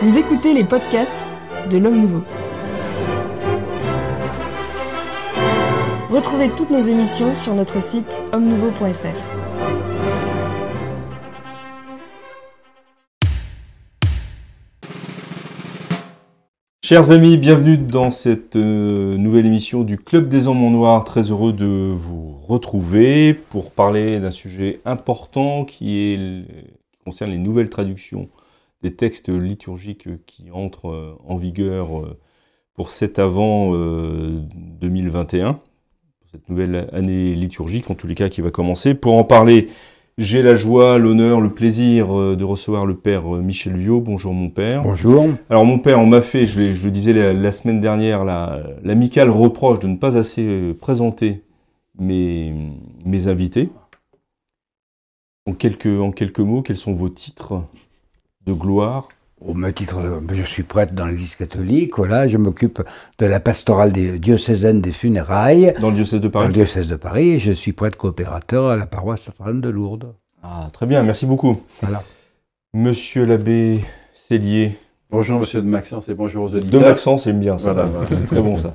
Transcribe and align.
Vous 0.00 0.18
écoutez 0.18 0.52
les 0.52 0.64
podcasts 0.64 1.30
de 1.70 1.78
l'Homme 1.78 2.00
Nouveau. 2.00 2.24
Retrouvez 6.10 6.48
toutes 6.48 6.70
nos 6.70 6.80
émissions 6.80 7.36
sur 7.36 7.54
notre 7.54 7.80
site 7.80 8.20
homme-nouveau.fr. 8.32 9.42
Chers 16.84 17.12
amis, 17.12 17.36
bienvenue 17.36 17.78
dans 17.78 18.10
cette 18.10 18.56
euh, 18.56 19.16
nouvelle 19.16 19.46
émission 19.46 19.84
du 19.84 19.98
Club 19.98 20.28
des 20.28 20.48
Hommes 20.48 20.64
en 20.64 20.70
Noir. 20.72 21.04
Très 21.04 21.30
heureux 21.30 21.52
de 21.52 21.94
vous 21.96 22.31
retrouver 22.52 23.34
pour 23.34 23.70
parler 23.70 24.20
d'un 24.20 24.30
sujet 24.30 24.80
important 24.84 25.64
qui, 25.64 25.98
est, 25.98 26.18
qui 26.92 26.98
concerne 27.04 27.30
les 27.30 27.38
nouvelles 27.38 27.70
traductions 27.70 28.28
des 28.82 28.94
textes 28.94 29.28
liturgiques 29.28 30.08
qui 30.26 30.50
entrent 30.52 30.90
euh, 30.90 31.16
en 31.26 31.36
vigueur 31.36 32.00
euh, 32.00 32.18
pour 32.74 32.90
cet 32.90 33.18
avant 33.18 33.72
2021, 33.72 35.48
euh, 35.48 35.52
cette 36.32 36.48
nouvelle 36.48 36.88
année 36.92 37.34
liturgique, 37.34 37.90
en 37.90 37.94
tous 37.94 38.06
les 38.06 38.14
cas 38.14 38.28
qui 38.28 38.40
va 38.40 38.50
commencer. 38.50 38.94
Pour 38.94 39.14
en 39.14 39.24
parler, 39.24 39.68
j'ai 40.18 40.42
la 40.42 40.56
joie, 40.56 40.98
l'honneur, 40.98 41.40
le 41.40 41.50
plaisir 41.50 42.08
de 42.08 42.44
recevoir 42.44 42.86
le 42.86 42.96
père 42.96 43.26
Michel 43.26 43.76
Viau. 43.76 44.00
Bonjour 44.00 44.32
mon 44.32 44.48
père. 44.48 44.82
Bonjour. 44.82 45.26
Alors 45.50 45.66
mon 45.66 45.78
père, 45.78 46.00
on 46.00 46.06
m'a 46.06 46.22
fait, 46.22 46.46
je, 46.46 46.60
le 46.60 46.90
disais 46.90 47.12
la, 47.12 47.52
semaine 47.52 47.80
dernière, 47.80 48.24
l'amical 48.82 49.28
reproche 49.30 49.78
de 49.78 49.88
ne 49.88 49.96
pas 49.96 50.16
assez 50.16 50.74
présenter 50.80 51.42
mes, 51.98 52.54
mes 53.04 53.28
invités. 53.28 53.70
En 55.46 55.54
quelques, 55.54 55.86
en 55.86 56.12
quelques 56.12 56.40
mots, 56.40 56.62
quels 56.62 56.76
sont 56.76 56.92
vos 56.92 57.08
titres 57.08 57.62
de 58.46 58.52
gloire? 58.52 59.08
Au 59.40 59.54
même 59.54 59.72
titre, 59.72 60.22
je 60.32 60.42
suis 60.44 60.62
prêtre 60.62 60.94
dans 60.94 61.06
l'Église 61.06 61.34
catholique. 61.34 61.96
Voilà, 61.96 62.28
je 62.28 62.38
m'occupe 62.38 62.80
de 63.18 63.26
la 63.26 63.40
pastorale 63.40 63.92
des 63.92 64.20
diocésaine 64.20 64.80
des 64.80 64.92
funérailles. 64.92 65.72
Dans 65.80 65.90
le 65.90 65.96
diocèse 65.96 66.20
de 66.20 66.28
Paris. 66.28 66.44
Dans 66.44 66.48
le 66.48 66.54
diocèse 66.54 66.88
de 66.88 66.96
Paris. 66.96 67.40
je 67.40 67.50
suis 67.50 67.72
prêtre 67.72 67.98
coopérateur 67.98 68.70
à 68.70 68.76
la 68.76 68.86
paroisse 68.86 69.26
Notre-Dame 69.26 69.60
de 69.60 69.68
Lourdes. 69.68 70.14
Ah, 70.44 70.68
très 70.72 70.86
bien. 70.86 71.02
Merci 71.02 71.26
beaucoup. 71.26 71.56
Voilà. 71.80 72.04
Monsieur 72.72 73.24
l'abbé 73.24 73.80
Cellier. 74.14 74.78
Bonjour, 75.10 75.40
monsieur 75.40 75.60
de 75.60 75.66
Maxence 75.66 76.08
et 76.08 76.14
bonjour 76.14 76.44
aux 76.44 76.54
auditeurs. 76.54 76.80
De 76.80 76.86
Maxence, 76.86 77.24
c'est 77.24 77.32
bien 77.32 77.58
ça. 77.58 77.74
C'est 78.10 78.24
très 78.24 78.40
bon 78.40 78.58
ça. 78.58 78.74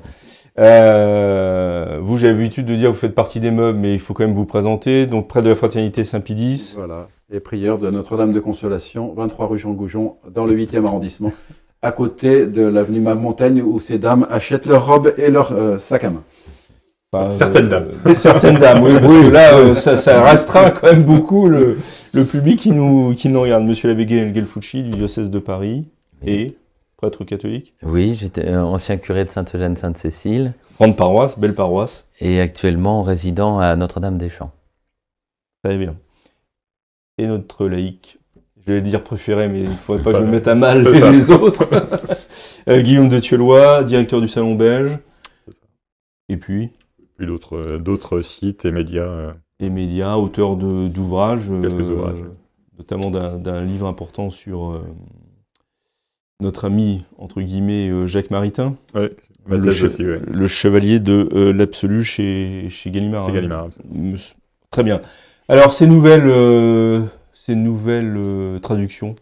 Euh, 0.58 1.98
vous, 2.02 2.18
j'ai 2.18 2.28
l'habitude 2.28 2.66
de 2.66 2.74
dire 2.74 2.90
que 2.90 2.94
vous 2.94 3.00
faites 3.00 3.14
partie 3.14 3.40
des 3.40 3.50
meubles, 3.50 3.78
mais 3.78 3.94
il 3.94 4.00
faut 4.00 4.12
quand 4.12 4.26
même 4.26 4.34
vous 4.34 4.44
présenter. 4.44 5.06
Donc, 5.06 5.28
près 5.28 5.42
de 5.42 5.48
la 5.48 5.54
Fraternité 5.54 6.04
Saint-Pidis. 6.04 6.74
Voilà. 6.76 7.08
Et 7.32 7.40
prieur 7.40 7.78
de 7.78 7.90
Notre-Dame 7.90 8.32
de 8.32 8.40
Consolation, 8.40 9.12
23 9.14 9.46
rue 9.46 9.58
Jean 9.58 9.72
Goujon, 9.72 10.16
dans 10.32 10.46
le 10.46 10.54
8e 10.54 10.84
arrondissement, 10.86 11.32
à 11.82 11.92
côté 11.92 12.46
de 12.46 12.62
l'avenue 12.62 13.00
Montaigne, 13.00 13.62
où 13.62 13.78
ces 13.78 13.98
dames 13.98 14.26
achètent 14.30 14.66
leurs 14.66 14.86
robes 14.86 15.12
et 15.16 15.30
leurs 15.30 15.52
euh, 15.52 15.78
sacs 15.78 16.04
à 16.04 16.10
main. 16.10 17.26
certaines 17.26 17.68
dames. 17.68 17.88
Certaines 18.14 18.58
dames, 18.58 18.82
oui, 18.82 18.92
parce 19.00 19.18
que 19.18 19.28
là, 19.28 19.54
euh, 19.54 19.74
ça, 19.74 19.96
ça, 19.96 20.24
restreint 20.24 20.70
quand 20.70 20.90
même 20.90 21.04
beaucoup 21.04 21.48
le, 21.48 21.78
le 22.14 22.24
public 22.24 22.58
qui 22.58 22.72
nous, 22.72 23.14
qui 23.14 23.28
nous 23.28 23.40
regarde. 23.40 23.64
Monsieur 23.64 23.88
l'abbé 23.88 24.08
Gelfucci 24.08 24.82
du 24.82 24.90
diocèse 24.90 25.30
de 25.30 25.38
Paris 25.38 25.86
et 26.26 26.56
prêtre 26.98 27.24
catholique 27.24 27.74
Oui, 27.82 28.14
j'étais 28.14 28.54
ancien 28.56 28.98
curé 28.98 29.24
de 29.24 29.30
Sainte-Eugène-Sainte-Cécile. 29.30 30.52
Grande 30.78 30.96
paroisse, 30.96 31.38
belle 31.38 31.54
paroisse. 31.54 32.06
Et 32.20 32.40
actuellement 32.40 33.02
résident 33.02 33.58
à 33.60 33.76
Notre-Dame-des-Champs. 33.76 34.50
Très 35.62 35.76
bien. 35.76 35.96
Et 37.16 37.26
notre 37.26 37.66
laïc, 37.68 38.18
je 38.66 38.72
vais 38.72 38.80
dire 38.80 39.02
préféré, 39.04 39.48
mais 39.48 39.60
il 39.60 39.68
ne 39.68 39.74
faudrait 39.74 40.02
pas 40.02 40.12
que 40.12 40.18
je 40.18 40.24
me 40.24 40.30
mette 40.30 40.48
à 40.48 40.54
mal 40.54 40.86
les, 40.86 41.30
autres. 41.30 41.64
Euh, 42.68 42.82
Guillaume 42.82 43.08
de 43.08 43.18
Thieulois, 43.18 43.82
directeur 43.82 44.20
du 44.20 44.28
Salon 44.28 44.54
Belge. 44.54 44.98
Et 46.28 46.36
puis 46.36 46.68
Puis 47.16 47.26
d'autres, 47.26 47.56
euh, 47.56 47.78
d'autres 47.78 48.20
sites 48.20 48.66
et 48.66 48.70
médias. 48.70 49.04
Euh. 49.04 49.32
Et 49.58 49.70
médias, 49.70 50.16
auteur 50.16 50.56
d'ouvrages. 50.56 51.48
Quelques 51.62 51.88
ouvrages. 51.88 52.22
Notamment 52.76 53.10
d'un, 53.10 53.64
livre 53.64 53.86
important 53.86 54.28
sur 54.28 54.82
notre 56.40 56.66
ami, 56.66 57.04
entre 57.18 57.40
guillemets, 57.40 58.06
Jacques 58.06 58.30
Maritain. 58.30 58.76
Oui, 58.94 59.08
le, 59.48 60.46
chevalier 60.46 61.00
de 61.00 61.50
l'Absolu 61.50 62.04
chez, 62.04 62.68
chez 62.68 62.90
Gallimard. 62.90 63.26
Chez 63.26 63.32
Gallimard. 63.32 63.68
Très 64.70 64.82
bien. 64.82 65.00
Alors, 65.48 65.72
ces 65.72 65.86
nouvelles, 65.86 66.28
euh, 66.28 67.00
ces 67.32 67.54
nouvelles 67.54 68.16
euh, 68.18 68.58
traductions, 68.58 69.16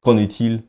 qu'en 0.00 0.16
est-il, 0.16 0.62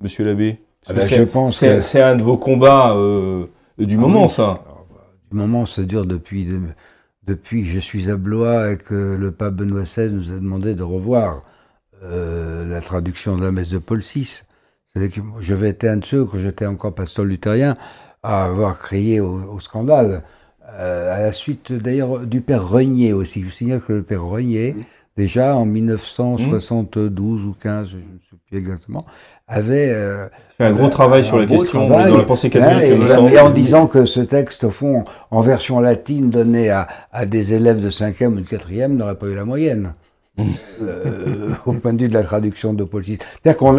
monsieur 0.00 0.24
l'abbé? 0.24 0.58
Ah 0.88 0.94
ben, 0.94 1.06
Je 1.06 1.22
pense 1.22 1.58
c'est, 1.58 2.02
un 2.02 2.16
de 2.16 2.22
vos 2.22 2.36
combats 2.36 2.96
euh, 2.96 3.46
du 3.78 3.94
ah 3.94 4.00
moment, 4.00 4.28
ça. 4.28 4.64
Ah 4.66 4.74
bah, 4.90 5.12
du 5.30 5.36
moment, 5.36 5.64
ça 5.64 5.84
dure 5.84 6.06
depuis, 6.06 6.48
depuis 7.24 7.62
que 7.62 7.68
je 7.68 7.78
suis 7.78 8.10
à 8.10 8.16
Blois 8.16 8.72
et 8.72 8.78
que 8.78 9.16
le 9.16 9.30
pape 9.30 9.54
Benoît 9.54 9.82
XVI 9.82 10.10
nous 10.10 10.32
a 10.32 10.36
demandé 10.36 10.74
de 10.74 10.82
revoir 10.82 11.40
la 12.02 12.80
traduction 12.80 13.36
de 13.36 13.44
la 13.44 13.52
messe 13.52 13.68
de 13.68 13.78
Paul 13.78 14.00
VI. 14.00 14.42
Je 14.96 15.54
vais 15.54 15.68
être 15.70 15.84
un 15.84 15.98
de 15.98 16.04
ceux, 16.04 16.24
quand 16.24 16.38
j'étais 16.38 16.66
encore 16.66 16.94
pasteur 16.94 17.24
luthérien, 17.24 17.74
à 18.22 18.44
avoir 18.44 18.78
crié 18.78 19.20
au 19.20 19.60
scandale. 19.60 20.22
Euh, 20.78 21.14
à 21.14 21.20
la 21.20 21.32
suite 21.32 21.72
d'ailleurs 21.72 22.20
du 22.20 22.40
père 22.40 22.68
Renier 22.68 23.12
aussi. 23.12 23.40
Je 23.40 23.46
vous 23.46 23.50
signale 23.50 23.80
que 23.80 23.92
le 23.92 24.02
père 24.02 24.24
Renier, 24.24 24.76
déjà 25.16 25.56
en 25.56 25.64
1972 25.64 27.44
ou 27.44 27.56
15, 27.60 27.88
je 27.88 27.96
ne 27.96 28.02
sais 28.02 28.36
plus 28.46 28.58
exactement, 28.58 29.04
avait 29.48 29.90
euh, 29.90 30.28
fait 30.58 30.64
un 30.64 30.72
gros 30.72 30.88
travail 30.88 31.24
sur 31.24 31.38
la 31.38 31.46
question 31.46 31.88
dans 31.88 31.98
la 32.16 32.24
pensée 32.24 32.50
catholique. 32.50 33.10
Hein, 33.10 33.28
et, 33.28 33.40
en 33.40 33.50
disant 33.50 33.88
que 33.88 34.04
ce 34.04 34.20
texte, 34.20 34.64
au 34.64 34.70
fond, 34.70 35.04
en 35.30 35.40
version 35.40 35.80
latine, 35.80 36.30
donné 36.30 36.70
à, 36.70 36.86
à 37.12 37.26
des 37.26 37.52
élèves 37.52 37.80
de 37.80 37.90
5e 37.90 38.28
ou 38.28 38.40
de 38.40 38.46
4e, 38.46 38.88
n'aurait 38.88 39.16
pas 39.16 39.26
eu 39.26 39.34
la 39.34 39.44
moyenne. 39.44 39.94
euh, 40.82 41.52
au 41.66 41.72
point 41.74 41.92
de 41.92 42.02
vue 42.02 42.08
de 42.08 42.14
la 42.14 42.22
traduction 42.22 42.74
de 42.74 42.84
Paul 42.84 43.02
VI. 43.02 43.18
C'est-à-dire 43.18 43.56
qu'on 43.56 43.76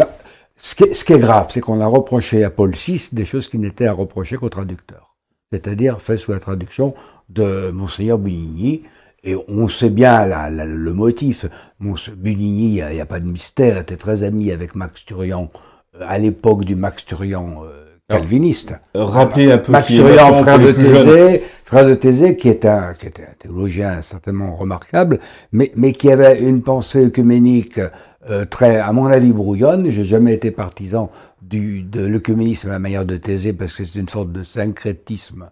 ce, 0.62 0.74
qui 0.74 0.84
est, 0.84 0.94
ce 0.94 1.04
qui 1.04 1.12
est 1.12 1.18
grave, 1.18 1.48
c'est 1.50 1.60
qu'on 1.60 1.80
a 1.80 1.86
reproché 1.86 2.44
à 2.44 2.50
Paul 2.50 2.72
VI 2.72 3.08
des 3.12 3.24
choses 3.24 3.48
qui 3.48 3.58
n'étaient 3.58 3.86
à 3.86 3.92
reprocher 3.92 4.36
qu'au 4.36 4.48
traducteur 4.48 5.12
c'est-à-dire 5.52 6.00
fait 6.00 6.16
sous 6.16 6.32
la 6.32 6.40
traduction 6.40 6.94
de 7.28 7.70
Monseigneur 7.70 8.18
Bunigny. 8.18 8.82
Et 9.24 9.36
on 9.46 9.68
sait 9.68 9.90
bien 9.90 10.26
le 10.48 10.92
motif. 10.92 11.46
Bunigny, 11.78 12.78
il 12.78 12.86
n'y 12.86 13.00
a, 13.00 13.06
pas 13.06 13.20
de 13.20 13.26
mystère, 13.26 13.78
était 13.78 13.96
très 13.96 14.24
ami 14.24 14.50
avec 14.50 14.74
Max 14.74 15.04
Turian 15.04 15.50
euh, 15.94 16.04
à 16.08 16.18
l'époque 16.18 16.64
du 16.64 16.74
Max 16.74 17.04
Turian 17.04 17.62
euh, 17.64 17.91
calviniste. 18.12 18.74
rappelez 18.94 19.52
un 19.52 19.58
peu 19.58 19.72
Max 19.72 19.88
Turian, 19.88 20.32
frère 20.34 20.58
de 20.58 20.72
Thésée, 20.72 21.42
frère 21.64 21.86
de 21.86 21.94
Thésée, 21.94 22.36
qui 22.36 22.48
est 22.48 22.64
un, 22.64 22.92
qui 22.94 23.06
était 23.06 23.22
un 23.22 23.34
théologien 23.38 24.02
certainement 24.02 24.54
remarquable, 24.54 25.18
mais, 25.52 25.72
mais 25.76 25.92
qui 25.92 26.10
avait 26.10 26.40
une 26.40 26.62
pensée 26.62 27.04
œcuménique 27.06 27.80
euh, 28.28 28.44
très, 28.44 28.78
à 28.78 28.92
mon 28.92 29.06
avis, 29.06 29.32
brouillonne. 29.32 29.90
J'ai 29.90 30.04
jamais 30.04 30.34
été 30.34 30.50
partisan 30.50 31.10
du, 31.40 31.82
de 31.82 32.04
l'œcuménisme 32.04 32.68
à 32.68 32.72
la 32.72 32.78
manière 32.78 33.04
de 33.04 33.16
Thésée 33.16 33.52
parce 33.52 33.74
que 33.74 33.84
c'est 33.84 33.98
une 33.98 34.08
sorte 34.08 34.32
de 34.32 34.44
syncrétisme 34.44 35.50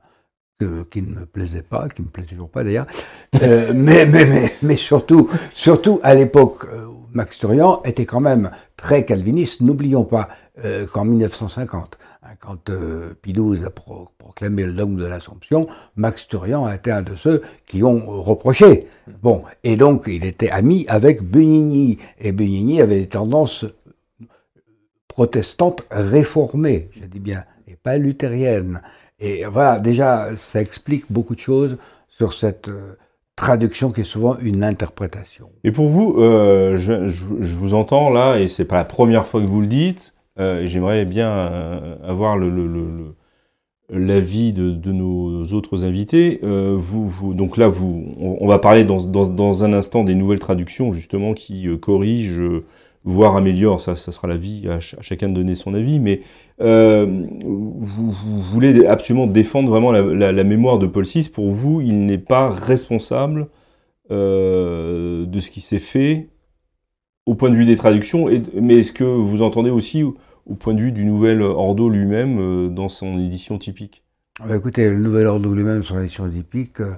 qui 0.91 1.03
ne 1.03 1.21
me 1.21 1.27
plaisait 1.27 1.63
pas, 1.63 1.89
qui 1.89 2.03
me 2.03 2.09
plaît 2.09 2.25
toujours 2.25 2.51
pas 2.51 2.65
d'ailleurs. 2.65 2.87
Euh, 3.43 3.73
mais, 3.75 4.07
mais, 4.07 4.25
mais, 4.27 4.55
mais, 4.63 4.77
surtout, 4.77 5.29
surtout 5.53 6.01
à 6.03 6.15
l'époque, 6.15 6.67
euh, 6.71 6.89
Max 7.13 7.39
Turian 7.39 7.83
était 7.85 8.07
quand 8.07 8.21
même 8.21 8.51
très 8.77 9.05
calviniste. 9.05 9.63
N'oublions 9.63 10.05
pas 10.05 10.29
euh, 10.65 10.87
qu'en 10.87 11.05
1950, 11.05 11.99
hein, 12.01 12.07
quand 12.41 12.71
euh, 12.71 13.15
Pidouze 13.21 13.65
a 13.65 13.71
proclamé 13.71 14.65
le 14.65 14.73
dogme 14.73 14.97
de 14.97 15.07
l'Assomption, 15.07 15.69
Max 15.97 16.27
Turian 16.27 16.65
a 16.65 16.75
été 16.75 16.91
un 16.91 17.03
de 17.03 17.15
ceux 17.15 17.43
qui 17.67 17.85
ont 17.85 18.21
reproché. 18.23 18.87
Bon, 19.23 19.43
et 19.63 19.77
donc 19.77 20.05
il 20.07 20.25
était 20.25 20.51
ami 20.51 20.87
avec 20.89 21.23
Benigni, 21.23 21.99
et 22.19 22.33
Benigni 22.33 22.81
avait 22.81 23.01
des 23.01 23.09
tendances 23.09 23.67
protestante 25.07 25.85
réformée, 25.91 26.89
je 26.99 27.05
dis 27.05 27.21
bien, 27.21 27.45
et 27.69 27.77
pas 27.77 27.99
luthérienne. 27.99 28.81
Et 29.19 29.45
voilà, 29.45 29.79
déjà, 29.79 30.35
ça 30.35 30.63
explique 30.63 31.05
beaucoup 31.11 31.35
de 31.35 31.41
choses 31.41 31.77
sur 32.09 32.33
cette 32.33 32.69
euh, 32.69 32.97
traduction 33.37 33.91
qui 33.91 34.01
est 34.01 34.05
souvent 34.05 34.39
une 34.39 34.65
interprétation. 34.65 35.51
Et 35.65 35.73
pour 35.73 35.89
vous, 35.89 36.17
euh, 36.19 36.79
je, 36.79 37.07
je, 37.09 37.57
vous 37.57 37.75
entends 37.75 38.09
là, 38.09 38.39
et 38.39 38.49
c'est 38.49 38.65
pas 38.65 38.77
la 38.77 38.85
première 38.85 39.27
fois 39.27 39.43
que 39.43 39.51
vous 39.51 39.61
le 39.61 39.67
dites, 39.67 40.15
euh, 40.15 40.20
j'aimerais 40.37 41.05
bien 41.05 41.31
euh, 41.31 41.97
avoir 42.03 42.37
l'avis 43.91 44.53
de, 44.53 44.93
nos 44.93 45.45
autres 45.53 45.85
invités. 45.85 46.41
Euh, 46.43 46.79
donc 47.35 47.57
là, 47.57 47.71
on, 48.19 48.49
va 48.49 48.59
parler 48.59 48.85
dans, 48.85 49.65
un 49.65 49.73
instant 49.73 50.05
des 50.05 50.15
nouvelles 50.15 50.39
traductions 50.39 50.93
justement 50.93 51.35
qui 51.35 51.69
corrigent 51.79 52.63
voire 53.05 53.37
améliore, 53.37 53.81
ça, 53.81 53.97
sera 53.97 54.29
l'avis 54.29 54.69
à, 54.69 54.75
à 54.75 54.81
chacun 54.81 55.29
de 55.29 55.35
donner 55.35 55.55
son 55.55 55.75
avis, 55.75 55.99
mais 55.99 56.21
euh, 56.61 57.07
vous, 57.41 58.11
voulez 58.11 58.87
absolument 58.87 59.27
défendre 59.27 59.71
vraiment 59.71 59.93
la, 59.93 60.45
mémoire 60.45 60.79
de 60.79 60.87
Paul 60.87 61.05
VI. 61.05 61.31
Pour 61.33 61.51
vous, 61.51 61.81
il 61.81 62.05
n'est 62.05 62.19
pas 62.19 62.51
responsable 62.51 63.49
euh, 64.11 65.25
de 65.25 65.41
ce 65.41 65.51
qui 65.51 65.61
s'est 65.61 65.79
fait 65.79 66.29
au 67.31 67.35
point 67.35 67.51
de 67.51 67.55
vue 67.55 67.65
des 67.65 67.77
traductions, 67.77 68.29
et, 68.29 68.43
mais 68.61 68.79
est-ce 68.81 68.91
que 68.93 69.05
vous 69.05 69.41
entendez 69.43 69.71
aussi 69.71 70.03
au, 70.03 70.17
au 70.47 70.55
point 70.55 70.75
de 70.75 70.81
vue 70.81 70.91
du 70.91 71.05
nouvel 71.05 71.43
Ordo 71.43 71.89
lui-même 71.89 72.39
euh, 72.41 72.69
dans 72.69 72.89
son 72.89 73.19
édition 73.21 73.57
typique? 73.57 74.03
Bah, 74.45 74.57
écoutez, 74.57 74.89
le 74.91 74.97
Nouvel 74.99 75.27
Ordre 75.27 75.55
lui-même, 75.55 75.83
son 75.85 76.01
édition 76.01 76.29
typique, 76.29 76.81
euh, 76.81 76.95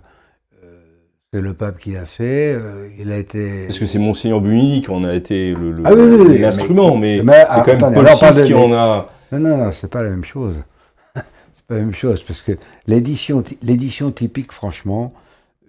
c'est 1.34 1.40
le 1.42 1.52
pape 1.52 1.78
qui 1.78 1.92
l'a 1.92 2.06
fait. 2.06 2.54
euh, 2.54 2.88
il 2.98 3.10
a 3.12 3.18
été. 3.18 3.66
Parce 3.66 3.78
que 3.78 3.84
c'est 3.84 3.98
Monseigneur 3.98 4.40
Buni 4.40 4.80
qui 4.80 4.90
en 4.90 5.04
a 5.04 5.14
été 5.14 5.54
Ah 5.84 5.92
oui, 5.92 6.00
oui, 6.02 6.24
oui, 6.28 6.38
l'instrument, 6.38 6.96
mais, 6.96 7.18
mais- 7.18 7.22
mais, 7.24 7.32
c'est 7.32 7.46
ah, 7.50 7.62
quand 7.66 7.78
même 7.78 7.94
Paul 7.94 8.06
VI 8.06 8.44
qui 8.44 8.54
en 8.54 8.72
a. 8.72 9.10
Non, 9.32 9.38
non, 9.40 9.56
non, 9.64 9.72
c'est 9.72 9.90
pas 9.90 10.02
la 10.02 10.10
même 10.10 10.24
chose. 10.24 10.62
c'est 11.14 11.66
pas 11.66 11.74
la 11.76 11.82
même 11.82 11.94
chose 11.94 12.22
parce 12.22 12.40
que 12.40 12.52
l'édition, 12.86 13.42
ty- 13.42 13.58
l'édition 13.62 14.10
typique, 14.12 14.52
franchement, 14.52 15.12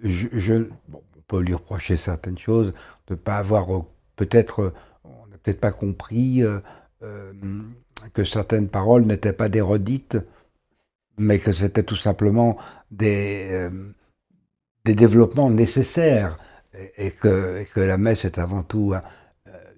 je, 0.03 0.27
je- 0.31 0.69
bon, 0.87 1.01
on 1.17 1.21
peut 1.27 1.41
lui 1.41 1.53
reprocher 1.53 1.97
certaines 1.97 2.37
choses, 2.37 2.71
de 3.07 3.15
pas 3.15 3.37
avoir 3.37 3.67
peut-être, 4.15 4.59
euh, 4.61 4.73
on 5.03 5.27
n'a 5.27 5.37
peut-être 5.37 5.59
pas 5.59 5.71
compris 5.71 6.43
euh, 6.43 6.59
euh, 7.03 7.33
que 8.13 8.23
certaines 8.23 8.69
paroles 8.69 9.03
n'étaient 9.05 9.33
pas 9.33 9.49
des 9.49 9.61
redites, 9.61 10.17
mais 11.17 11.39
que 11.39 11.51
c'était 11.51 11.83
tout 11.83 11.95
simplement 11.95 12.57
des 12.91 13.69
développements 14.85 15.49
nécessaires 15.49 16.35
et, 16.97 17.11
que, 17.11 17.63
la 17.79 17.97
messe 17.97 18.25
est 18.25 18.39
avant 18.39 18.63
tout 18.63 18.93
un- 18.95 19.01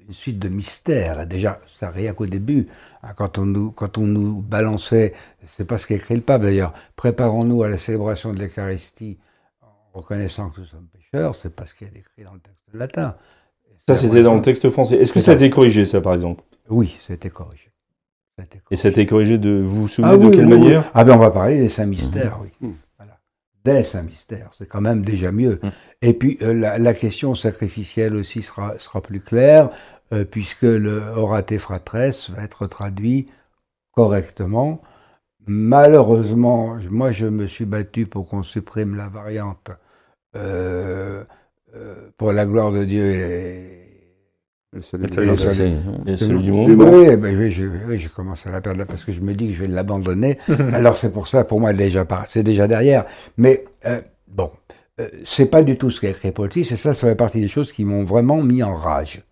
une 0.07 0.13
suite 0.13 0.39
de 0.39 0.49
mystères. 0.49 1.25
Déjà, 1.27 1.59
ça 1.79 1.89
rien 1.89 2.13
qu'au 2.13 2.25
début, 2.27 2.67
hein, 3.03 3.13
quand 3.15 3.37
on 3.37 3.45
nous, 3.45 3.71
quand 3.71 3.97
on 3.97 4.05
nous 4.05 4.41
balançait, 4.41 5.13
c'est 5.57 5.65
pas 5.65 5.77
ce 5.77 5.87
qu'écrit 5.87 6.15
le 6.15 6.21
pape 6.21 6.43
d'ailleurs, 6.43 6.73
préparons-nous 6.95 7.63
à 7.63 7.69
la 7.69 7.77
célébration 7.77 8.33
de 8.33 8.39
l'Eucharistie 8.39 9.17
en 9.61 9.99
reconnaissant 9.99 10.49
que 10.51 10.61
nous 10.61 10.67
sommes 10.67 10.87
pécheurs, 10.93 11.35
c'est 11.35 11.49
pas 11.55 11.65
ce 11.65 11.73
qui 11.73 11.85
est 11.85 11.95
écrit 11.95 12.23
dans 12.23 12.33
le 12.33 12.39
texte 12.39 12.63
latin. 12.73 13.15
Ça, 13.87 13.95
c'était 13.95 14.23
dans 14.23 14.35
le 14.35 14.41
texte 14.41 14.69
français. 14.71 14.95
Est-ce 14.95 15.13
que 15.13 15.19
ça 15.19 15.31
a 15.31 15.35
été 15.35 15.49
corrigé, 15.49 15.85
ça, 15.85 16.01
par 16.01 16.13
exemple? 16.15 16.43
Oui, 16.69 16.97
ça 17.01 17.13
a 17.13 17.15
été 17.15 17.29
corrigé. 17.29 17.71
Ça 18.37 18.41
a 18.41 18.45
été 18.45 18.59
Et 18.71 18.75
ça 18.75 18.87
a 18.87 18.91
été 18.91 19.05
corrigé 19.05 19.37
de. 19.37 19.61
Vous 19.61 19.81
vous 19.83 19.87
souvenez 19.87 20.13
Ah 20.13 20.17
de 20.17 20.25
oui, 20.25 20.35
quelle 20.35 20.47
oui, 20.47 20.53
oui. 20.53 20.59
manière? 20.59 20.91
Ah 20.93 21.03
ben 21.03 21.15
on 21.15 21.19
va 21.19 21.29
parler 21.31 21.59
des 21.59 21.69
saints 21.69 21.85
mystères, 21.85 22.39
oui. 22.41 22.49
Mhm. 22.61 22.73
Voilà. 22.97 23.19
Des 23.63 23.83
saints 23.83 24.01
mystères, 24.01 24.49
c'est 24.57 24.67
quand 24.67 24.81
même 24.81 25.03
déjà 25.05 25.31
mieux. 25.31 25.59
Mhm. 25.61 25.71
Et 26.01 26.13
puis 26.13 26.37
euh, 26.41 26.53
la, 26.53 26.77
la 26.79 26.93
question 26.93 27.35
sacrificielle 27.35 28.15
aussi 28.15 28.41
sera, 28.41 28.77
sera 28.79 29.01
plus 29.01 29.19
claire, 29.23 29.69
euh, 30.13 30.25
puisque 30.25 30.63
le 30.63 31.01
Orate 31.15 31.57
Fratres 31.59 32.31
va 32.35 32.43
être 32.43 32.65
traduit 32.67 33.27
correctement. 33.91 34.81
Malheureusement, 35.47 36.77
moi 36.89 37.11
je 37.11 37.27
me 37.27 37.45
suis 37.47 37.65
battu 37.65 38.07
pour 38.07 38.27
qu'on 38.27 38.41
supprime 38.43 38.95
la 38.95 39.07
variante 39.07 39.69
euh, 40.35 41.23
pour 42.17 42.31
la 42.31 42.45
gloire 42.45 42.71
de 42.71 42.83
Dieu 42.83 43.03
et, 43.11 43.71
Le 44.73 44.81
salut 44.81 45.07
C'est- 45.09 46.27
du 46.27 46.51
monde 46.51 46.71
oui, 46.71 47.15
ben 47.15 47.37
oui, 47.37 47.49
je, 47.51 47.65
oui, 47.87 47.97
je 47.97 48.09
commence 48.09 48.45
à 48.45 48.51
la 48.51 48.59
perdre 48.59 48.79
là 48.79 48.85
parce 48.85 49.05
que 49.05 49.11
je 49.13 49.21
me 49.21 49.33
dis 49.33 49.47
que 49.47 49.53
je 49.53 49.61
vais 49.61 49.67
l'abandonner. 49.67 50.37
Alors 50.73 50.97
c'est 50.97 51.11
pour 51.11 51.27
ça, 51.29 51.45
pour 51.45 51.61
moi, 51.61 51.71
déjà 51.71 52.05
c'est 52.25 52.43
déjà 52.43 52.67
derrière. 52.67 53.05
Mais 53.37 53.63
euh, 53.85 54.01
bon, 54.27 54.51
euh, 54.99 55.07
c'est 55.23 55.49
pas 55.49 55.63
du 55.63 55.77
tout 55.77 55.91
ce 55.91 56.01
qu'a 56.01 56.09
écrit 56.09 56.31
Paul 56.31 56.49
VI, 56.49 56.61
et 56.61 56.63
ça, 56.63 56.93
ça 56.93 57.07
fait 57.07 57.15
partie 57.15 57.39
des 57.39 57.47
choses 57.47 57.71
qui 57.71 57.85
m'ont 57.85 58.03
vraiment 58.03 58.41
mis 58.43 58.63
en 58.63 58.75
rage. 58.75 59.23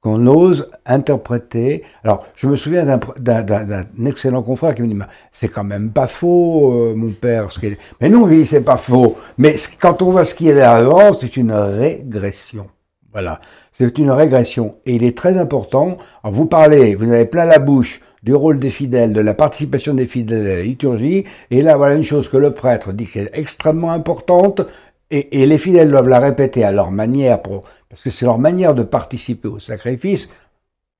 Qu'on 0.00 0.26
ose 0.26 0.70
interpréter. 0.86 1.82
Alors, 2.04 2.24
je 2.34 2.46
me 2.46 2.56
souviens 2.56 2.84
d'un 3.18 3.84
excellent 4.06 4.42
confrère 4.42 4.74
qui 4.74 4.80
me 4.82 4.88
dit 4.88 4.98
C'est 5.30 5.48
quand 5.48 5.64
même 5.64 5.90
pas 5.90 6.06
faux, 6.06 6.72
euh, 6.72 6.94
mon 6.96 7.12
père. 7.12 7.52
Ce 7.52 7.60
qu'il- 7.60 7.76
Mais 8.00 8.08
non, 8.08 8.22
oui, 8.24 8.46
c'est 8.46 8.62
pas 8.62 8.78
faux. 8.78 9.16
Mais 9.36 9.56
quand 9.78 10.00
on 10.00 10.10
voit 10.10 10.24
ce 10.24 10.34
qu'il 10.34 10.46
y 10.46 10.50
avait 10.50 10.62
avant, 10.62 11.12
c'est 11.12 11.36
une 11.36 11.52
régression. 11.52 12.68
Voilà. 13.12 13.40
C'est 13.72 13.98
une 13.98 14.10
régression. 14.10 14.76
Et 14.86 14.94
il 14.94 15.04
est 15.04 15.16
très 15.16 15.36
important. 15.36 15.98
Alors 16.24 16.34
vous 16.34 16.46
parlez, 16.46 16.94
vous 16.94 17.10
avez 17.12 17.26
plein 17.26 17.44
la 17.44 17.58
bouche 17.58 18.00
du 18.22 18.34
rôle 18.34 18.58
des 18.58 18.70
fidèles, 18.70 19.12
de 19.12 19.20
la 19.20 19.34
participation 19.34 19.94
des 19.94 20.06
fidèles 20.06 20.46
à 20.46 20.56
la 20.56 20.62
liturgie. 20.62 21.24
Et 21.50 21.60
là, 21.62 21.76
voilà 21.76 21.94
une 21.94 22.04
chose 22.04 22.28
que 22.28 22.36
le 22.36 22.52
prêtre 22.52 22.92
dit 22.92 23.06
qui 23.06 23.18
est 23.18 23.30
extrêmement 23.32 23.90
importante. 23.92 24.62
Et, 25.10 25.42
et 25.42 25.46
les 25.46 25.58
fidèles 25.58 25.90
doivent 25.90 26.08
la 26.08 26.20
répéter 26.20 26.64
à 26.64 26.72
leur 26.72 26.90
manière, 26.90 27.42
pour, 27.42 27.64
parce 27.88 28.02
que 28.02 28.10
c'est 28.10 28.24
leur 28.26 28.38
manière 28.38 28.74
de 28.74 28.82
participer 28.84 29.48
au 29.48 29.58
sacrifice. 29.58 30.28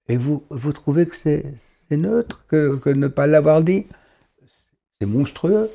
Et 0.09 0.17
vous, 0.17 0.45
vous 0.51 0.73
trouvez 0.73 1.07
que 1.07 1.15
c'est 1.15 1.45
neutre 1.91 2.45
que, 2.49 2.77
que 2.77 2.91
ne 2.91 3.09
pas 3.09 3.27
l'avoir 3.27 3.63
dit? 3.63 3.87
C'est 5.01 5.07
monstrueux. 5.07 5.71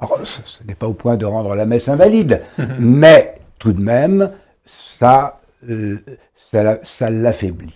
Alors, 0.00 0.20
ce, 0.26 0.40
ce 0.46 0.62
n'est 0.64 0.74
pas 0.74 0.86
au 0.86 0.94
point 0.94 1.16
de 1.16 1.26
rendre 1.26 1.54
la 1.54 1.66
messe 1.66 1.88
invalide, 1.88 2.42
mais 2.78 3.34
tout 3.58 3.72
de 3.72 3.82
même, 3.82 4.30
ça, 4.64 5.40
euh, 5.68 5.98
ça, 6.36 6.62
la- 6.62 6.84
ça 6.84 7.10
l'affaiblit. 7.10 7.74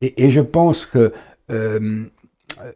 Et, 0.00 0.24
et 0.24 0.30
je 0.30 0.40
pense 0.40 0.86
que 0.86 1.12
euh, 1.50 2.06
euh, 2.60 2.72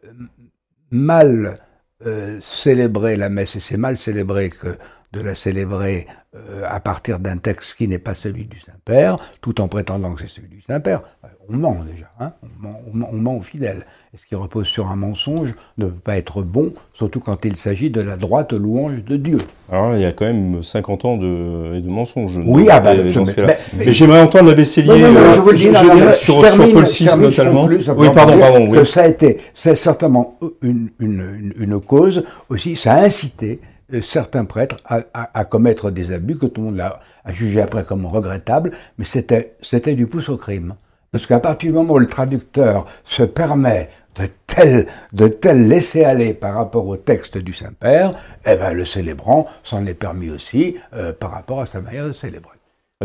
mal 0.91 1.59
euh, 2.05 2.37
célébrer 2.41 3.15
la 3.15 3.29
messe, 3.29 3.55
et 3.55 3.59
c'est 3.59 3.77
mal 3.77 3.97
célébrer 3.97 4.49
que 4.49 4.77
de 5.13 5.21
la 5.21 5.35
célébrer 5.35 6.07
euh, 6.35 6.63
à 6.69 6.79
partir 6.79 7.19
d'un 7.19 7.37
texte 7.37 7.75
qui 7.77 7.87
n'est 7.87 7.99
pas 7.99 8.13
celui 8.13 8.45
du 8.45 8.59
Saint-Père, 8.59 9.17
tout 9.41 9.59
en 9.59 9.67
prétendant 9.67 10.13
que 10.13 10.21
c'est 10.21 10.29
celui 10.29 10.47
du 10.47 10.61
Saint-Père, 10.61 11.01
euh, 11.25 11.27
on 11.49 11.57
ment 11.57 11.77
déjà, 11.85 12.05
hein 12.21 12.31
on, 12.43 12.63
ment, 12.63 12.79
on 12.87 12.95
ment- 12.97 13.09
on 13.11 13.17
ment 13.17 13.35
aux 13.37 13.41
fidèles. 13.41 13.85
Et 14.13 14.17
ce 14.17 14.25
qui 14.25 14.35
repose 14.35 14.67
sur 14.67 14.87
un 14.89 14.95
mensonge 14.95 15.53
ne 15.77 15.85
peut 15.87 15.91
pas 15.91 16.17
être 16.17 16.43
bon, 16.43 16.69
surtout 16.93 17.19
quand 17.19 17.43
il 17.43 17.57
s'agit 17.57 17.89
de 17.89 17.99
la 17.99 18.15
droite 18.15 18.53
louange 18.53 19.03
de 19.03 19.17
Dieu. 19.17 19.39
Alors 19.69 19.91
là, 19.91 19.97
il 19.97 20.01
y 20.01 20.05
a 20.05 20.13
quand 20.13 20.25
même 20.25 20.63
50 20.63 21.05
ans 21.05 21.17
de, 21.17 21.79
de 21.81 21.89
mensonges. 21.89 22.39
Oui, 22.45 22.67
ah 22.69 22.79
bah, 22.79 22.93
mais- 22.95 23.91
j'aimerais 23.91 24.21
entendre 24.21 24.49
l'abbé 24.49 24.63
non, 24.85 24.97
non, 24.97 25.19
euh, 25.49 26.13
sur, 26.13 26.45
sur 26.45 26.71
Paul 26.73 26.85
VI 26.85 27.05
termine, 27.05 27.25
notamment. 27.25 27.65
Oui, 27.65 28.09
pardon, 28.13 28.39
pardon. 28.39 28.67
Oui. 28.69 28.77
Que 28.79 28.85
ça 28.85 29.03
a 29.03 29.07
été, 29.07 29.37
c'est 29.53 29.75
certainement 29.75 30.37
une, 30.61 30.89
une, 30.99 31.21
une, 31.21 31.53
une 31.57 31.81
cause 31.81 32.23
aussi, 32.49 32.75
ça 32.77 32.93
a 32.93 33.03
incité 33.03 33.59
certains 34.01 34.45
prêtres 34.45 34.77
à, 34.85 35.45
commettre 35.45 35.91
des 35.91 36.11
abus 36.13 36.37
que 36.37 36.45
tout 36.45 36.61
le 36.61 36.67
monde 36.67 36.79
a, 36.79 36.99
a 37.25 37.31
jugé 37.31 37.61
après 37.61 37.83
comme 37.83 38.05
regrettables, 38.05 38.71
mais 38.97 39.05
c'était, 39.05 39.95
du 39.95 40.07
pouce 40.07 40.29
au 40.29 40.37
crime. 40.37 40.75
Parce 41.11 41.25
qu'à 41.25 41.39
partir 41.39 41.71
du 41.71 41.75
moment 41.75 41.95
où 41.95 41.99
le 41.99 42.07
traducteur 42.07 42.85
se 43.03 43.23
permet 43.23 43.89
de 44.15 44.27
tel, 44.47 44.87
de 45.11 45.27
tel 45.27 45.67
laisser 45.67 46.05
aller 46.05 46.33
par 46.33 46.55
rapport 46.55 46.87
au 46.87 46.95
texte 46.95 47.37
du 47.37 47.53
Saint-Père, 47.53 48.13
eh 48.45 48.55
ben, 48.55 48.71
le 48.71 48.85
célébrant 48.85 49.47
s'en 49.63 49.85
est 49.85 49.93
permis 49.93 50.29
aussi 50.29 50.77
euh, 50.93 51.11
par 51.11 51.31
rapport 51.31 51.61
à 51.61 51.65
sa 51.65 51.81
manière 51.81 52.07
de 52.07 52.13
célébrer. 52.13 52.60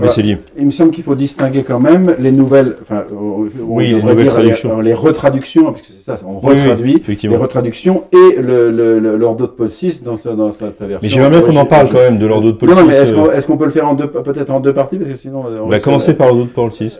Cellier. 0.08 0.38
Il 0.58 0.66
me 0.66 0.70
semble 0.70 0.90
qu'il 0.92 1.02
faut 1.04 1.14
distinguer 1.14 1.62
quand 1.62 1.80
même 1.80 2.14
les 2.18 2.30
nouvelles, 2.30 2.76
enfin, 2.82 3.04
on- 3.12 3.16
on 3.16 3.48
Oui, 3.66 3.88
les 3.88 3.94
nouvelles 3.94 4.16
dire 4.18 4.32
traductions. 4.32 4.78
les, 4.80 4.88
les 4.90 4.94
retraductions, 4.94 5.64
parce 5.72 5.82
que 5.82 5.88
c'est 5.88 6.02
ça, 6.02 6.18
on 6.26 6.34
Oui, 6.46 6.54
oui, 6.54 6.60
retraduit 6.62 7.02
les 7.24 7.36
retraductions 7.36 8.04
et 8.12 8.36
le, 8.40 8.70
le, 8.70 8.98
le- 8.98 9.16
l'ordo 9.16 9.46
de 9.46 9.52
Paul 9.52 9.68
VI 9.68 10.00
dans 10.04 10.16
sa, 10.16 10.34
dans 10.34 10.52
sa 10.52 10.66
version. 10.80 10.98
Mais 11.02 11.08
j'aimerais 11.08 11.30
bien 11.30 11.40
qu'on 11.40 11.56
en 11.56 11.64
parle 11.66 11.88
quand 11.88 11.98
même 11.98 12.18
de 12.18 12.26
l'ordre 12.26 12.46
de 12.48 12.52
Paul 12.52 12.68
Non, 12.68 12.74
VI. 12.76 12.80
non, 12.82 12.86
mais 12.88 12.94
est-ce 12.96 13.12
euh, 13.12 13.16
qu'on, 13.16 13.30
est-ce 13.30 13.46
qu'on 13.46 13.56
peut 13.56 13.64
le 13.64 13.70
faire 13.70 13.88
en 13.88 13.94
deux, 13.94 14.06
peut-être 14.08 14.50
en 14.50 14.60
deux 14.60 14.72
parties, 14.74 14.98
parce 14.98 15.10
que 15.10 15.16
sinon. 15.16 15.44
on 15.46 15.64
On 15.64 15.68
va 15.68 15.74
risque- 15.76 15.84
commencer 15.84 16.14
par 16.14 16.26
l'ordre 16.28 16.44
de 16.44 16.48
Paul 16.50 16.70
VI. 16.70 16.98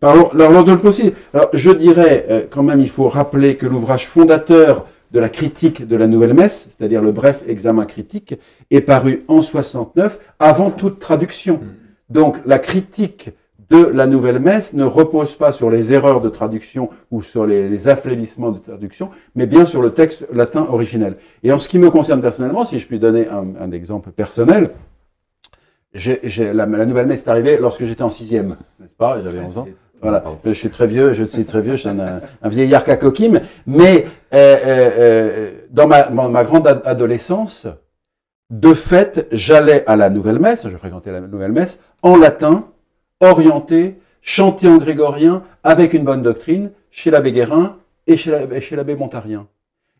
Pardon, 0.00 0.28
alors, 0.32 0.52
l'ordre 0.52 0.70
de 0.72 0.76
Paul 0.80 0.92
VI. 0.92 1.12
Alors, 1.34 1.48
je 1.52 1.70
dirais, 1.70 2.26
euh, 2.30 2.40
quand 2.48 2.62
même, 2.62 2.80
il 2.80 2.88
faut 2.88 3.08
rappeler 3.08 3.56
que 3.56 3.66
l'ouvrage 3.66 4.06
fondateur 4.06 4.86
de 5.12 5.20
la 5.20 5.28
critique 5.28 5.86
de 5.86 5.96
la 5.96 6.06
Nouvelle 6.06 6.34
Messe, 6.34 6.68
c'est-à-dire 6.76 7.02
le 7.02 7.12
bref 7.12 7.42
examen 7.46 7.84
critique, 7.84 8.34
est 8.70 8.80
paru 8.80 9.22
en 9.28 9.42
69, 9.42 10.18
avant 10.38 10.70
toute 10.70 10.98
traduction. 10.98 11.60
Donc, 12.10 12.36
la 12.46 12.58
critique 12.58 13.30
de 13.68 13.84
la 13.84 14.06
Nouvelle 14.06 14.38
Messe 14.38 14.74
ne 14.74 14.84
repose 14.84 15.34
pas 15.34 15.50
sur 15.50 15.70
les 15.70 15.92
erreurs 15.92 16.20
de 16.20 16.28
traduction 16.28 16.88
ou 17.10 17.20
sur 17.22 17.46
les, 17.46 17.68
les 17.68 17.88
affaiblissements 17.88 18.52
de 18.52 18.60
traduction, 18.60 19.10
mais 19.34 19.46
bien 19.46 19.66
sur 19.66 19.82
le 19.82 19.90
texte 19.92 20.26
latin 20.32 20.66
originel. 20.70 21.16
Et 21.42 21.50
en 21.52 21.58
ce 21.58 21.68
qui 21.68 21.78
me 21.80 21.90
concerne 21.90 22.20
personnellement, 22.20 22.64
si 22.64 22.78
je 22.78 22.86
puis 22.86 23.00
donner 23.00 23.26
un, 23.28 23.44
un 23.60 23.72
exemple 23.72 24.10
personnel, 24.12 24.70
j'ai, 25.94 26.20
j'ai- 26.24 26.52
la, 26.52 26.66
la 26.66 26.86
Nouvelle 26.86 27.06
Messe 27.06 27.24
est 27.24 27.28
arrivée 27.28 27.56
lorsque 27.60 27.84
j'étais 27.84 28.02
en 28.02 28.10
sixième, 28.10 28.56
n'est-ce 28.80 28.94
pas? 28.94 29.20
J'avais 29.22 29.40
11 29.40 29.58
ans. 29.58 29.68
Voilà, 30.02 30.22
je 30.44 30.52
suis 30.52 30.68
très 30.68 30.86
vieux, 30.86 31.14
je 31.14 31.24
suis 31.24 31.46
très 31.46 31.62
vieux, 31.62 31.72
je 31.72 31.78
suis 31.80 31.88
un, 31.88 32.20
un 32.42 32.48
vieillard 32.50 32.84
cacoquime, 32.84 33.40
mais 33.66 34.04
euh, 34.34 34.56
euh, 34.64 34.90
euh, 34.98 35.50
dans 35.70 35.86
ma, 35.88 36.02
dans 36.02 36.28
ma 36.28 36.44
grande 36.44 36.68
ad- 36.68 36.82
adolescence, 36.84 37.66
de 38.50 38.74
fait, 38.74 39.26
j'allais 39.32 39.84
à 39.86 39.96
la 39.96 40.10
Nouvelle 40.10 40.38
Messe, 40.38 40.68
je 40.68 40.76
fréquentais 40.76 41.10
la 41.12 41.22
Nouvelle 41.22 41.50
Messe, 41.52 41.80
en 42.02 42.16
latin, 42.16 42.64
orienté, 43.20 43.98
chanté 44.22 44.68
en 44.68 44.78
grégorien, 44.78 45.42
avec 45.64 45.94
une 45.94 46.04
bonne 46.04 46.22
doctrine, 46.22 46.70
chez 46.90 47.10
l'abbé 47.10 47.32
Guérin 47.32 47.76
et 48.06 48.16
chez 48.16 48.30
la- 48.30 48.76
l'abbé 48.76 48.96
Montarien. 48.96 49.46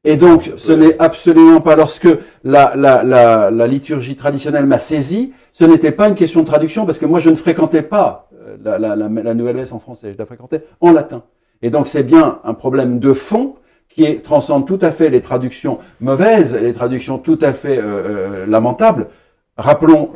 Et 0.05 0.17
donc, 0.17 0.53
ce 0.57 0.73
n'est 0.73 0.97
absolument 1.01 1.61
pas 1.61 1.75
lorsque 1.75 2.09
la, 2.45 2.75
la, 2.77 3.03
la, 3.03 3.51
la 3.51 3.67
liturgie 3.67 4.15
traditionnelle 4.15 4.67
m'a 4.67 4.79
saisi, 4.79 5.33
ce 5.53 5.65
n'était 5.65 5.91
pas 5.91 6.09
une 6.09 6.15
question 6.15 6.43
de 6.43 6.47
traduction, 6.47 6.87
parce 6.87 6.99
que 6.99 7.07
moi, 7.07 7.19
je 7.19 7.31
ne 7.31 7.35
fréquentais 7.35 7.83
pas 7.83 8.29
euh, 8.47 8.57
la, 8.63 8.79
la, 8.79 8.95
la, 8.95 9.09
la 9.09 9.35
nouvelle 9.35 9.57
messe 9.57 9.73
en 9.73 9.81
français, 9.81 10.13
je 10.13 10.19
la 10.19 10.27
fréquentais 10.27 10.63
en 10.81 10.93
latin. 10.93 11.23
Et 11.63 11.71
donc 11.71 11.89
c'est 11.89 12.03
bien 12.03 12.39
un 12.45 12.55
problème 12.55 12.99
de 13.01 13.15
fond 13.15 13.57
qui 13.89 14.05
est, 14.05 14.23
transcende 14.23 14.67
tout 14.67 14.79
à 14.83 14.93
fait 14.93 15.09
les 15.09 15.23
traductions 15.23 15.79
mauvaises, 16.01 16.55
les 16.55 16.75
traductions 16.75 17.19
tout 17.19 17.39
à 17.41 17.53
fait 17.55 17.79
euh, 17.79 17.83
euh, 17.83 18.47
lamentables. 18.47 19.09
Rappelons, 19.57 20.11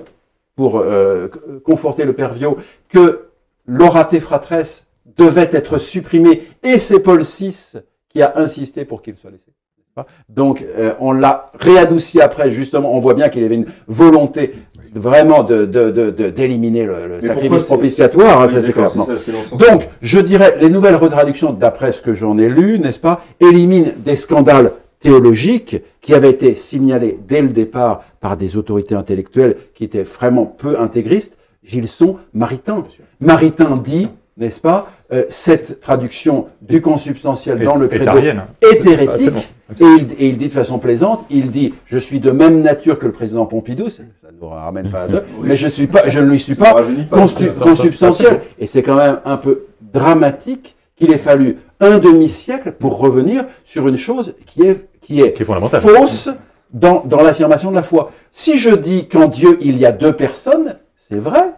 pour 0.56 0.78
euh, 0.78 1.28
conforter 1.64 2.04
le 2.04 2.12
père 2.12 2.32
Viau, 2.32 2.56
que 2.88 3.26
l'orate 3.66 4.18
fratres 4.18 4.84
devait 5.16 5.50
être 5.52 5.78
supprimé 5.78 6.42
et 6.62 6.78
c'est 6.78 7.00
Paul 7.00 7.22
VI 7.22 7.56
qui 8.08 8.22
a 8.22 8.32
insisté 8.36 8.84
pour 8.84 9.02
qu'il 9.02 9.16
soit 9.16 9.30
laissé. 9.30 9.44
Donc 10.28 10.64
euh, 10.78 10.94
on 11.00 11.12
l'a 11.12 11.46
réadouci 11.58 12.20
après, 12.20 12.50
justement, 12.50 12.94
on 12.94 13.00
voit 13.00 13.14
bien 13.14 13.28
qu'il 13.28 13.42
y 13.42 13.44
avait 13.44 13.56
une 13.56 13.66
volonté 13.86 14.54
vraiment 14.94 15.42
de 15.42 15.66
de- 15.66 15.90
de- 15.90 16.10
de- 16.10 16.30
d'éliminer 16.30 16.86
le, 16.86 17.20
sacrifice 17.20 17.64
propitiatoire, 17.64 18.40
hein, 18.40 18.46
Oui, 18.46 18.52
ça 18.52 18.60
c'est 18.60 18.68
d'accord, 18.68 18.86
clairement. 18.92 19.06
c'est 19.06 19.16
ça, 19.16 19.22
c'est 19.26 19.32
dans 19.32 19.42
ce 19.42 19.48
sens. 19.50 19.58
Donc, 19.60 19.88
je 20.00 20.18
dirais, 20.20 20.56
les 20.60 20.70
nouvelles 20.70 20.96
retraductions, 20.96 21.52
d'après 21.52 21.92
ce 21.92 22.02
que 22.02 22.14
j'en 22.14 22.38
ai 22.38 22.48
lu, 22.48 22.78
n'est-ce 22.78 22.98
pas, 23.00 23.20
éliminent 23.40 23.92
des 23.98 24.16
scandales 24.16 24.72
théologiques 25.00 25.82
qui 26.00 26.14
avaient 26.14 26.30
été 26.30 26.54
signalés 26.54 27.18
dès 27.26 27.42
le 27.42 27.48
départ 27.48 28.04
par 28.20 28.36
des 28.36 28.56
autorités 28.56 28.94
intellectuelles 28.94 29.56
qui 29.74 29.84
étaient 29.84 30.02
vraiment 30.02 30.46
peu 30.46 30.78
intégristes. 30.78 31.36
Gilson, 31.64 32.18
Maritain. 32.32 32.84
Maritain 33.20 33.74
dit, 33.74 34.08
n'est-ce 34.36 34.60
pas, 34.60 34.90
euh, 35.12 35.24
cette 35.28 35.80
traduction 35.80 36.46
du 36.62 36.80
consubstantiel 36.80 37.62
dans 37.62 37.76
le 37.76 37.88
credo 37.88 38.12
est 38.16 38.86
hérétique. 38.86 39.30
Et 39.78 39.84
il, 39.84 40.12
et 40.18 40.28
il 40.28 40.38
dit 40.38 40.48
de 40.48 40.52
façon 40.52 40.78
plaisante, 40.78 41.26
il 41.30 41.50
dit, 41.50 41.74
je 41.84 41.98
suis 41.98 42.20
de 42.20 42.30
même 42.30 42.62
nature 42.62 42.98
que 42.98 43.06
le 43.06 43.12
président 43.12 43.46
Pompidou, 43.46 43.90
ça 43.90 44.02
ne 44.02 44.40
nous 44.40 44.48
ramène 44.48 44.90
pas 44.90 45.02
à 45.02 45.08
deux, 45.08 45.22
mais 45.42 45.56
je 45.56 45.68
suis 45.68 45.86
pas, 45.86 46.08
je 46.08 46.18
ne 46.20 46.30
lui 46.30 46.38
suis 46.38 46.54
Ça 46.54 46.74
pas 46.74 46.84
consubstantiel. 47.10 48.40
Et 48.58 48.66
c'est 48.66 48.82
quand 48.82 48.96
même 48.96 49.20
un 49.24 49.36
peu 49.36 49.66
dramatique 49.80 50.76
qu'il 50.96 51.12
ait 51.12 51.18
fallu 51.18 51.58
un 51.80 51.98
demi-siècle 51.98 52.72
pour 52.72 52.98
revenir 52.98 53.44
sur 53.64 53.88
une 53.88 53.96
chose 53.96 54.34
qui 54.46 54.62
est, 54.62 54.88
qui 55.00 55.20
est 55.22 55.32
Qui 55.32 55.42
est 55.42 55.46
fondamental. 55.46 55.80
fausse 55.80 56.28
dans, 56.72 57.02
dans 57.04 57.22
l'affirmation 57.22 57.70
de 57.70 57.76
la 57.76 57.82
foi. 57.82 58.12
Si 58.32 58.58
je 58.58 58.70
dis 58.70 59.08
qu'en 59.08 59.28
Dieu 59.28 59.58
il 59.60 59.78
y 59.78 59.86
a 59.86 59.92
deux 59.92 60.12
personnes, 60.14 60.76
c'est 60.96 61.18
vrai. 61.18 61.54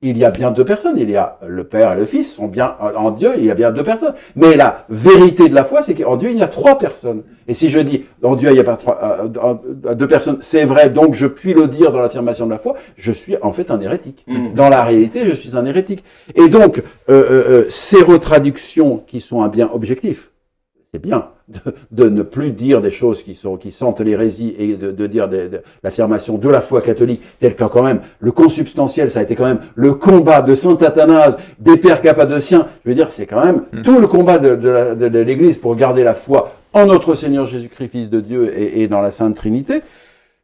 Il 0.00 0.16
y 0.16 0.24
a 0.24 0.30
bien 0.30 0.52
deux 0.52 0.64
personnes. 0.64 0.96
Il 0.96 1.10
y 1.10 1.16
a 1.16 1.38
le 1.44 1.64
Père 1.64 1.92
et 1.92 1.96
le 1.96 2.06
Fils 2.06 2.32
sont 2.32 2.46
bien 2.46 2.76
en 2.96 3.10
Dieu. 3.10 3.32
Il 3.36 3.44
y 3.44 3.50
a 3.50 3.56
bien 3.56 3.72
deux 3.72 3.82
personnes. 3.82 4.14
Mais 4.36 4.54
la 4.54 4.84
vérité 4.88 5.48
de 5.48 5.54
la 5.56 5.64
foi, 5.64 5.82
c'est 5.82 5.96
qu'en 5.96 6.16
Dieu 6.16 6.30
il 6.30 6.38
y 6.38 6.42
a 6.42 6.46
trois 6.46 6.78
personnes. 6.78 7.24
Et 7.48 7.54
si 7.54 7.68
je 7.68 7.80
dis 7.80 8.04
en 8.22 8.36
Dieu 8.36 8.50
il 8.50 8.52
n'y 8.52 8.60
a 8.60 8.64
pas 8.64 8.76
trois, 8.76 9.00
euh, 9.24 9.94
deux 9.94 10.06
personnes, 10.06 10.38
c'est 10.40 10.64
vrai. 10.64 10.88
Donc 10.88 11.16
je 11.16 11.26
puis 11.26 11.52
le 11.52 11.66
dire 11.66 11.90
dans 11.90 12.00
l'affirmation 12.00 12.46
de 12.46 12.52
la 12.52 12.58
foi. 12.58 12.76
Je 12.96 13.10
suis 13.10 13.34
en 13.42 13.50
fait 13.50 13.72
un 13.72 13.80
hérétique. 13.80 14.24
Mm. 14.28 14.54
Dans 14.54 14.68
la 14.68 14.84
réalité, 14.84 15.26
je 15.26 15.34
suis 15.34 15.56
un 15.56 15.66
hérétique. 15.66 16.04
Et 16.36 16.48
donc 16.48 16.78
euh, 16.78 16.82
euh, 17.08 17.44
euh, 17.48 17.66
ces 17.68 18.00
retraductions 18.00 18.98
qui 19.04 19.20
sont 19.20 19.42
un 19.42 19.48
bien 19.48 19.68
objectif, 19.72 20.30
c'est 20.92 21.02
bien 21.02 21.26
de, 21.48 21.58
de 22.04 22.08
ne 22.08 22.22
plus 22.22 22.50
dire 22.50 22.80
des 22.80 22.90
choses 22.90 23.22
qui 23.22 23.34
sont 23.34 23.56
qui 23.56 23.70
sentent 23.70 24.00
l'hérésie 24.00 24.54
et 24.58 24.74
de, 24.76 24.90
de 24.90 25.06
dire 25.06 25.28
des- 25.28 25.48
de 25.48 25.60
l'affirmation 25.82 26.38
de 26.38 26.48
la 26.48 26.60
foi 26.62 26.80
catholique 26.80 27.22
tel 27.40 27.54
que 27.56 27.64
quand 27.64 27.82
même 27.82 28.00
le 28.20 28.32
consubstantiel 28.32 29.10
ça 29.10 29.20
a 29.20 29.22
été 29.22 29.34
quand 29.34 29.44
même 29.46 29.60
le 29.74 29.94
combat 29.94 30.40
de 30.40 30.54
saint 30.54 30.76
Athanase 30.76 31.36
des 31.58 31.76
pères 31.76 32.00
cappadociens. 32.00 32.66
Je 32.84 32.90
veux 32.90 32.94
dire 32.94 33.10
c'est 33.10 33.26
quand 33.26 33.44
même 33.44 33.64
tout 33.84 33.98
le 33.98 34.06
combat 34.06 34.38
de 34.38 35.06
l'Église 35.18 35.58
pour 35.58 35.76
garder 35.76 36.04
la 36.04 36.14
foi 36.14 36.54
en 36.72 36.86
notre 36.86 37.14
Seigneur 37.14 37.46
Jésus-Christ 37.46 37.88
Fils 37.88 38.10
de 38.10 38.20
Dieu 38.20 38.52
et, 38.58 38.82
et 38.82 38.88
dans 38.88 39.00
la 39.00 39.10
Sainte 39.10 39.36
Trinité. 39.36 39.82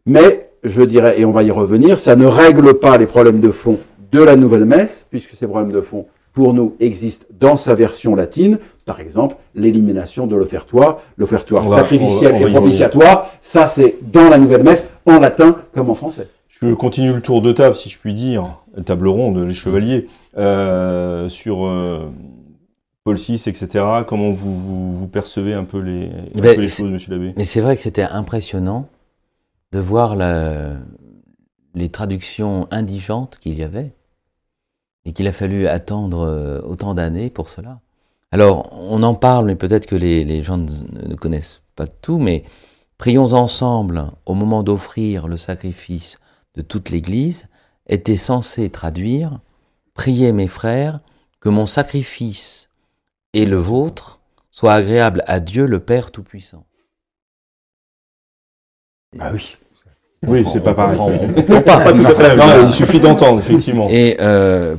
Mais 0.06 0.50
je 0.62 0.82
dirais 0.82 1.18
et 1.20 1.24
on 1.24 1.32
va 1.32 1.42
y 1.42 1.50
revenir 1.50 1.98
ça 1.98 2.16
ne 2.16 2.26
règle 2.26 2.74
pas 2.74 2.98
les 2.98 3.06
problèmes 3.06 3.40
de 3.40 3.50
fond 3.50 3.78
de 4.12 4.22
la 4.22 4.36
nouvelle 4.36 4.66
messe 4.66 5.06
puisque 5.10 5.30
ces 5.30 5.46
problèmes 5.46 5.72
de 5.72 5.80
fond 5.80 6.06
pour 6.34 6.52
nous 6.52 6.74
existent 6.80 7.26
dans 7.38 7.56
sa 7.56 7.74
version 7.76 8.16
latine, 8.16 8.58
par 8.84 9.00
exemple 9.00 9.36
l'élimination 9.54 10.26
de 10.26 10.36
l'offertoire, 10.36 10.98
l'offertoire 11.16 11.68
sacrificiel 11.68 12.32
on 12.34 12.38
va- 12.38 12.38
on 12.38 12.42
va 12.42 12.48
et 12.48 12.52
propitiatoire, 12.52 13.30
ça 13.40 13.66
c'est 13.66 13.96
dans 14.02 14.28
la 14.28 14.38
nouvelle 14.38 14.62
messe, 14.62 14.88
en 15.06 15.18
latin 15.20 15.56
comme 15.72 15.90
en 15.90 15.94
français. 15.94 16.28
Je 16.48 16.72
continue 16.74 17.12
le 17.12 17.20
tour 17.20 17.42
de 17.42 17.50
table, 17.52 17.74
si 17.76 17.88
je 17.88 17.98
puis 17.98 18.14
dire, 18.14 18.58
table 18.84 19.08
ronde, 19.08 19.38
les 19.38 19.54
chevaliers, 19.54 20.06
euh, 20.36 21.28
sur 21.28 21.66
euh, 21.66 22.08
Paul 23.02 23.16
VI, 23.16 23.34
etc. 23.46 23.84
Comment 24.06 24.30
vous, 24.30 24.54
vous, 24.58 24.92
vous 24.96 25.06
percevez 25.08 25.52
un 25.52 25.64
peu 25.64 25.78
les, 25.78 26.06
un 26.34 26.40
Ben, 26.40 26.54
peu 26.54 26.60
les 26.62 26.68
c'est- 26.68 26.82
choses, 26.84 26.92
monsieur 26.92 27.12
l'abbé? 27.12 27.34
Mais 27.36 27.44
c'est 27.44 27.60
vrai 27.60 27.76
que 27.76 27.82
c'était 27.82 28.02
impressionnant 28.04 28.88
de 29.72 29.78
voir 29.80 30.14
la- 30.16 30.78
les 31.74 31.88
traductions 31.88 32.68
indigentes 32.70 33.38
qu'il 33.40 33.58
y 33.58 33.62
avait 33.64 33.92
et 35.04 35.12
qu'il 35.12 35.26
a 35.26 35.32
fallu 35.32 35.66
attendre 35.66 36.20
euh, 36.20 36.60
autant 36.62 36.94
d'années 36.94 37.30
pour 37.30 37.50
cela. 37.50 37.80
Alors, 38.34 38.68
on 38.72 39.04
en 39.04 39.14
parle, 39.14 39.46
mais 39.46 39.54
peut-être 39.54 39.86
que 39.86 39.94
les, 39.94 40.24
les 40.24 40.42
gens 40.42 40.58
ne, 40.58 41.08
ne 41.08 41.14
connaissent 41.14 41.62
pas 41.76 41.86
tout, 41.86 42.18
mais 42.18 42.42
prions 42.98 43.32
ensemble 43.32 44.06
au 44.26 44.34
moment 44.34 44.64
d'offrir 44.64 45.28
le 45.28 45.36
sacrifice 45.36 46.18
de 46.56 46.60
toute 46.60 46.90
l'Église 46.90 47.46
était 47.86 48.16
censé 48.16 48.70
traduire 48.70 49.38
Priez 49.94 50.32
mes 50.32 50.48
frères 50.48 50.98
que 51.38 51.48
mon 51.48 51.66
sacrifice 51.66 52.70
et 53.34 53.46
le 53.46 53.56
vôtre 53.56 54.18
soient 54.50 54.72
agréables 54.72 55.22
à 55.28 55.38
Dieu 55.38 55.66
le 55.66 55.78
Père 55.78 56.10
Tout-Puissant. 56.10 56.64
Ah 59.20 59.30
oui. 59.32 59.56
Oui, 60.26 60.44
c'est 60.52 60.64
pas 60.64 60.74
pareil. 60.74 60.98
Il 62.66 62.72
suffit 62.72 62.98
d'entendre, 62.98 63.38
effectivement. 63.38 63.86
Et, 63.88 64.16
euh, 64.20 64.74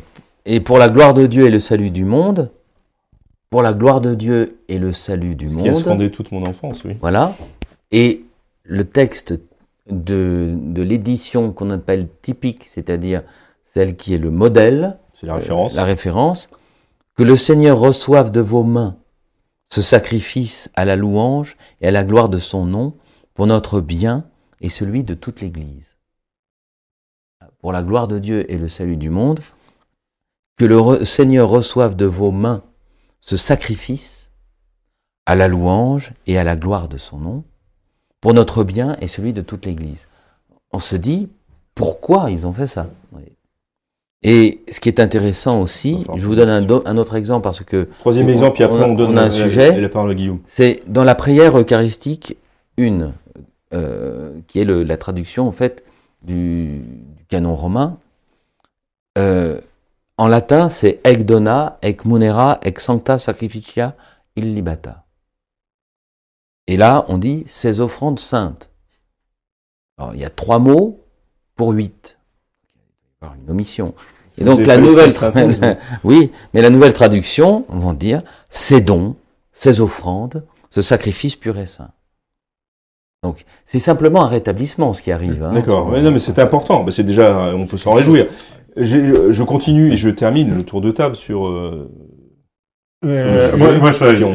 et 0.46 0.60
pour 0.60 0.78
la 0.78 0.90
gloire 0.90 1.14
de 1.14 1.26
Dieu 1.26 1.48
et 1.48 1.52
le 1.52 1.60
salut 1.60 1.92
du 1.92 2.04
monde, 2.04 2.52
pour 3.50 3.62
la 3.62 3.74
gloire 3.74 4.02
de 4.02 4.14
Dieu 4.16 4.60
et 4.68 4.78
le 4.80 4.92
salut 4.92 5.36
du 5.36 5.50
Ce 5.50 5.54
qui 5.56 5.62
a 5.62 5.72
monde, 5.72 5.78
scandé 5.78 6.12
toute 6.12 6.32
mon 6.32 6.46
enfance, 6.46 6.84
oui. 6.84 6.98
voilà. 7.00 7.36
Et 7.92 8.24
le 8.64 8.84
texte 8.84 9.40
de, 9.90 10.54
de 10.58 10.82
l'édition 10.82 11.52
qu'on 11.54 11.70
appelle 11.70 12.08
typique, 12.22 12.64
c'est-à-dire 12.64 13.24
celle 13.64 13.96
qui 13.96 14.14
est 14.14 14.18
le 14.18 14.32
modèle, 14.32 14.98
C'est 15.14 15.28
la 15.28 15.36
référence. 15.36 15.75
la 15.75 15.84
référence, 15.84 16.50
que 17.16 17.24
le 17.24 17.38
Seigneur 17.38 17.80
reçoive 17.80 18.32
de 18.32 18.42
vos 18.42 18.64
mains 18.64 18.98
ce 19.70 19.82
sacrifice 19.82 20.70
à 20.75 20.86
la 20.86 20.96
louange 20.96 21.58
et 21.82 21.88
à 21.88 21.92
la 21.92 22.04
gloire 22.04 22.30
de 22.30 22.38
son 22.38 22.66
nom 22.66 22.94
pour 23.34 23.48
notre 23.48 23.82
bien 23.82 24.25
et 24.62 24.70
celui 24.70 25.04
de 25.04 25.14
toute 25.14 25.42
l'Église. 25.42 25.96
Pour 27.60 27.72
la 27.72 27.82
gloire 27.84 28.08
de 28.08 28.20
Dieu 28.20 28.50
et 28.52 28.58
le 28.58 28.68
salut 28.68 28.98
du 28.98 29.10
monde, 29.10 29.40
que 30.58 30.66
le 30.66 31.04
Seigneur 31.04 31.50
reçoive 31.50 31.96
de 31.96 32.06
vos 32.06 32.32
mains 32.32 32.64
ce 33.25 33.38
sacrifice 33.38 34.29
à 35.25 35.34
la 35.36 35.48
louange 35.48 36.13
et 36.27 36.38
à 36.38 36.44
la 36.44 36.55
gloire 36.55 36.88
de 36.88 36.98
son 36.98 37.17
nom 37.17 37.44
pour 38.22 38.36
notre 38.36 38.63
bien 38.63 38.96
et 39.01 39.08
celui 39.08 39.34
de 39.34 39.41
toute 39.41 39.65
l'Église. 39.65 40.05
On 40.72 40.77
se 40.77 40.96
dit, 40.96 41.29
pourquoi 41.74 42.29
ils 42.29 42.46
ont 42.46 42.53
fait 42.53 42.67
ça. 42.67 42.88
Et 44.22 44.62
ce 44.72 44.79
qui 44.79 44.89
est 44.89 45.00
intéressant 45.00 45.60
aussi, 45.60 46.05
je 46.15 46.25
vous 46.25 46.36
donne 46.36 46.50
un, 46.50 46.98
autre 46.98 47.15
exemple 47.15 47.44
parce 47.44 47.63
que 47.63 47.89
Troisième 48.00 48.27
on- 48.27 48.29
exemple, 48.32 48.53
puis 48.55 48.63
après 48.63 48.84
on 48.84 48.91
on, 48.91 48.94
donne 48.94 49.12
on 49.13 49.17
a 49.17 49.24
un 49.24 49.29
sujet. 49.29 49.89
c'est 50.46 50.79
dans 50.88 51.03
la 51.03 51.15
prière 51.15 51.60
eucharistique 51.60 52.38
une, 52.77 53.13
euh, 53.74 54.39
qui 54.48 54.60
est 54.60 54.65
le- 54.65 54.84
la 54.84 54.98
traduction 54.98 55.48
en 55.48 55.51
fait 55.51 55.84
du, 56.24 56.79
du 57.17 57.25
canon 57.27 57.55
romain. 57.55 57.98
Euh, 59.17 59.60
en 60.17 60.27
latin, 60.27 60.69
c'est 60.69 61.01
ec 61.03 61.25
dona, 61.25 61.77
ec 61.81 62.05
munera, 62.05 62.60
ec 62.63 62.79
sancta 62.79 63.17
sacrificia 63.17 63.95
illibata. 64.36 65.05
Et 66.67 66.77
là, 66.77 67.05
on 67.10 67.17
dit 67.17 67.43
ces 67.48 67.79
offrandes 67.81 68.19
saintes. 68.19 68.69
Alors, 69.98 70.13
il 70.13 70.22
y 70.22 70.25
a 70.25 70.29
trois 70.29 70.60
mots 70.60 71.00
pour 71.55 71.72
huit. 71.72 72.17
Une 73.22 73.50
omission. 73.51 73.93
Et 74.38 74.43
donc 74.43 74.65
la 74.65 74.77
nouvelle, 74.77 75.13
oui, 76.03 76.31
mais 76.53 76.62
la 76.62 76.69
nouvelle 76.69 76.93
traduction, 76.93 77.65
on 77.69 77.79
va 77.79 77.93
dire, 77.93 78.22
ces 78.50 78.81
dons, 78.81 79.15
ces 79.51 79.79
offrandes, 79.81 80.45
ce 80.69 80.81
sacrifice 80.81 81.36
pur 81.36 81.57
et 81.57 81.65
saint. 81.65 81.91
Donc, 83.24 83.45
c'est 83.63 83.79
simplement 83.79 84.24
un 84.24 84.27
rétablissement 84.27 84.93
ce 84.93 85.01
qui 85.01 85.12
arrive. 85.12 85.41
hein. 85.41 85.51
D'accord. 85.51 85.88
Ouais, 85.88 86.01
non, 86.01 86.12
mais 86.12 86.19
c'est 86.19 86.38
important. 86.38 86.84
Bah, 86.84 86.91
c'est 86.91 87.03
déjà, 87.03 87.55
on 87.55 87.65
peut 87.65 87.77
s'en 87.77 87.93
réjouir. 87.93 88.27
J'ai- 88.77 89.32
Je 89.32 89.44
continue 89.44 89.91
et 89.91 89.98
je 89.98 90.10
termine 90.10 90.55
le 90.55 90.63
tour 90.63 90.82
de 90.82 90.91
table 90.91 91.15
sur. 91.15 91.48
euh, 91.48 91.89
Euh, 93.05 93.50
Sur 93.50 93.58
moi, 93.60 93.67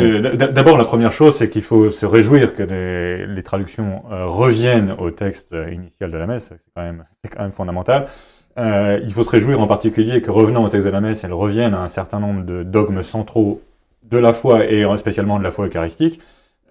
euh, 0.00 0.36
D'abord, 0.36 0.78
la 0.78 0.84
première 0.84 1.10
chose, 1.10 1.34
c'est 1.36 1.48
qu'il 1.48 1.62
faut 1.62 1.90
se 1.90 2.06
réjouir 2.06 2.54
que 2.54 2.62
les, 2.62 3.26
les 3.26 3.42
traductions 3.42 4.02
euh, 4.12 4.26
reviennent 4.26 4.94
au 4.98 5.10
texte 5.10 5.52
euh, 5.54 5.72
initial 5.72 6.12
de 6.12 6.16
la 6.16 6.26
messe. 6.28 6.50
C'est 6.52 6.72
quand 6.76 6.82
même, 6.82 7.04
c'est 7.24 7.30
quand 7.30 7.42
même 7.42 7.50
fondamental. 7.52 8.06
Euh, 8.58 9.00
il 9.02 9.12
faut 9.12 9.24
se 9.24 9.30
réjouir 9.30 9.60
en 9.60 9.66
particulier 9.66 10.20
que 10.22 10.30
revenant 10.30 10.62
au 10.64 10.68
texte 10.68 10.86
de 10.86 10.92
la 10.92 11.00
messe, 11.00 11.24
elles 11.24 11.32
reviennent 11.32 11.74
à 11.74 11.80
un 11.82 11.88
certain 11.88 12.20
nombre 12.20 12.44
de 12.44 12.62
dogmes 12.62 13.02
centraux 13.02 13.60
de 14.08 14.18
la 14.18 14.32
foi 14.32 14.64
et 14.66 14.84
euh, 14.84 14.96
spécialement 14.98 15.38
de 15.38 15.44
la 15.44 15.50
foi 15.50 15.66
eucharistique. 15.66 16.20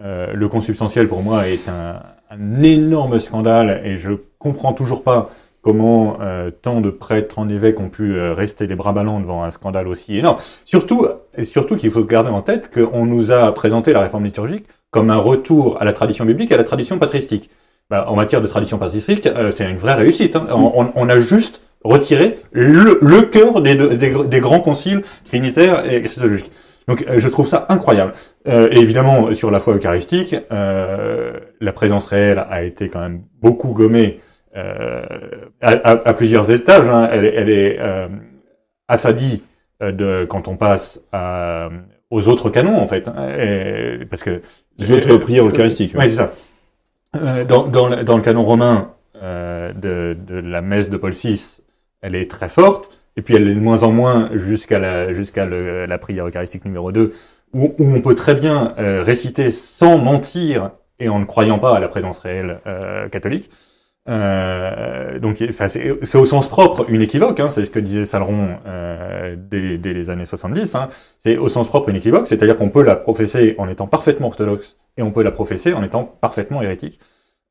Euh, 0.02 0.32
le 0.34 0.48
consubstantiel, 0.48 1.08
pour 1.10 1.22
moi, 1.22 1.48
est 1.50 1.68
un, 1.68 2.00
un 2.32 2.64
énorme 2.64 3.20
scandale 3.20 3.82
et 3.84 3.98
je 3.98 4.12
comprends 4.38 4.72
toujours 4.74 5.04
pas 5.04 5.32
comment 5.62 6.18
euh, 6.22 6.50
tant 6.50 6.82
de 6.82 6.90
prêtres, 6.90 7.36
tant 7.36 7.46
d'évêques 7.46 7.80
ont 7.80 7.90
pu 7.90 8.14
euh, 8.16 8.34
rester 8.34 8.66
les 8.68 8.76
bras 8.76 8.94
ballants 8.94 9.20
devant 9.20 9.44
un 9.44 9.52
scandale 9.52 9.88
aussi 9.88 10.18
énorme. 10.18 10.38
Surtout, 10.66 11.08
et 11.36 11.44
surtout 11.44 11.76
qu'il 11.76 11.92
faut 11.92 12.04
garder 12.04 12.30
en 12.30 12.42
tête 12.42 12.72
qu'on 12.74 13.06
nous 13.06 13.32
a 13.32 13.54
présenté 13.54 13.94
la 13.94 14.02
réforme 14.02 14.24
liturgique 14.26 14.66
comme 14.92 15.10
un 15.10 15.18
retour 15.18 15.78
à 15.82 15.86
la 15.86 15.94
tradition 15.94 16.26
biblique 16.26 16.52
et 16.52 16.56
à 16.56 16.58
la 16.58 16.64
tradition 16.64 16.98
patristique. 16.98 17.50
Bah, 17.90 18.06
en 18.08 18.16
matière 18.16 18.42
de 18.42 18.48
tradition 18.48 18.78
patristique, 18.78 19.26
euh, 19.28 19.52
c'est 19.52 19.70
une 19.70 19.78
vraie 19.78 19.96
réussite. 19.96 20.36
hein. 20.36 20.46
On, 20.52 20.72
on- 20.76 20.92
on 20.96 21.10
a 21.10 21.20
juste 21.20 21.62
retiré 21.84 22.38
le, 22.52 23.00
le 23.02 23.22
cœur 23.24 23.62
des, 23.62 23.76
des, 23.98 24.40
grands 24.42 24.60
conciles 24.60 25.02
trinitaires 25.26 25.92
et 25.92 26.02
christologiques. 26.02 26.52
Donc 26.88 27.06
euh, 27.08 27.20
je 27.20 27.28
trouve 27.30 27.48
ça 27.48 27.66
incroyable. 27.70 28.14
Euh, 28.48 28.68
et 28.72 28.78
évidemment, 28.80 29.34
sur 29.34 29.50
la 29.52 29.60
foi 29.60 29.76
eucharistique, 29.76 30.36
euh, 30.52 31.34
la 31.62 31.72
présence 31.74 32.06
réelle 32.08 32.44
a 32.50 32.64
été 32.64 32.90
quand 32.90 33.00
même 33.00 33.22
beaucoup 33.42 33.70
gommée 33.74 34.20
à, 34.56 35.72
à- 35.72 36.08
à 36.10 36.14
plusieurs 36.14 36.50
étages. 36.52 36.88
hein. 36.90 37.08
Elle, 37.12 37.26
est- 37.26 37.34
elle 37.36 37.50
est 37.50 37.78
euh, 37.80 38.08
affadie 38.88 39.44
euh, 39.82 39.92
de, 39.92 40.26
quand 40.26 40.48
on 40.48 40.56
passe 40.58 41.02
à- 41.12 41.70
aux 42.10 42.28
autres 42.28 42.50
canons, 42.50 42.78
en 42.78 42.88
fait. 42.88 43.08
hein. 43.08 43.30
Et- 43.38 44.06
parce 44.06 44.24
que 44.24 44.42
Les 44.78 44.92
autres 44.92 45.18
prières 45.18 45.46
eucharistiques. 45.48 45.94
Oui, 45.98 46.10
c'est 46.10 46.16
ça. 46.18 46.32
Euh, 47.16 47.44
dans, 47.44 47.68
dans, 47.68 47.88
le, 47.88 48.04
dans 48.04 48.18
le 48.18 48.24
canon 48.24 48.44
romain 48.44 48.92
euh, 49.22 49.72
de, 49.74 50.16
de 50.28 50.40
la 50.40 50.62
messe 50.62 50.90
de 50.90 50.98
Paul 50.98 51.12
VI, 51.12 51.58
elle 52.02 52.16
est 52.16 52.30
très 52.30 52.50
forte, 52.50 52.92
et 53.18 53.22
puis 53.22 53.36
elle 53.36 53.48
est 53.50 53.56
de 53.56 53.60
moins 53.60 53.84
en 53.84 53.92
moins 53.92 54.30
jusqu'à 54.34 54.80
la, 54.80 55.14
jusqu'à 55.14 55.46
la 55.48 55.98
prière 55.98 56.28
eucharistique 56.28 56.66
numéro 56.66 56.92
2, 56.92 57.14
où, 57.54 57.74
où 57.80 57.84
on 57.96 58.00
peut 58.02 58.16
très 58.16 58.36
bien 58.36 58.74
euh, 58.78 59.02
réciter 59.04 59.50
sans 59.52 59.98
mentir 59.98 60.72
et 61.00 61.10
en 61.10 61.20
ne 61.20 61.26
croyant 61.26 61.58
pas 61.60 61.76
à 61.76 61.80
la 61.80 61.88
présence 61.88 62.20
réelle 62.20 62.60
euh, 62.68 63.10
catholique. 63.10 63.50
Euh, 64.10 65.20
donc, 65.20 65.38
c'est 65.38 66.18
au 66.18 66.26
sens 66.26 66.48
propre 66.48 66.86
une 66.90 67.02
équivoque, 67.02 67.40
hein, 67.40 67.50
c'est 67.50 67.64
ce 67.64 67.70
que 67.70 67.80
disait 67.80 68.06
Saleron 68.06 68.58
euh, 68.66 69.36
dès, 69.38 69.78
les 69.94 70.10
années 70.10 70.26
70. 70.26 70.76
Hein, 70.76 70.90
c'est 71.20 71.38
au 71.38 71.48
sens 71.48 71.68
propre 71.68 71.90
une 71.90 71.96
équivoque, 71.96 72.28
c'est-à-dire 72.28 72.58
qu'on 72.58 72.70
peut 72.70 72.84
la 72.84 72.96
professer 72.96 73.56
en 73.58 73.70
étant 73.70 73.88
parfaitement 73.88 74.28
orthodoxe 74.28 74.78
et 74.98 75.04
on 75.04 75.12
peut 75.12 75.24
la 75.24 75.32
professer 75.32 75.74
en 75.74 75.84
étant 75.84 76.04
parfaitement 76.04 76.62
hérétique. 76.62 77.00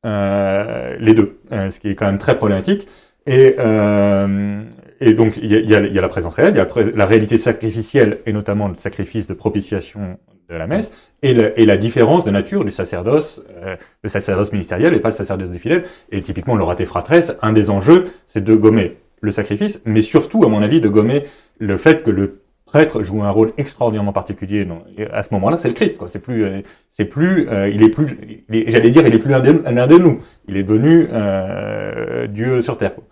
Euh, 0.05 0.95
les 0.99 1.13
deux, 1.13 1.39
euh, 1.51 1.69
ce 1.69 1.79
qui 1.79 1.89
est 1.89 1.95
quand 1.95 2.05
même 2.05 2.19
très 2.19 2.37
problématique. 2.37 2.87
Et, 3.25 3.55
euh, 3.59 4.63
et 5.01 5.13
donc, 5.13 5.37
il 5.37 5.51
y 5.51 5.75
a, 5.75 5.79
la 5.79 6.09
présence 6.09 6.33
réelle, 6.33 6.53
il 6.53 6.57
y 6.57 6.61
a 6.61 6.91
la 6.95 7.05
réalité 7.05 7.37
sacrificielle, 7.37 8.19
et 8.25 8.33
notamment 8.33 8.67
le 8.67 8.75
sacrifice 8.75 9.27
de 9.27 9.33
propitiation 9.33 10.17
de 10.49 10.55
la 10.55 10.67
messe, 10.67 10.91
et, 11.21 11.33
le- 11.33 11.59
et 11.59 11.65
la 11.65 11.77
différence 11.77 12.23
de 12.23 12.31
nature 12.31 12.65
du 12.65 12.71
sacerdoce, 12.71 13.41
euh, 13.63 13.75
le 14.03 14.09
sacerdoce 14.09 14.51
ministériel 14.51 14.93
et 14.93 14.99
pas 14.99 15.09
le 15.09 15.13
sacerdoce 15.15 15.49
des 15.51 15.59
fidèles. 15.59 15.83
Et 16.11 16.21
typiquement, 16.21 16.55
l'oraté 16.55 16.85
fratresse, 16.85 17.35
un 17.41 17.53
des 17.53 17.69
enjeux, 17.69 18.05
c'est 18.27 18.43
de 18.43 18.55
gommer 18.55 18.97
le 19.21 19.31
sacrifice, 19.31 19.81
mais 19.85 20.01
surtout, 20.01 20.43
à 20.45 20.49
mon 20.49 20.61
avis, 20.63 20.81
de 20.81 20.89
gommer 20.89 21.23
le 21.59 21.77
fait 21.77 22.03
que 22.03 22.09
le 22.11 22.39
prêtre 22.65 23.01
joue 23.03 23.23
un 23.23 23.31
rôle 23.31 23.51
extraordinairement 23.57 24.13
particulier. 24.13 24.67
à 25.11 25.23
ce 25.23 25.33
moment-là, 25.33 25.57
c'est 25.57 25.67
le 25.67 25.73
Christ. 25.73 25.99
C'est 26.07 26.19
plus, 26.19 26.43
euh, 26.45 26.61
c'est 26.91 27.05
plus, 27.05 27.47
euh, 27.49 27.67
il 27.67 27.81
est 27.83 27.89
plus, 27.89 28.17
j'allais 28.49 28.91
dire, 28.91 29.05
il 29.07 29.13
est 29.13 29.17
plus 29.19 29.31
l'un 29.31 29.39
de, 29.39 29.51
de 29.51 29.97
nous. 29.97 30.19
Il 30.47 30.55
est 30.55 30.63
devenu 30.63 31.07
euh, 31.11 32.27
Dieu 32.27 32.61
sur 32.61 32.77
terre. 32.77 32.95
quoi. 32.95 33.03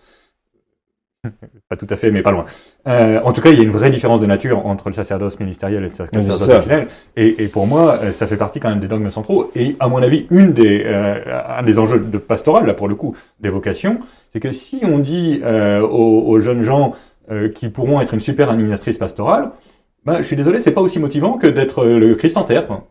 Pas 1.69 1.75
tout 1.77 1.87
à 1.89 1.95
fait, 1.95 2.11
mais 2.11 2.21
pas 2.21 2.31
loin. 2.31 2.45
Euh, 2.87 3.19
en 3.23 3.33
tout 3.33 3.41
cas, 3.41 3.49
il 3.49 3.57
y 3.57 3.59
a 3.59 3.63
une 3.63 3.71
vraie 3.71 3.89
différence 3.89 4.21
de 4.21 4.25
nature 4.25 4.65
entre 4.65 4.89
le 4.89 4.93
sacerdoce 4.93 5.39
ministériel 5.39 5.83
et 5.83 5.87
le 5.87 5.93
sacerdoce 5.93 6.47
fidèle. 6.61 6.87
Et, 7.15 7.43
et 7.43 7.47
pour 7.47 7.67
moi, 7.67 7.99
euh, 8.03 8.11
ça 8.11 8.27
fait 8.27 8.37
partie 8.37 8.59
quand 8.59 8.69
même 8.69 8.79
des 8.79 8.87
dogmes 8.87 9.09
centraux. 9.11 9.51
Et 9.55 9.75
à 9.79 9.87
mon 9.87 10.01
avis, 10.01 10.27
une 10.31 10.53
des, 10.53 10.83
euh, 10.85 11.15
un 11.59 11.63
des 11.63 11.79
enjeux 11.79 11.99
de 11.99 12.17
pastoral, 12.17 12.65
là 12.65 12.73
pour 12.73 12.87
le 12.87 12.95
coup, 12.95 13.15
des 13.39 13.49
vocations, 13.49 13.99
c'est 14.33 14.39
que 14.39 14.51
si 14.51 14.81
on 14.83 14.99
dit 14.99 15.41
euh, 15.43 15.81
aux, 15.81 16.23
aux 16.27 16.39
jeunes 16.39 16.61
gens 16.63 16.93
euh, 17.31 17.49
qui 17.49 17.69
pourront 17.69 17.99
être 18.01 18.13
une 18.13 18.19
super 18.19 18.49
animatrice 18.49 18.97
pastorale, 18.97 19.51
ben, 20.05 20.17
je 20.19 20.23
suis 20.23 20.35
désolé, 20.37 20.59
c'est 20.59 20.71
pas 20.71 20.81
aussi 20.81 20.99
motivant 20.99 21.33
que 21.33 21.47
d'être 21.47 21.83
euh, 21.83 21.99
le 21.99 22.15
Christ 22.15 22.37
en 22.37 22.43
terre. 22.43 22.65
Quoi. 22.67 22.85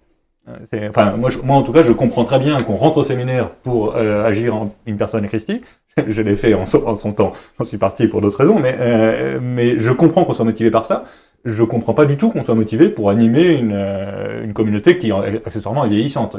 Enfin, 0.90 1.16
moi, 1.16 1.30
je- 1.30 1.38
moi, 1.38 1.56
en 1.56 1.62
tout 1.62 1.72
cas, 1.72 1.82
je 1.82 1.90
comprends 1.92 2.24
très 2.24 2.38
bien 2.38 2.60
qu'on 2.62 2.76
rentre 2.76 2.98
au 2.98 3.02
séminaire 3.02 3.50
pour 3.50 3.96
euh, 3.96 4.24
agir 4.24 4.54
en 4.54 4.72
une 4.86 4.96
personne 4.96 5.24
eucharistique. 5.24 5.64
Je 6.06 6.20
l'ai 6.20 6.36
fait 6.36 6.52
en 6.52 6.66
son, 6.66 6.84
en 6.86 6.94
son 6.94 7.12
temps. 7.12 7.32
J'en 7.58 7.64
suis 7.64 7.78
parti 7.78 8.06
pour 8.06 8.20
d'autres 8.20 8.36
raisons, 8.38 8.58
mais 8.58 8.74
euh, 8.78 9.38
mais 9.40 9.78
je 9.78 9.90
comprends 9.90 10.24
qu'on 10.24 10.34
soit 10.34 10.44
motivé 10.44 10.70
par 10.70 10.84
ça. 10.84 11.04
Je 11.46 11.62
comprends 11.62 11.94
pas 11.94 12.04
du 12.04 12.16
tout 12.16 12.28
qu'on 12.28 12.42
soit 12.42 12.54
motivé 12.56 12.88
pour 12.90 13.08
animer 13.08 13.52
une, 13.52 13.72
euh, 13.72 14.44
une 14.44 14.52
communauté 14.52 14.98
qui 14.98 15.10
accessoirement 15.12 15.84
est 15.84 15.88
vieillissante. 15.88 16.36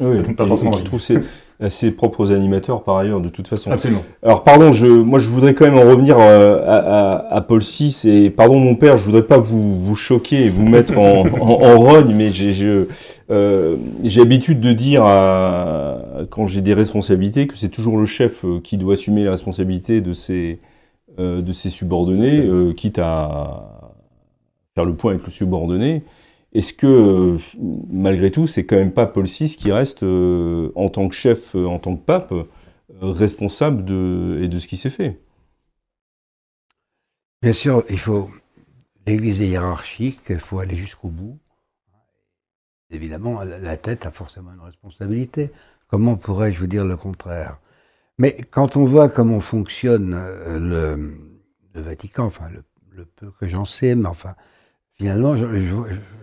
Oui, 0.00 0.22
Pas 0.36 0.46
forcément 0.46 0.70
qui 0.70 0.84
trouve 0.84 1.00
ses, 1.00 1.18
ses 1.68 1.90
propres 1.90 2.32
animateurs 2.32 2.82
par 2.82 2.96
ailleurs, 2.96 3.20
de 3.20 3.28
toute 3.28 3.48
façon. 3.48 3.70
Absolument. 3.70 4.04
Alors 4.22 4.42
pardon, 4.42 4.72
je, 4.72 4.86
moi 4.86 5.18
je 5.18 5.28
voudrais 5.28 5.52
quand 5.54 5.64
même 5.66 5.76
en 5.76 5.82
revenir 5.90 6.18
euh, 6.18 6.62
à, 6.64 6.76
à, 6.76 7.34
à 7.36 7.40
Paul 7.42 7.60
VI 7.60 8.00
et 8.04 8.30
pardon 8.30 8.58
mon 8.58 8.76
père, 8.76 8.96
je 8.96 9.04
voudrais 9.04 9.26
pas 9.26 9.38
vous, 9.38 9.80
vous 9.82 9.96
choquer 9.96 10.46
et 10.46 10.48
vous 10.48 10.66
mettre 10.66 10.96
en, 10.96 11.24
en, 11.40 11.62
en 11.62 11.78
rogne, 11.78 12.14
mais 12.14 12.30
j'ai 12.30 12.52
je, 12.52 12.86
euh, 13.30 13.76
j'ai 14.02 14.20
l'habitude 14.20 14.60
de 14.60 14.72
dire 14.72 15.04
à- 15.04 15.98
quand 16.30 16.46
j'ai 16.46 16.60
des 16.60 16.74
responsabilités 16.74 17.46
que 17.46 17.56
c'est 17.56 17.68
toujours 17.70 17.98
le 17.98 18.06
chef 18.06 18.44
euh, 18.44 18.60
qui 18.60 18.76
doit 18.78 18.94
assumer 18.94 19.24
la 19.24 19.30
responsabilité 19.32 20.00
de 20.00 20.12
ses 20.12 20.60
euh, 21.20 21.42
de 21.42 21.52
ses 21.52 21.70
subordonnés, 21.70 22.40
euh, 22.46 22.72
quitte 22.74 22.98
à 23.00 23.92
faire 24.74 24.84
le 24.84 24.94
point 24.94 25.12
avec 25.12 25.24
le 25.24 25.30
subordonné. 25.32 26.02
Est-ce 26.54 26.72
que, 26.72 27.36
malgré 27.90 28.30
tout, 28.30 28.46
c'est 28.46 28.64
quand 28.64 28.76
même 28.76 28.92
pas 28.92 29.06
Paul 29.06 29.26
VI 29.26 29.56
qui 29.56 29.72
reste, 29.72 30.04
en 30.04 30.88
tant 30.90 31.08
que 31.08 31.14
chef, 31.14 31.54
en 31.56 31.78
tant 31.80 31.96
que 31.96 32.02
pape, 32.04 32.32
responsable 33.02 33.84
de, 33.84 34.40
et 34.42 34.48
de 34.48 34.58
ce 34.60 34.68
qui 34.68 34.76
s'est 34.76 34.90
fait? 34.90 35.18
Bien 37.42 37.52
sûr, 37.52 37.84
il 37.90 37.98
faut. 38.00 38.28
L'Église 39.06 39.42
est 39.42 39.48
hiérarchique, 39.48 40.20
il 40.30 40.40
faut 40.40 40.60
aller 40.60 40.76
jusqu'au 40.76 41.08
bout. 41.08 41.38
Évidemment, 42.90 43.42
la 43.42 43.76
tête 43.76 44.06
a 44.06 44.10
forcément 44.10 44.52
une 44.52 44.60
responsabilité. 44.60 45.50
Comment 45.88 46.16
pourrais-je 46.16 46.58
vous 46.60 46.66
dire 46.66 46.84
le 46.84 46.96
contraire? 46.96 47.58
Mais 48.18 48.36
quand 48.50 48.76
on 48.76 48.84
voit 48.84 49.08
comment 49.08 49.40
fonctionne 49.40 50.14
euh, 50.14 50.58
le, 50.58 51.14
le 51.74 51.80
Vatican, 51.80 52.24
enfin 52.26 52.48
le, 52.52 52.62
le 52.96 53.04
peu 53.04 53.30
que 53.40 53.48
j'en 53.48 53.64
sais, 53.64 53.94
mais 53.94 54.06
enfin 54.08 54.34
finalement 54.94 55.36
je- 55.36 55.58
je- 55.58 55.76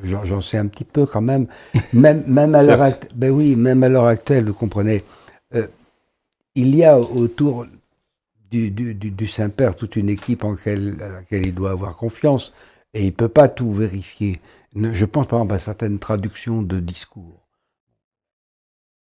j'en 0.03 0.41
sais 0.41 0.57
un 0.57 0.67
petit 0.67 0.85
peu 0.85 1.05
quand 1.05 1.21
même. 1.21 1.47
Même, 1.93 2.23
même 2.27 2.55
à 2.55 2.63
l'heure 2.63 2.81
actuelle, 2.81 3.11
ben 3.15 3.31
oui, 3.31 3.55
même 3.57 3.83
à 3.83 3.89
l'heure 3.89 4.05
actuelle, 4.07 4.45
vous 4.47 4.53
comprenez, 4.53 5.03
euh, 5.55 5.67
il 6.55 6.75
y 6.75 6.85
a 6.85 6.97
autour 6.99 7.65
du, 8.51 8.71
du, 8.71 8.93
du, 8.95 9.11
du 9.11 9.27
Saint-Père 9.27 9.75
toute 9.75 9.95
une 9.95 10.09
équipe 10.09 10.43
en 10.43 10.55
quelle- 10.55 11.01
à 11.01 11.09
laquelle 11.09 11.45
il 11.45 11.53
doit 11.55 11.71
avoir 11.71 11.95
confiance 11.97 12.53
et 12.93 13.01
il 13.03 13.07
ne 13.07 13.11
peut 13.11 13.29
pas 13.29 13.49
tout 13.49 13.71
vérifier. 13.71 14.39
Je 14.75 15.05
pense 15.05 15.27
par 15.27 15.39
exemple 15.39 15.55
à 15.55 15.59
certaines 15.59 15.99
traductions 15.99 16.61
de 16.61 16.79
discours. 16.79 17.47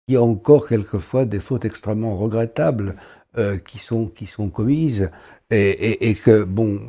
Il 0.09 0.14
y 0.14 0.16
a 0.16 0.22
encore 0.22 0.66
quelquefois 0.68 1.24
des 1.24 1.38
fautes 1.38 1.64
extrêmement 1.64 2.16
regrettables 2.16 2.96
euh, 3.38 3.59
qui, 3.59 3.78
sont, 3.78 4.09
qui 4.09 4.26
sont 4.26 4.50
commises 4.50 5.09
et, 5.50 5.70
et, 5.70 6.11
et 6.11 6.14
que, 6.14 6.42
bon, 6.42 6.80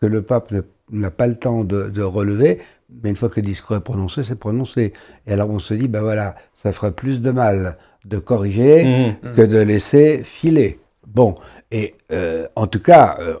que 0.00 0.06
le 0.06 0.22
pape 0.22 0.52
n'a 0.90 1.10
pas 1.12 1.28
le 1.28 1.36
temps 1.36 1.62
de, 1.62 1.88
de 1.88 2.02
relever, 2.02 2.60
mais 3.02 3.10
une 3.10 3.16
fois 3.16 3.28
que 3.28 3.36
le 3.36 3.46
discours 3.46 3.76
est 3.76 3.80
prononcé, 3.80 4.24
c'est 4.24 4.34
prononcé. 4.34 4.92
Et 5.26 5.32
alors 5.32 5.50
on 5.50 5.60
se 5.60 5.74
dit, 5.74 5.86
ben 5.86 6.00
voilà, 6.00 6.34
ça 6.54 6.72
ferait 6.72 6.92
plus 6.92 7.20
de 7.20 7.30
mal 7.30 7.78
de 8.04 8.18
corriger 8.18 9.16
que 9.34 9.42
de 9.42 9.58
laisser 9.58 10.22
filer. 10.24 10.80
Bon, 11.06 11.36
et 11.70 11.94
euh, 12.10 12.48
en 12.56 12.66
tout 12.66 12.80
cas, 12.80 13.16
euh, 13.20 13.36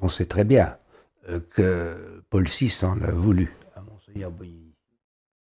on 0.00 0.08
sait 0.08 0.24
très 0.24 0.44
bien 0.44 0.76
euh, 1.28 1.40
que 1.54 2.22
Paul 2.30 2.44
VI 2.44 2.72
en 2.84 3.00
a 3.02 3.10
voulu 3.10 3.54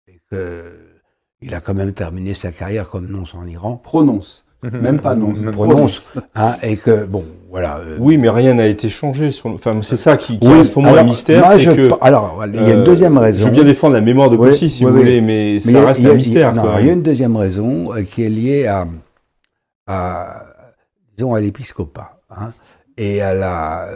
Et 0.08 0.20
qu'il 0.30 1.54
a 1.54 1.60
quand 1.60 1.74
même 1.74 1.92
terminé 1.92 2.34
sa 2.34 2.50
carrière 2.52 2.88
comme 2.88 3.06
nonce 3.06 3.34
en 3.34 3.46
Iran. 3.46 3.76
Prononce. 3.76 4.44
Même 4.62 4.98
pas 5.00 5.14
non. 5.14 5.28
Même 5.28 5.52
Prononce. 5.52 6.12
Hein, 6.34 6.56
et 6.62 6.76
que, 6.76 7.04
bon, 7.04 7.24
voilà. 7.48 7.78
euh, 7.78 7.96
Oui, 8.00 8.18
mais 8.18 8.28
rien 8.28 8.54
n'a 8.54 8.66
été 8.66 8.88
changé. 8.88 9.30
Sur... 9.30 9.46
Enfin, 9.50 9.80
c'est 9.82 9.96
ça 9.96 10.16
qui, 10.16 10.38
qui 10.40 10.48
oui, 10.48 10.54
reste 10.54 10.72
pour 10.72 10.82
moi 10.82 10.90
alors, 10.92 11.04
un 11.04 11.06
mystère, 11.06 11.44
moi, 11.44 11.58
je 11.58 11.70
que. 11.70 11.90
Alors, 12.00 12.42
il 12.48 12.56
y 12.56 12.58
a 12.58 12.72
une 12.74 12.80
euh, 12.80 12.82
deuxième 12.84 13.16
raison. 13.18 13.40
Je 13.40 13.44
veux 13.46 13.50
bien 13.52 13.62
défendre 13.64 13.94
la 13.94 14.00
mémoire 14.00 14.30
de 14.30 14.36
Oui, 14.36 14.50
VI, 14.50 14.68
si 14.68 14.84
oui, 14.84 14.90
vous 14.90 14.96
oui. 14.96 15.02
voulez, 15.04 15.20
mais, 15.20 15.52
Mais 15.54 15.60
ça 15.60 15.70
il 15.70 15.76
a- 15.76 15.86
reste 15.86 16.00
il 16.00 16.08
a- 16.08 16.10
un 16.10 16.14
mystère. 16.14 16.78
Il 16.80 16.86
y 16.86 16.90
a 16.90 16.92
une 16.92 17.02
deuxième 17.02 17.36
raison 17.36 17.94
euh, 17.94 18.02
qui 18.02 18.24
est 18.24 18.28
liée 18.28 18.66
à, 18.66 18.88
à, 19.86 20.42
disons, 21.16 21.34
à 21.34 21.40
l'épiscopat 21.40 22.20
hein, 22.30 22.52
et 22.96 23.20
à 23.22 23.34
la, 23.34 23.88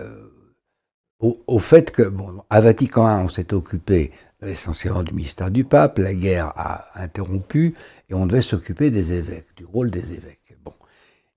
au, 1.19 1.41
au 1.49 1.59
fait 1.59 1.91
que, 1.91 2.03
bon, 2.03 2.35
à 2.51 2.61
Vatican 2.61 3.09
I, 3.09 3.25
on 3.25 3.29
s'est 3.29 3.53
occupé 3.53 4.13
essentiellement 4.47 5.03
du 5.03 5.13
ministère 5.15 5.51
du 5.51 5.65
pape, 5.65 5.99
la 5.99 6.15
guerre 6.15 6.53
a 6.57 6.85
interrompu 6.95 7.75
et 8.11 8.15
on 8.15 8.27
devait 8.27 8.43
s'occuper 8.43 8.91
des 8.91 9.13
évêques, 9.13 9.49
du 9.57 9.65
rôle 9.65 9.91
des 9.91 10.13
évêques. 10.13 10.57
Bon. 10.65 10.73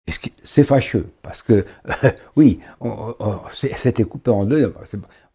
Et 0.08 0.12
C'est 0.44 0.64
fâcheux, 0.64 1.08
parce 1.24 1.42
que, 1.42 1.66
oui, 2.36 2.60
c'était 3.52 4.04
coupé 4.04 4.30
en 4.30 4.46
deux. 4.46 4.72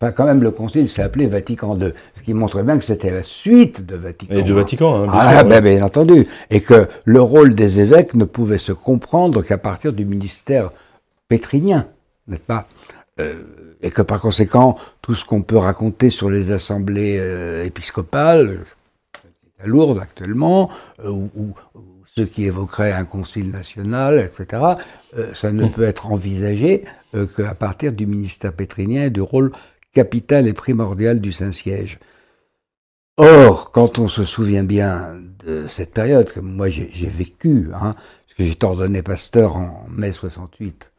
Enfin, 0.01 0.13
quand 0.13 0.25
même, 0.25 0.43
le 0.43 0.53
concile 0.53 0.89
s'est 0.89 1.03
appelé 1.03 1.27
Vatican 1.27 1.77
II, 1.77 1.93
ce 2.17 2.23
qui 2.23 2.35
montre 2.35 2.63
bien 2.63 2.79
que 2.79 2.85
c'était 2.85 3.11
la 3.11 3.25
suite 3.25 3.85
de 3.85 3.97
Vatican 3.97 4.35
Et 4.35 4.43
de 4.45 4.53
I. 4.53 4.53
Vatican, 4.53 5.03
hein, 5.03 5.09
bien 5.09 5.13
Ah, 5.13 5.39
sûr, 5.41 5.49
ben, 5.49 5.61
bien 5.63 5.85
entendu. 5.85 6.27
Et 6.51 6.61
que 6.61 6.87
le 7.05 7.21
rôle 7.21 7.55
des 7.57 7.81
évêques 7.81 8.15
ne 8.15 8.25
pouvait 8.25 8.59
se 8.59 8.71
comprendre 8.73 9.43
qu'à 9.43 9.59
partir 9.59 9.93
du 9.93 10.05
ministère 10.07 10.71
pétrinien. 11.29 11.89
n'est-ce 12.29 12.41
pas? 12.43 12.67
Euh, 13.21 13.77
Et 13.83 13.91
que 13.91 14.03
par 14.03 14.21
conséquent, 14.21 14.77
tout 15.03 15.15
ce 15.15 15.25
qu'on 15.25 15.43
peut 15.43 15.59
raconter 15.59 16.11
sur 16.11 16.31
les 16.31 16.51
assemblées 16.51 17.19
euh, 17.19 17.65
épiscopales, 17.65 18.65
à 19.63 19.67
Lourdes 19.67 19.99
actuellement, 20.01 20.71
euh, 21.05 21.11
ou, 21.11 21.55
ceux 22.17 22.25
qui 22.25 22.45
évoqueraient 22.45 22.93
un 22.93 23.05
concile 23.05 23.51
national, 23.51 24.19
etc., 24.19 24.63
euh, 25.17 25.33
ça 25.33 25.53
ne 25.53 25.69
peut 25.69 25.85
être 25.85 26.11
envisagé 26.11 26.85
euh, 27.15 27.27
qu'à 27.27 27.55
partir 27.55 27.93
du 27.93 28.07
ministère 28.07 28.53
pétrinien 28.53 29.05
et 29.05 29.11
du 29.11 29.21
rôle 29.21 29.53
capital 29.93 30.49
et 30.49 30.53
primordial 30.53 31.21
du 31.21 31.31
Saint-Siège. 31.31 32.01
Or, 33.17 33.71
quand 33.71 33.99
on 33.99 34.09
se 34.09 34.25
souvient 34.25 34.65
bien 34.65 35.21
de 35.45 35.67
cette 35.69 35.93
période 35.93 36.33
que 36.33 36.41
moi 36.41 36.69
j'ai 36.69 37.09
vécu, 37.09 37.69
hein, 37.75 37.93
parce 37.93 38.35
que 38.37 38.45
j'étais 38.45 38.65
ordonné 38.65 39.03
pasteur 39.03 39.57
en 39.57 39.87
mai 39.89 40.11
68, 40.11 40.90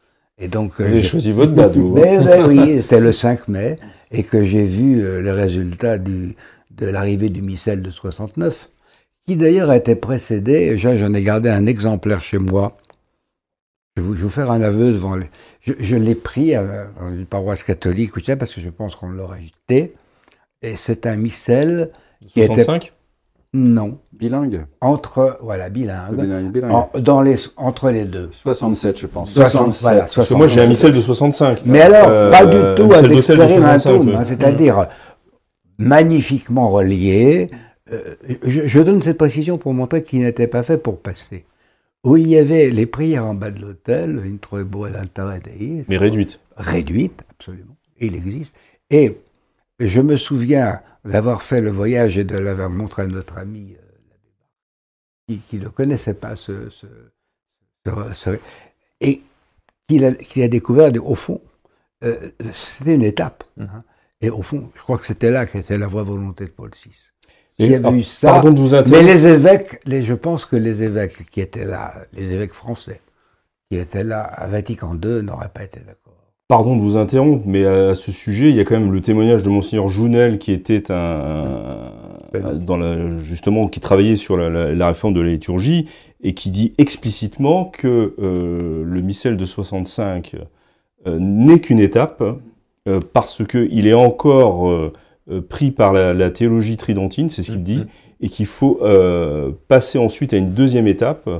et 0.42 0.48
donc 0.48 0.72
vous 0.74 0.82
avez 0.82 1.04
choisi 1.04 1.30
votre 1.30 1.52
date, 1.52 1.76
vous. 1.76 1.94
Mais, 1.94 2.18
mais 2.18 2.42
oui, 2.42 2.78
c'était 2.82 2.98
le 2.98 3.12
5 3.12 3.46
mai, 3.46 3.76
et 4.10 4.24
que 4.24 4.42
j'ai 4.42 4.64
vu 4.64 5.00
euh, 5.00 5.22
les 5.22 5.30
résultats 5.30 5.98
du, 5.98 6.34
de 6.72 6.86
l'arrivée 6.86 7.28
du 7.28 7.42
missel 7.42 7.80
de 7.80 7.90
69, 7.90 8.68
qui 9.24 9.36
d'ailleurs 9.36 9.70
a 9.70 9.76
été 9.76 9.94
précédé, 9.94 10.76
j'en 10.76 11.14
ai 11.14 11.22
gardé 11.22 11.48
un 11.48 11.66
exemplaire 11.66 12.20
chez 12.20 12.38
moi. 12.38 12.76
Je 13.96 14.02
vais 14.02 14.08
vous, 14.08 14.14
vous 14.14 14.28
faire 14.28 14.50
un 14.50 14.62
aveu 14.62 14.90
devant 14.92 15.14
les... 15.14 15.26
Je, 15.60 15.74
je 15.78 15.94
l'ai 15.94 16.16
pris 16.16 16.56
à, 16.56 16.88
dans 16.98 17.10
une 17.10 17.26
paroisse 17.26 17.62
catholique, 17.62 18.10
parce 18.36 18.52
que 18.52 18.60
je 18.60 18.70
pense 18.70 18.96
qu'on 18.96 19.10
l'aurait 19.10 19.42
jeté. 19.42 19.94
Et 20.60 20.74
c'est 20.74 21.06
un 21.06 21.16
missel 21.16 21.90
qui 22.26 22.44
65 22.44 22.84
était... 22.84 22.92
Non. 23.54 23.98
Bilingue 24.12 24.66
Entre, 24.80 25.38
voilà, 25.42 25.68
bilingue. 25.68 26.14
Bilingue, 26.16 26.52
bilingue. 26.52 26.70
En- 26.72 26.90
dans 27.00 27.20
les, 27.22 27.36
entre 27.56 27.90
les 27.90 28.04
deux. 28.04 28.30
67, 28.32 28.98
je 28.98 29.06
pense. 29.06 29.32
60, 29.32 29.76
voilà, 29.82 30.00
Parce 30.00 30.10
que 30.14 30.20
60. 30.22 30.38
moi 30.38 30.46
j'ai 30.46 30.60
un 30.62 30.68
missel 30.68 30.92
de 30.94 31.00
65. 31.00 31.62
Mais 31.66 31.80
alors, 31.82 32.08
Euh, 32.08 32.30
pas 32.30 32.46
du 32.46 32.56
un 32.56 32.74
tout 32.74 32.90
experimentum, 33.12 33.60
65, 33.60 33.90
hein, 33.90 34.18
ouais. 34.18 34.24
c'est-à-dire 34.24 34.86
magnifiquement 35.78 36.70
relié. 36.70 37.48
Euh, 37.92 38.14
je, 38.44 38.66
je 38.66 38.80
donne 38.80 39.02
cette 39.02 39.18
précision 39.18 39.58
pour 39.58 39.74
montrer 39.74 40.02
qu'il 40.02 40.20
n'était 40.20 40.46
pas 40.46 40.62
fait 40.62 40.78
pour 40.78 40.98
passer. 41.00 41.42
Où 42.04 42.16
il 42.16 42.28
y 42.28 42.38
avait 42.38 42.70
les 42.70 42.86
prières 42.86 43.26
en 43.26 43.34
bas 43.34 43.50
de 43.50 43.60
l'hôtel, 43.60 44.22
Introebo 44.26 44.86
et 44.86 44.90
l'Altare 44.90 45.34
Dei, 45.44 45.82
Mais 45.88 45.96
réduite. 45.96 46.40
réduite, 46.56 47.22
absolument, 47.30 47.76
il 48.00 48.14
existe. 48.16 48.56
Et 48.90 49.18
je 49.78 50.00
me 50.00 50.16
souviens 50.16 50.80
d'avoir 51.04 51.42
fait 51.42 51.60
le 51.60 51.70
voyage 51.70 52.18
et 52.18 52.24
de 52.24 52.36
l'avoir 52.36 52.70
montré 52.70 53.02
à 53.02 53.06
notre 53.06 53.38
ami 53.38 53.76
euh, 53.78 53.82
qui, 55.28 55.38
qui 55.38 55.56
ne 55.58 55.68
connaissait 55.68 56.14
pas 56.14 56.36
ce, 56.36 56.70
ce, 56.70 56.86
ce- 57.86 58.12
ce- 58.12 58.38
et 59.00 59.22
qu'il 59.88 60.04
a, 60.04 60.48
découvert, 60.48 60.90
au 61.04 61.14
fond, 61.14 61.40
euh, 62.04 62.30
c'était 62.52 62.94
une 62.94 63.04
étape. 63.04 63.44
Mmh. 63.56 63.62
hein. 63.64 63.84
Et 64.20 64.30
au 64.30 64.42
fond, 64.42 64.70
je 64.76 64.80
crois 64.80 64.98
que 64.98 65.06
c'était 65.06 65.30
là 65.30 65.46
qu'était 65.46 65.76
la 65.78 65.88
vraie 65.88 66.04
volonté 66.04 66.44
de 66.44 66.50
Paul 66.50 66.70
VI. 66.70 66.92
S'il 67.54 67.70
y 67.70 67.74
avait 67.74 67.88
ah, 67.88 67.92
eu 67.92 68.02
ça, 68.04 68.28
Pardon 68.30 68.52
de 68.52 68.60
vous 68.60 68.74
mais 68.90 69.02
les 69.02 69.26
évêques, 69.26 69.80
les, 69.84 70.02
je 70.02 70.14
pense 70.14 70.46
que 70.46 70.56
les 70.56 70.82
évêques 70.82 71.28
qui 71.28 71.40
étaient 71.40 71.66
là, 71.66 72.06
les 72.12 72.32
évêques 72.32 72.54
français, 72.54 73.00
qui 73.68 73.76
étaient 73.76 74.04
là 74.04 74.22
à 74.22 74.46
Vatican 74.46 74.94
II, 74.94 75.22
n'auraient 75.22 75.48
pas 75.50 75.64
été 75.64 75.80
d'accord. 75.80 76.21
Pardon 76.52 76.76
de 76.76 76.82
vous 76.82 76.98
interrompre, 76.98 77.44
mais 77.46 77.64
à 77.64 77.94
ce 77.94 78.12
sujet, 78.12 78.50
il 78.50 78.56
y 78.56 78.60
a 78.60 78.64
quand 78.64 78.78
même 78.78 78.92
le 78.92 79.00
témoignage 79.00 79.42
de 79.42 79.48
monseigneur 79.48 79.88
Jounel 79.88 80.36
qui 80.36 80.52
était 80.52 80.92
un, 80.92 81.90
un- 82.34 82.52
dans 82.56 82.76
la, 82.76 83.16
justement 83.20 83.68
qui 83.68 83.80
travaillait 83.80 84.16
sur 84.16 84.36
la, 84.36 84.50
la- 84.50 84.74
la 84.74 84.86
réforme 84.88 85.14
de 85.14 85.22
la 85.22 85.30
liturgie 85.30 85.88
et 86.22 86.34
qui 86.34 86.50
dit 86.50 86.74
explicitement 86.76 87.64
que 87.64 88.12
euh, 88.20 88.84
le 88.84 89.00
missel 89.00 89.38
de 89.38 89.46
65 89.46 90.36
euh, 91.06 91.16
n'est 91.18 91.58
qu'une 91.58 91.80
étape 91.80 92.22
euh, 92.86 93.00
parce 93.14 93.42
que 93.46 93.66
il 93.72 93.86
est 93.86 93.94
encore 93.94 94.92
pris 95.48 95.70
par 95.70 95.94
la, 95.94 96.30
théologie 96.30 96.76
tridentine, 96.76 97.30
c'est 97.30 97.42
ce 97.42 97.52
qu'il 97.52 97.62
dit, 97.62 97.84
et 98.20 98.28
qu'il 98.28 98.44
faut 98.44 98.78
passer 99.68 99.96
ensuite 99.96 100.34
à 100.34 100.36
une 100.36 100.52
deuxième 100.52 100.86
étape. 100.86 101.30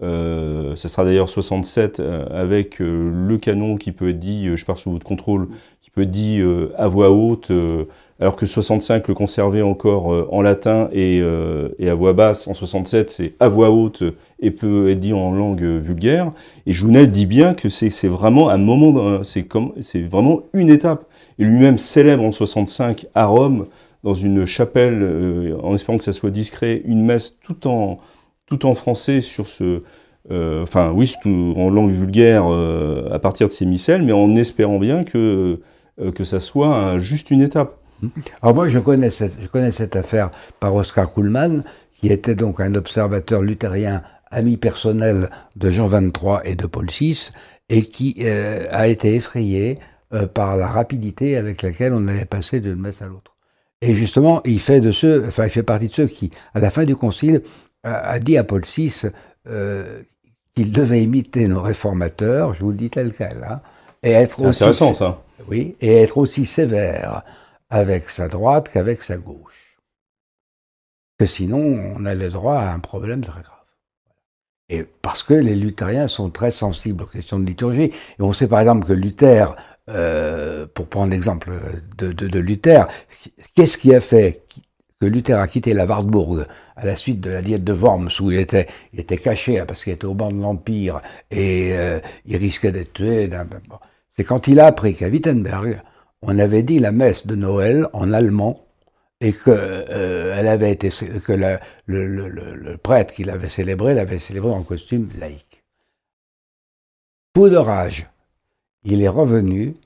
Euh, 0.00 0.76
ça 0.76 0.88
sera 0.88 1.04
d'ailleurs 1.04 1.28
67 1.28 1.98
euh, 1.98 2.24
avec 2.30 2.80
euh, 2.80 3.10
le 3.12 3.36
canon 3.36 3.76
qui 3.76 3.90
peut 3.90 4.10
être 4.10 4.18
dit, 4.18 4.46
euh, 4.46 4.54
je 4.54 4.64
pars 4.64 4.78
sous 4.78 4.92
votre 4.92 5.04
contrôle, 5.04 5.48
qui 5.82 5.90
peut 5.90 6.02
être 6.02 6.10
dit 6.10 6.38
euh, 6.38 6.68
à 6.76 6.86
voix 6.86 7.10
haute, 7.10 7.50
euh, 7.50 7.84
alors 8.20 8.36
que 8.36 8.46
65 8.46 9.08
le 9.08 9.14
conservait 9.14 9.62
encore 9.62 10.06
en 10.32 10.42
latin 10.42 10.88
et, 10.92 11.22
et 11.78 11.88
à 11.88 11.94
voix 11.94 12.14
basse. 12.14 12.48
En 12.48 12.54
67 12.54 13.10
c'est 13.10 13.34
à 13.38 13.48
voix 13.48 13.70
haute 13.70 14.02
et 14.40 14.50
peut 14.50 14.90
être 14.90 14.98
dit 14.98 15.12
en 15.12 15.30
langue 15.30 15.62
vulgaire. 15.62 16.32
Et 16.66 16.72
Jounel 16.72 17.12
dit 17.12 17.26
bien 17.26 17.54
que 17.54 17.68
c'est 17.68 18.08
vraiment 18.08 18.48
un 18.48 18.58
moment, 18.58 19.22
c'est 19.22 20.02
vraiment 20.02 20.42
une 20.52 20.68
étape. 20.68 21.04
Et 21.38 21.44
lui-même 21.44 21.78
célèbre 21.78 22.24
en 22.24 22.32
65 22.32 23.06
à 23.14 23.26
Rome 23.26 23.66
dans 24.02 24.14
une 24.14 24.46
chapelle, 24.46 25.56
en 25.62 25.76
espérant 25.76 25.96
que 25.96 26.02
ça 26.04 26.10
soit 26.10 26.30
discret, 26.30 26.82
une 26.86 27.04
messe 27.04 27.36
tout 27.40 27.68
en 27.68 28.00
tout 28.48 28.66
en 28.66 28.74
français 28.74 29.20
sur 29.20 29.46
ce, 29.46 29.82
euh, 30.30 30.62
enfin 30.62 30.92
oui, 30.94 31.14
en 31.24 31.70
langue 31.70 31.92
vulgaire 31.92 32.44
euh, 32.46 33.08
à 33.12 33.18
partir 33.18 33.46
de 33.48 33.52
ces 33.52 33.64
missels, 33.64 34.02
mais 34.02 34.12
en 34.12 34.36
espérant 34.36 34.78
bien 34.78 35.04
que 35.04 35.60
euh, 36.00 36.12
que 36.12 36.24
ça 36.24 36.38
soit 36.40 36.98
juste 36.98 37.30
une 37.30 37.40
étape. 37.40 37.78
Alors 38.42 38.54
moi, 38.54 38.68
je 38.68 38.78
connais 38.78 39.10
cette, 39.10 39.96
affaire 39.96 40.30
par 40.60 40.74
Oscar 40.74 41.12
Kuhlmann, 41.12 41.64
qui 41.90 42.08
était 42.08 42.36
donc 42.36 42.60
un 42.60 42.74
observateur 42.74 43.42
luthérien, 43.42 44.02
ami 44.30 44.56
personnel 44.56 45.30
de 45.56 45.70
Jean 45.70 45.88
XXIII 45.88 46.38
et 46.44 46.54
de 46.54 46.66
Paul 46.66 46.86
VI, 46.86 47.30
et 47.68 47.82
qui 47.82 48.24
a 48.24 48.86
été 48.86 49.16
effrayé 49.16 49.78
par 50.34 50.56
la 50.56 50.68
rapidité 50.68 51.36
avec 51.36 51.62
laquelle 51.62 51.92
on 51.92 52.06
allait 52.06 52.24
passer 52.24 52.60
d'une 52.60 52.76
messe 52.76 53.02
à 53.02 53.06
l'autre. 53.06 53.34
Et 53.80 53.94
justement, 53.94 54.42
il 54.44 54.60
fait 54.60 54.80
de 54.80 54.92
ceux, 54.92 55.24
enfin, 55.26 55.44
il 55.44 55.50
fait 55.50 55.64
partie 55.64 55.88
de 55.88 55.92
ceux 55.92 56.06
qui, 56.06 56.30
à 56.54 56.60
la 56.60 56.70
fin 56.70 56.84
du 56.84 56.94
concile, 56.94 57.42
a, 57.88 58.18
dit 58.18 58.36
à 58.36 58.44
Paul 58.44 58.62
VI 58.62 59.02
euh, 59.46 60.02
qu'il 60.54 60.72
devait 60.72 61.02
imiter 61.02 61.48
nos 61.48 61.62
réformateurs, 61.62 62.54
je 62.54 62.60
vous 62.60 62.70
le 62.70 62.76
dis 62.76 62.90
tel 62.90 63.14
quel, 63.16 63.44
hein, 63.48 63.60
et 64.02 64.12
être 64.12 64.40
aussi 64.40 64.64
intéressant 64.64 64.94
ça. 64.94 65.22
oui, 65.48 65.76
et 65.80 66.02
être 66.02 66.18
aussi 66.18 66.46
sévère 66.46 67.22
avec 67.70 68.10
sa 68.10 68.28
droite 68.28 68.70
qu'avec 68.72 69.02
sa 69.02 69.16
gauche. 69.16 69.78
Que 71.18 71.26
sinon, 71.26 71.58
on 71.58 72.04
a 72.04 72.14
le 72.14 72.30
droit 72.30 72.58
à 72.58 72.72
un 72.72 72.78
problème 72.78 73.22
très 73.22 73.42
grave. 73.42 73.54
Et 74.68 74.84
parce 75.02 75.22
que 75.22 75.34
les 75.34 75.54
luthériens 75.54 76.08
sont 76.08 76.30
très 76.30 76.50
sensibles 76.50 77.02
aux 77.02 77.06
questions 77.06 77.38
de 77.38 77.46
liturgie. 77.46 77.90
Et 78.18 78.22
on 78.22 78.32
sait 78.32 78.46
par 78.46 78.60
exemple 78.60 78.86
que 78.86 78.92
Luther, 78.92 79.54
euh, 79.88 80.66
pour 80.74 80.86
prendre 80.88 81.10
l'exemple 81.10 81.50
de, 81.96 82.12
de, 82.12 82.28
de 82.28 82.38
Luther, 82.38 82.84
qu'est-ce 83.54 83.78
qui 83.78 83.94
a 83.94 84.00
fait 84.00 84.42
que 85.00 85.06
Luther 85.06 85.38
a 85.38 85.46
quitté 85.46 85.74
la 85.74 85.86
Wartburg 85.86 86.44
à 86.76 86.84
la 86.84 86.96
suite 86.96 87.20
de 87.20 87.30
la 87.30 87.42
diète 87.42 87.64
de 87.64 87.72
Worms 87.72 88.10
où 88.20 88.32
il 88.32 88.38
était, 88.38 88.66
caché 89.22 89.58
là, 89.58 89.66
parce 89.66 89.84
qu'il 89.84 89.92
était 89.92 90.06
au 90.06 90.14
banc 90.14 90.32
de 90.32 90.40
l'Empire 90.40 91.00
et 91.30 91.72
euh, 91.74 92.00
il 92.26 92.36
risquait 92.36 92.72
d'être 92.72 92.92
tué. 92.92 93.28
Bon. 93.28 93.78
C'est 94.16 94.24
quand 94.24 94.48
il 94.48 94.58
a 94.58 94.66
appris 94.66 94.94
qu'à 94.94 95.08
Wittenberg, 95.08 95.80
on 96.22 96.38
avait 96.38 96.64
dit 96.64 96.80
la 96.80 96.90
messe 96.90 97.26
de 97.26 97.36
Noël 97.36 97.86
en 97.92 98.12
allemand 98.12 98.64
et 99.20 99.32
que 99.32 99.50
euh, 99.50 100.36
elle 100.36 100.48
avait 100.48 100.72
été 100.72 100.88
que 100.90 101.58
le, 101.86 102.76
prêtre 102.76 103.14
qui 103.14 103.24
l'avait 103.24 103.48
célébré 103.48 103.94
l'avait 103.94 104.18
célébré 104.18 104.50
en 104.50 104.62
costume 104.62 105.08
laïque. 105.18 105.62
Fou 107.36 107.48
de 107.48 107.56
rage, 107.56 108.08
il 108.84 109.02
est 109.02 109.08
revenu 109.08 109.76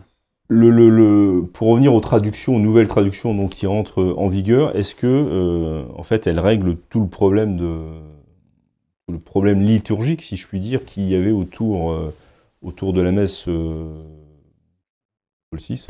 Le, 0.50 0.70
le, 0.70 0.90
le, 0.90 1.42
pour 1.42 1.68
revenir 1.68 1.94
aux 1.94 2.00
traductions, 2.00 2.56
aux 2.56 2.60
nouvelles 2.60 2.88
traductions 2.88 3.34
donc, 3.34 3.50
qui 3.50 3.68
rentrent 3.68 4.16
en 4.18 4.30
vigueur, 4.30 4.76
est-ce 4.78 4.96
que, 4.96 5.06
euh, 5.06 5.84
en 5.98 6.04
fait, 6.04 6.26
elles 6.26 6.40
règlent 6.40 6.78
tout 6.90 7.02
le 7.02 7.08
problème 7.08 7.58
de 7.58 7.80
le 9.10 9.20
problème 9.20 9.62
liturgique, 9.62 10.22
si 10.22 10.36
je 10.36 10.48
puis 10.48 10.60
dire, 10.60 10.84
qu'il 10.84 11.08
y 11.08 11.16
avait 11.16 11.32
autour, 11.32 11.92
euh, 11.92 12.14
autour 12.62 12.92
de 12.94 13.02
la 13.02 13.12
messe 13.12 13.48
euh, 13.48 13.86
Paul 15.50 15.60
VI 15.60 15.88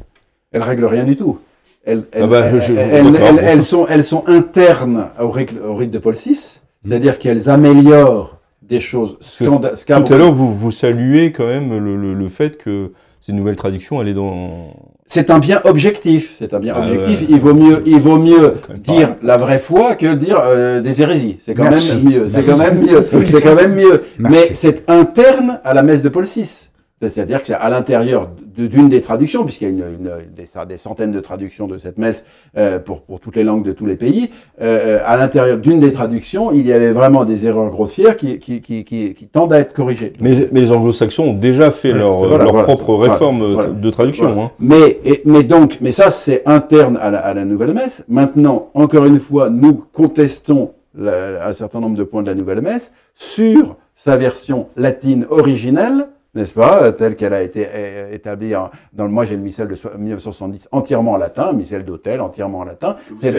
Elles 0.52 0.62
règlent 0.62 0.86
rien 0.86 1.04
du 1.04 1.16
tout. 1.16 1.40
Elles, 1.84 2.04
elles, 2.12 2.24
ah 2.24 2.28
bah, 2.28 2.60
je, 2.60 2.74
elles, 2.74 3.16
elles, 3.16 3.40
elles, 3.40 3.64
sont, 3.64 3.88
elles 3.88 4.04
sont 4.04 4.24
internes 4.28 5.10
au 5.20 5.32
rite, 5.32 5.54
au 5.66 5.74
rite 5.74 5.90
de 5.90 6.00
Paul 6.00 6.16
VI, 6.16 6.60
c'est-à-dire 6.86 7.18
qu'elles 7.18 7.50
améliorent 7.50 8.38
des 8.62 8.80
choses 8.80 9.18
scandaleuses. 9.22 9.86
Tout 9.86 10.14
à 10.14 10.18
l'heure, 10.18 10.34
vous, 10.34 10.54
vous 10.54 10.72
saluez 10.72 11.32
quand 11.32 11.48
même 11.48 11.70
le, 11.70 11.96
le, 11.96 12.14
le 12.14 12.30
fait 12.30 12.58
que 12.58 12.92
ces 13.22 13.34
nouvelles 13.34 13.56
traductions, 13.56 14.02
elle 14.02 14.08
est 14.10 14.14
dans. 14.14 14.74
C'est 15.06 15.30
un 15.30 15.40
bien 15.40 15.62
objectif. 15.64 16.36
C'est 16.38 16.54
un 16.54 16.60
bien 16.60 16.74
Ah, 16.76 16.82
objectif. 16.82 17.22
ouais. 17.22 17.28
Il 17.30 17.40
vaut 17.40 17.54
mieux, 17.54 17.82
il 17.86 18.00
vaut 18.00 18.18
mieux 18.18 18.56
Quand 18.66 18.74
même 18.74 18.82
dire 18.82 19.16
la 19.24 19.38
vraie 19.38 19.58
foi 19.60 19.96
que 19.96 20.14
dire 20.16 20.40
euh, 20.46 20.82
des 20.82 21.02
hérésies. 21.02 21.38
C'est 21.42 21.54
quand 21.54 21.64
Merci. 21.64 21.96
même 21.96 22.04
mieux. 22.04 22.28
C'est 22.30 22.44
quand 22.44 22.58
même 22.58 22.80
mieux. 22.82 23.08
C'est 23.32 23.42
quand 23.42 23.56
même 23.56 23.76
mieux. 23.76 24.04
Mais 24.20 24.54
c'est 24.54 24.90
interne 24.90 25.60
à 25.64 25.74
la 25.74 25.82
messe 25.84 26.02
de 26.02 26.10
Paul 26.10 26.26
VI. 26.26 26.68
C'est-à-dire 27.00 27.42
que 27.42 27.48
c'est 27.48 27.54
à 27.54 27.70
l'intérieur 27.70 28.30
d'une 28.58 28.90
des 28.90 29.02
traductions, 29.02 29.44
puisqu'il 29.46 29.66
y 29.66 29.68
a 29.68 29.70
une, 29.70 29.84
une- 30.00 30.12
des, 30.36 30.46
des 30.68 30.78
centaines 30.78 31.12
de 31.12 31.20
traductions 31.20 31.68
de 31.68 31.78
cette 31.78 32.00
messe 32.00 32.26
euh, 32.58 32.80
pour, 32.80 33.04
pour 33.04 33.20
toutes 33.20 33.36
les 33.36 33.44
langues 33.44 33.64
de 33.64 33.72
tous 33.72 33.86
les 33.86 33.96
pays. 33.96 34.32
Euh, 34.62 34.98
à 35.06 35.16
l'intérieur 35.16 35.60
d'une 35.60 35.80
des 35.80 35.92
traductions, 35.92 36.52
il 36.52 36.66
y 36.66 36.74
avait 36.74 36.92
vraiment 36.92 37.24
des 37.24 37.46
erreurs 37.46 37.70
grossières 37.70 38.18
qui, 38.18 38.40
qui, 38.40 38.62
qui, 38.62 38.84
qui, 38.84 39.14
qui 39.14 39.28
tendent 39.28 39.54
à 39.54 39.60
être 39.60 39.74
corrigées. 39.74 40.14
Mais, 40.20 40.50
mais 40.52 40.62
les 40.62 40.72
anglo-saxons 40.72 41.26
ont 41.26 41.34
déjà 41.36 41.70
fait 41.70 41.94
Ouais, 41.94 42.00
leur, 42.00 42.14
voilà, 42.14 42.44
leur 42.46 42.52
voilà. 42.54 42.64
propre 42.64 42.96
réforme 42.96 43.42
euh, 43.44 43.54
voilà. 43.54 43.70
de 43.70 43.90
traduction. 43.92 44.42
Hein. 44.44 44.52
Mais, 44.58 44.98
et- 45.06 45.22
mais 45.26 45.44
donc, 45.44 45.78
mais 45.82 45.92
ça, 45.92 46.10
c'est 46.10 46.42
interne 46.48 46.98
à 47.00 47.12
la, 47.12 47.20
à 47.20 47.34
la 47.36 47.46
nouvelle 47.46 47.76
messe. 47.76 48.04
Maintenant, 48.08 48.70
encore 48.74 49.06
une 49.06 49.20
fois, 49.20 49.52
nous 49.52 49.84
contestons 49.94 50.72
la- 50.98 51.48
un 51.48 51.54
certain 51.54 51.80
nombre 51.80 51.96
de 51.96 52.04
points 52.04 52.24
de 52.24 52.28
la 52.28 52.34
nouvelle 52.36 52.62
messe 52.62 52.92
sur 53.14 53.76
sa 53.96 54.18
version 54.18 54.68
latine 54.76 55.28
originelle, 55.30 56.08
n'est-ce 56.38 56.54
pas, 56.54 56.84
euh, 56.84 56.92
telle 56.92 57.16
qu'elle 57.18 57.34
a 57.34 57.42
été 57.42 57.68
euh, 57.70 58.12
établie 58.14 58.56
en- 58.56 58.70
dans 58.94 59.04
le, 59.06 59.12
moi 59.12 59.26
j'ai 59.26 59.36
le 59.36 59.42
missel 59.42 59.68
de 59.68 59.76
so- 59.76 59.90
1970 59.98 60.70
entièrement 60.72 61.12
en 61.14 61.18
latin, 61.18 61.52
missel 61.54 61.84
d'hôtel 61.84 62.22
entièrement 62.22 62.60
en 62.60 62.64
latin. 62.64 62.96
C'est 63.20 63.32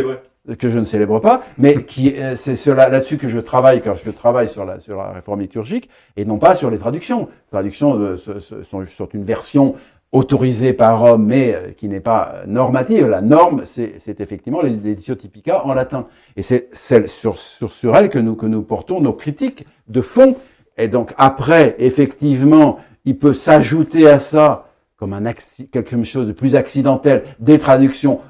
que 0.58 0.68
je 0.70 0.78
ne 0.78 0.84
célèbre 0.84 1.20
pas, 1.20 1.42
mais 1.58 1.76
qui 1.84 2.14
euh, 2.18 2.34
c'est 2.37 2.56
cela 2.56 2.88
là-dessus 2.88 3.18
que 3.18 3.28
je 3.28 3.38
travaille 3.38 3.82
quand 3.82 3.94
je 3.96 4.11
travaille 4.11 4.48
sur 4.48 4.64
la 4.64 4.80
sur 4.80 4.96
la 4.98 5.12
réforme 5.12 5.40
liturgique 5.40 5.88
et 6.16 6.24
non 6.24 6.38
pas 6.38 6.54
sur 6.54 6.70
les 6.70 6.78
traductions. 6.78 7.20
Les 7.20 7.50
traductions 7.52 8.16
sont, 8.18 8.84
sont 8.84 9.08
une 9.12 9.24
version 9.24 9.74
autorisée 10.11 10.72
par 10.72 11.00
Rome, 11.00 11.26
mais 11.26 11.74
qui 11.76 11.87
n'est 11.87 12.00
pas 12.00 12.37
normative. 12.46 13.08
La 13.08 13.20
norme, 13.20 13.62
c'est 13.66 14.20
effectivement 14.20 14.62
les 14.62 14.70
l'édition 14.70 15.14
typica 15.14 15.66
en 15.66 15.74
latin, 15.74 16.06
et 16.37 16.42
c'est 16.42 16.70
celle 16.72 17.11
sur 17.11 17.38
sur 17.38 17.72
sur 17.72 17.94
elle 17.94 18.08
que 18.08 18.18
nous 18.18 18.34
que 18.34 18.46
nous 18.46 18.62
portons 18.62 19.02
nos 19.02 19.12
critiques 19.12 19.66
de 19.88 20.00
fond. 20.00 20.37
Et 20.78 20.88
donc 20.88 21.12
après, 21.18 21.74
effectivement, 21.78 22.78
il 23.04 23.18
peut 23.18 23.34
s'ajouter 23.34 24.08
à 24.08 24.18
ça 24.18 24.64
comme 24.96 25.12
un 25.12 25.22
quelque 25.70 26.02
chose 26.04 26.26
de 26.26 26.32
plus 26.32 26.56
accidentel 26.56 27.22
des 27.38 27.58
traductions 27.58 28.20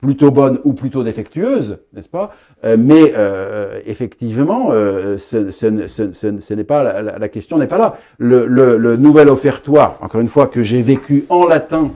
plutôt 0.00 0.30
bonnes 0.30 0.60
ou 0.64 0.72
plutôt 0.72 1.02
défectueuses, 1.02 1.78
n'est-ce 1.92 2.08
pas? 2.08 2.34
Euh, 2.64 2.76
Mais 2.78 3.12
euh, 3.16 3.80
effectivement, 3.86 4.68
euh, 4.70 5.16
ce, 5.18 5.50
ce- 5.50 5.86
ce- 5.88 6.12
ce- 6.12 6.54
n'est 6.54 6.64
pas 6.64 7.02
la 7.02 7.28
question 7.28 7.58
n'est 7.58 7.66
pas 7.66 7.78
là. 7.78 7.96
Le, 8.18 8.46
le- 8.46 8.76
le 8.76 8.96
nouvel 8.96 9.28
offertoire, 9.28 9.98
encore 10.00 10.20
une 10.20 10.28
fois, 10.28 10.46
que 10.48 10.62
j'ai 10.62 10.82
vécu 10.82 11.24
en 11.28 11.46
latin, 11.46 11.90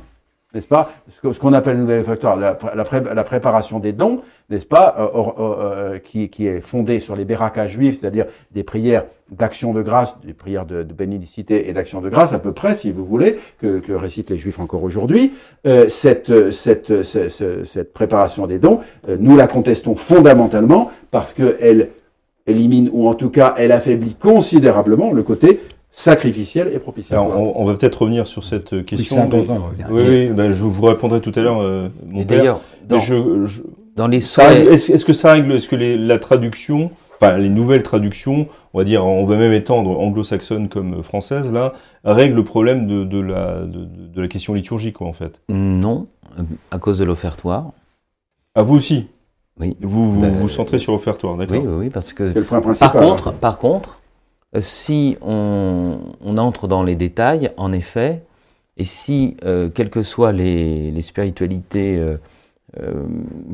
n'est-ce 0.55 0.67
pas 0.67 0.91
Ce 1.23 1.39
qu'on 1.39 1.53
appelle 1.53 1.75
le 1.77 1.83
nouvel 1.83 2.01
offertoire, 2.01 2.37
la, 2.37 2.59
la 2.75 2.85
pré- 2.85 3.03
la 3.15 3.25
préparation 3.25 3.79
des 3.79 3.93
dons, 3.93 4.21
n'est-ce 4.49 4.67
pas 4.67 4.97
euh, 4.99 5.07
or- 5.13 5.37
euh, 5.39 5.99
qui, 5.99 6.29
est 6.47 6.61
fondée 6.61 6.99
sur 6.99 7.15
les 7.15 7.25
berakas 7.25 7.69
juifs, 7.69 8.01
c'est-à-dire 8.01 8.27
des 8.51 8.65
prières 8.65 9.05
d'action 9.31 9.73
de 9.73 9.81
grâce, 9.83 10.17
des 10.25 10.35
prières 10.35 10.67
de, 10.67 10.83
bénédicité 10.83 11.69
et 11.69 11.73
d'action 11.73 12.01
de 12.01 12.09
grâce, 12.09 12.33
à 12.33 12.41
peu 12.41 12.53
près, 12.53 12.75
si 12.75 12.91
vous 12.91 13.05
voulez, 13.05 13.39
que, 13.61 13.81
récitent 13.93 14.31
les 14.31 14.39
juifs 14.39 14.59
encore 14.59 14.83
aujourd'hui. 14.83 15.35
Euh, 15.67 15.89
cette, 15.89 16.51
cette, 16.51 17.03
ce- 17.05 17.29
ce- 17.29 17.65
cette 17.65 17.93
préparation 17.93 18.49
des 18.49 18.59
dons, 18.59 18.81
euh, 19.09 19.17
nous 19.21 19.37
la 19.37 19.47
contestons 19.47 19.95
fondamentalement 19.95 20.91
parce 21.13 21.33
qu'elle 21.33 21.91
élimine, 22.47 22.91
ou 22.93 23.07
en 23.09 23.15
tout 23.15 23.31
cas, 23.31 23.55
elle 23.57 23.71
affaiblit 23.71 24.15
considérablement 24.17 25.13
le 25.13 25.23
côté 25.23 25.61
sacrificiel 25.93 26.69
et 26.69 26.71
Alors, 26.73 26.83
propitiatoire. 26.83 27.39
on, 27.41 27.53
on 27.57 27.65
va 27.65 27.75
peut-être 27.75 28.03
revenir 28.03 28.27
sur 28.27 28.45
cette 28.45 28.73
Oui, 28.73 28.85
question. 28.85 29.27
de 29.29 29.37
revenir. 29.37 29.63
Oui, 29.91 30.03
oui, 30.09 30.27
ben, 30.31 30.53
je 30.53 30.65
vous 30.65 30.85
répondrai 30.87 31.21
tout 31.21 31.33
à 31.35 31.41
l'heure, 31.41 31.61
euh, 31.61 31.89
mon 32.07 32.21
Et 32.21 32.25
père. 32.25 32.39
d'ailleurs, 32.39 32.61
dans, 32.89 32.97
Mais 32.97 33.03
je- 33.03 33.47
je- 33.47 33.63
dans 33.97 34.07
les 34.07 34.19
Est-ce 34.19 35.05
que 35.05 35.13
ça 35.13 35.33
règle, 35.33 35.53
est-ce 35.53 35.69
que 35.69 35.77
les- 35.77 35.99
la 35.99 36.19
traduction, 36.19 36.91
enfin 37.21 37.37
les 37.37 37.49
nouvelles 37.51 37.83
traductions, 37.83 38.47
on 38.73 38.79
va 38.79 38.85
dire, 38.85 39.05
on 39.05 39.27
va 39.27 39.37
même 39.37 39.53
étendre 39.53 39.99
anglo-saxonne 39.99 40.69
comme 40.69 41.03
française 41.03 41.53
là, 41.53 41.73
règle 42.05 42.37
le 42.37 42.45
problème 42.45 42.87
de, 42.87 43.05
de 43.05 43.21
la, 43.21 43.61
de, 43.67 43.85
de 43.85 44.21
la 44.21 44.29
question 44.29 44.55
liturgique 44.55 44.95
quoi, 44.97 45.07
en 45.09 45.13
fait. 45.13 45.41
non, 45.49 46.07
euh, 46.39 46.43
à 46.71 46.79
cause 46.79 46.99
de 46.99 47.05
l'offertoire. 47.05 47.73
À 48.55 48.63
vous 48.63 48.77
aussi. 48.77 49.07
Oui. 49.59 49.77
Vous 49.83 50.09
vous, 50.09 50.21
Ben, 50.23 50.31
vous 50.31 50.49
centrez 50.49 50.79
sur 50.79 50.93
l'offertoire, 50.93 51.37
d'accord. 51.37 51.59
Oui, 51.59 51.65
oui, 51.67 51.75
oui, 51.79 51.91
parce 51.91 52.13
que 52.15 52.23
le 52.35 52.43
point 52.43 52.61
principal. 52.63 52.91
Par 52.93 53.01
contre, 53.03 53.33
par 53.35 53.59
contre, 53.59 53.91
euh, 53.91 54.00
si 54.59 55.17
on, 55.23 55.99
entre 56.39 56.67
dans 56.69 56.83
les 56.83 56.97
détails, 56.97 57.51
en 57.57 57.73
effet, 57.73 58.23
et 58.77 58.85
si, 58.85 59.37
euh, 59.45 59.69
quelles 59.71 59.91
que 59.91 60.03
soient 60.03 60.33
les, 60.33 60.91
spiritualités 61.03 61.99
euh, 61.99 62.17
euh, 62.81 63.05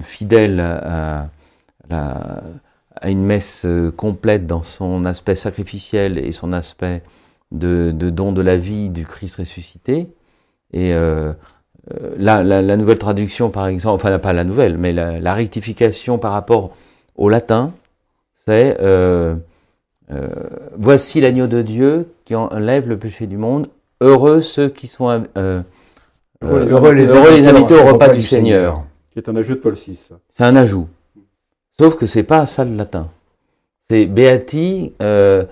fidèles 0.00 0.60
à, 0.60 1.30
une 3.10 3.24
messe 3.24 3.64
euh, 3.66 3.90
complète 3.90 4.46
dans 4.46 4.62
son 4.62 5.04
aspect 5.04 5.34
sacrificiel 5.34 6.18
et 6.18 6.32
son 6.32 6.52
aspect 6.52 7.02
de, 7.52 7.92
don 8.10 8.32
de 8.32 8.42
la 8.42 8.56
vie 8.56 8.88
du 8.88 9.06
Christ 9.06 9.36
ressuscité, 9.36 10.08
et 10.72 10.94
euh, 10.94 11.32
euh, 11.94 12.14
la, 12.18 12.42
la- 12.42 12.76
nouvelle 12.76 12.98
traduction, 12.98 13.50
par 13.50 13.68
exemple, 13.68 13.96
enfin 13.96 14.18
pas 14.18 14.32
la 14.32 14.44
nouvelle, 14.44 14.78
mais 14.78 14.92
la 14.92 15.34
rectification 15.34 16.18
par 16.18 16.32
rapport 16.32 16.76
au 17.16 17.28
latin, 17.28 17.72
c'est 18.34 18.76
euh, 20.10 20.14
euh, 20.28 20.28
voici 20.76 21.20
l'agneau 21.20 21.46
de 21.46 21.62
Dieu 21.62 22.08
qui 22.24 22.34
enlève 22.34 22.88
le 22.88 22.98
péché 22.98 23.26
du 23.26 23.36
monde. 23.36 23.68
Heureux 24.00 24.40
ceux 24.40 24.68
qui 24.68 24.86
sont 24.88 25.08
euh, 25.08 25.20
euh, 25.36 25.62
Heureux 26.42 26.60
les 26.60 26.70
heureux 26.70 26.92
les, 26.92 27.08
heureux 27.08 27.30
les 27.36 27.46
invités 27.48 27.74
au 27.74 27.84
repas 27.84 28.08
du 28.08 28.22
Seigneur. 28.22 28.84
Qui 29.12 29.18
est 29.20 29.28
un 29.28 29.36
ajout 29.36 29.54
de 29.54 29.60
Paul 29.60 29.74
VI. 29.74 30.08
C'est 30.28 30.44
un 30.44 30.56
ajout. 30.56 30.88
Sauf 31.78 31.96
que 31.96 32.06
c'est 32.06 32.22
pas 32.22 32.44
ça 32.46 32.64
le 32.64 32.74
latin. 32.76 33.08
C'est 33.88 34.06
Beati 34.06 34.92
euh, 35.02 35.44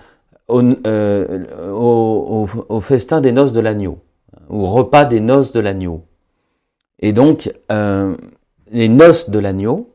au, 0.48 0.60
euh, 0.86 1.44
au, 1.72 2.46
au- 2.48 2.66
au 2.68 2.80
festin 2.80 3.20
des 3.20 3.32
noces 3.32 3.52
de 3.52 3.60
l'agneau, 3.60 3.98
au 4.48 4.66
repas 4.66 5.04
des 5.04 5.20
noces 5.20 5.52
de 5.52 5.60
l'agneau. 5.60 6.02
Et 7.00 7.12
donc, 7.12 7.52
euh, 7.72 8.16
les 8.70 8.88
noces 8.88 9.30
de 9.30 9.38
l'agneau, 9.38 9.90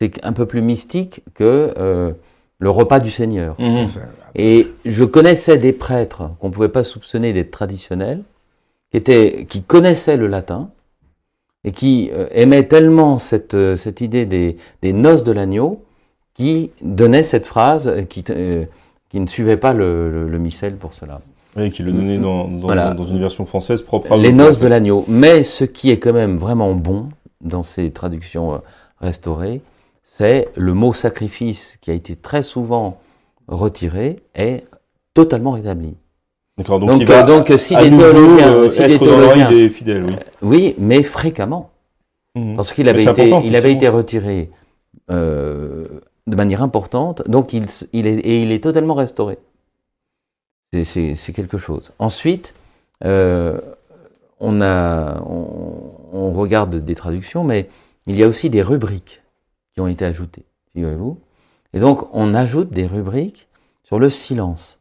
c'est 0.00 0.24
un 0.24 0.32
peu 0.32 0.46
plus 0.46 0.62
mystique 0.62 1.22
que 1.34 1.72
euh, 1.78 2.12
le 2.60 2.70
repas 2.70 3.00
du 3.00 3.10
Seigneur. 3.10 3.56
Mhm. 3.58 3.88
Et 4.36 4.68
je 4.84 5.04
connaissais 5.04 5.58
des 5.58 5.72
prêtres 5.72 6.30
qu'on 6.40 6.48
ne 6.48 6.52
pouvait 6.52 6.68
pas 6.68 6.84
soupçonner 6.84 7.32
d'être 7.32 7.50
traditionnels, 7.50 8.22
qui, 8.92 8.96
étaient, 8.98 9.46
qui 9.48 9.62
connaissaient 9.62 10.16
le 10.16 10.28
latin 10.28 10.70
et 11.64 11.72
qui 11.72 12.10
euh, 12.12 12.26
aimaient 12.30 12.64
tellement 12.68 13.18
cette, 13.18 13.54
euh, 13.54 13.76
cette 13.76 14.00
idée 14.00 14.26
des, 14.26 14.56
des 14.82 14.92
noces 14.92 15.24
de 15.24 15.32
l'agneau 15.32 15.82
qui 16.34 16.70
donnaient 16.82 17.22
cette 17.24 17.46
phrase 17.46 17.88
euh, 17.88 18.02
qui, 18.02 18.22
euh, 18.30 18.64
qui 19.10 19.20
ne 19.20 19.26
suivait 19.26 19.56
pas 19.56 19.72
le, 19.72 20.10
le, 20.10 20.28
le 20.28 20.38
missel 20.38 20.76
pour 20.76 20.94
cela. 20.94 21.20
Oui, 21.56 21.70
qui 21.72 21.82
le 21.82 21.90
donnait 21.92 22.18
dans, 22.18 22.46
dans, 22.46 22.60
Voilà. 22.60 22.94
dans 22.94 23.04
une 23.04 23.18
version 23.18 23.44
française 23.46 23.82
propre 23.82 24.12
à 24.12 24.16
Les 24.16 24.32
noces 24.32 24.58
de 24.58 24.68
l'agneau. 24.68 25.04
Mais 25.08 25.42
ce 25.42 25.64
qui 25.64 25.90
est 25.90 25.98
quand 25.98 26.12
même 26.12 26.36
vraiment 26.36 26.72
bon 26.74 27.08
dans 27.40 27.64
ces 27.64 27.90
traductions 27.90 28.60
restaurées, 29.00 29.60
c'est 30.12 30.48
le 30.56 30.74
mot 30.74 30.92
sacrifice 30.92 31.78
qui 31.80 31.92
a 31.92 31.94
été 31.94 32.16
très 32.16 32.42
souvent 32.42 32.98
retiré 33.46 34.16
est 34.34 34.64
totalement 35.14 35.52
rétabli. 35.52 35.94
D'accord, 36.58 36.80
donc, 36.80 36.88
Donc, 36.90 37.00
il 37.00 37.06
va 37.06 37.20
euh, 37.20 37.22
donc, 37.22 37.52
si 37.56 37.76
à 37.76 37.84
des 37.84 37.96
théologiens, 37.96 38.52
euh, 38.54 38.68
si 38.68 38.82
être 38.82 38.98
des 38.98 39.06
dans 39.06 39.48
des 39.50 39.68
fidèles, 39.68 40.04
oui. 40.06 40.14
Oui, 40.42 40.74
mais 40.78 41.04
fréquemment. 41.04 41.70
Mhm. 42.34 42.56
Parce 42.56 42.72
qu'il 42.72 42.88
avait, 42.88 43.04
été, 43.04 43.30
il 43.44 43.54
avait 43.54 43.72
été 43.72 43.86
retiré 43.86 44.50
euh, 45.12 45.86
de 46.26 46.34
manière 46.34 46.64
importante, 46.64 47.22
donc 47.30 47.52
il, 47.52 47.66
il 47.92 48.08
est, 48.08 48.18
et 48.18 48.42
il 48.42 48.50
est 48.50 48.64
totalement 48.64 48.94
restauré. 48.94 49.38
C'est- 50.72 51.14
quelque 51.32 51.58
chose. 51.58 51.92
Ensuite, 52.00 52.52
euh, 53.04 53.60
on, 54.40 54.60
a, 54.60 55.22
on, 55.22 55.92
on 56.12 56.32
regarde 56.32 56.74
des 56.74 56.94
traductions, 56.96 57.44
mais 57.44 57.68
il 58.08 58.18
y 58.18 58.24
a 58.24 58.26
aussi 58.26 58.50
des 58.50 58.62
rubriques 58.62 59.20
qui 59.80 59.84
ont 59.84 59.88
été 59.88 60.04
ajoutées, 60.04 60.44
figurez-vous. 60.74 61.18
Et 61.72 61.80
donc, 61.80 62.06
on 62.12 62.34
ajoute 62.34 62.70
des 62.70 62.86
rubriques 62.86 63.48
sur 63.82 63.98
le 63.98 64.10
silence. 64.10 64.78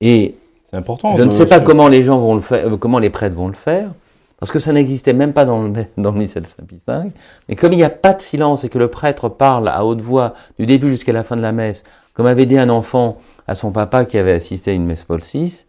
Et 0.00 0.36
C'est 0.64 0.76
important. 0.76 1.16
je 1.16 1.22
ne 1.22 1.30
sais 1.32 1.46
pas 1.46 1.60
comment 1.60 1.88
les 1.88 2.04
gens 2.04 2.18
vont 2.20 2.36
le 2.36 2.40
faire, 2.40 2.66
euh, 2.72 2.76
comment 2.76 3.00
les 3.00 3.10
prêtres 3.10 3.34
vont 3.34 3.48
le 3.48 3.54
faire, 3.54 3.90
parce 4.38 4.52
que 4.52 4.58
ça 4.58 4.72
n'existait 4.72 5.12
même 5.12 5.32
pas 5.32 5.44
dans 5.44 5.64
le, 5.64 5.72
dans 5.96 6.12
le 6.12 6.18
missel 6.18 6.46
Saint-Pie 6.46 6.80
V. 6.86 7.10
Mais 7.48 7.56
comme 7.56 7.72
il 7.72 7.76
n'y 7.76 7.84
a 7.84 7.90
pas 7.90 8.14
de 8.14 8.20
silence 8.20 8.62
et 8.62 8.68
que 8.68 8.78
le 8.78 8.88
prêtre 8.88 9.28
parle 9.28 9.68
à 9.68 9.84
haute 9.84 10.00
voix 10.00 10.34
du 10.58 10.66
début 10.66 10.88
jusqu'à 10.88 11.12
la 11.12 11.24
fin 11.24 11.36
de 11.36 11.42
la 11.42 11.52
messe, 11.52 11.82
comme 12.14 12.26
avait 12.26 12.46
dit 12.46 12.58
un 12.58 12.68
enfant 12.68 13.20
à 13.48 13.54
son 13.56 13.72
papa 13.72 14.04
qui 14.04 14.18
avait 14.18 14.32
assisté 14.32 14.70
à 14.70 14.74
une 14.74 14.84
messe 14.86 15.02
Paul 15.04 15.20
VI, 15.20 15.64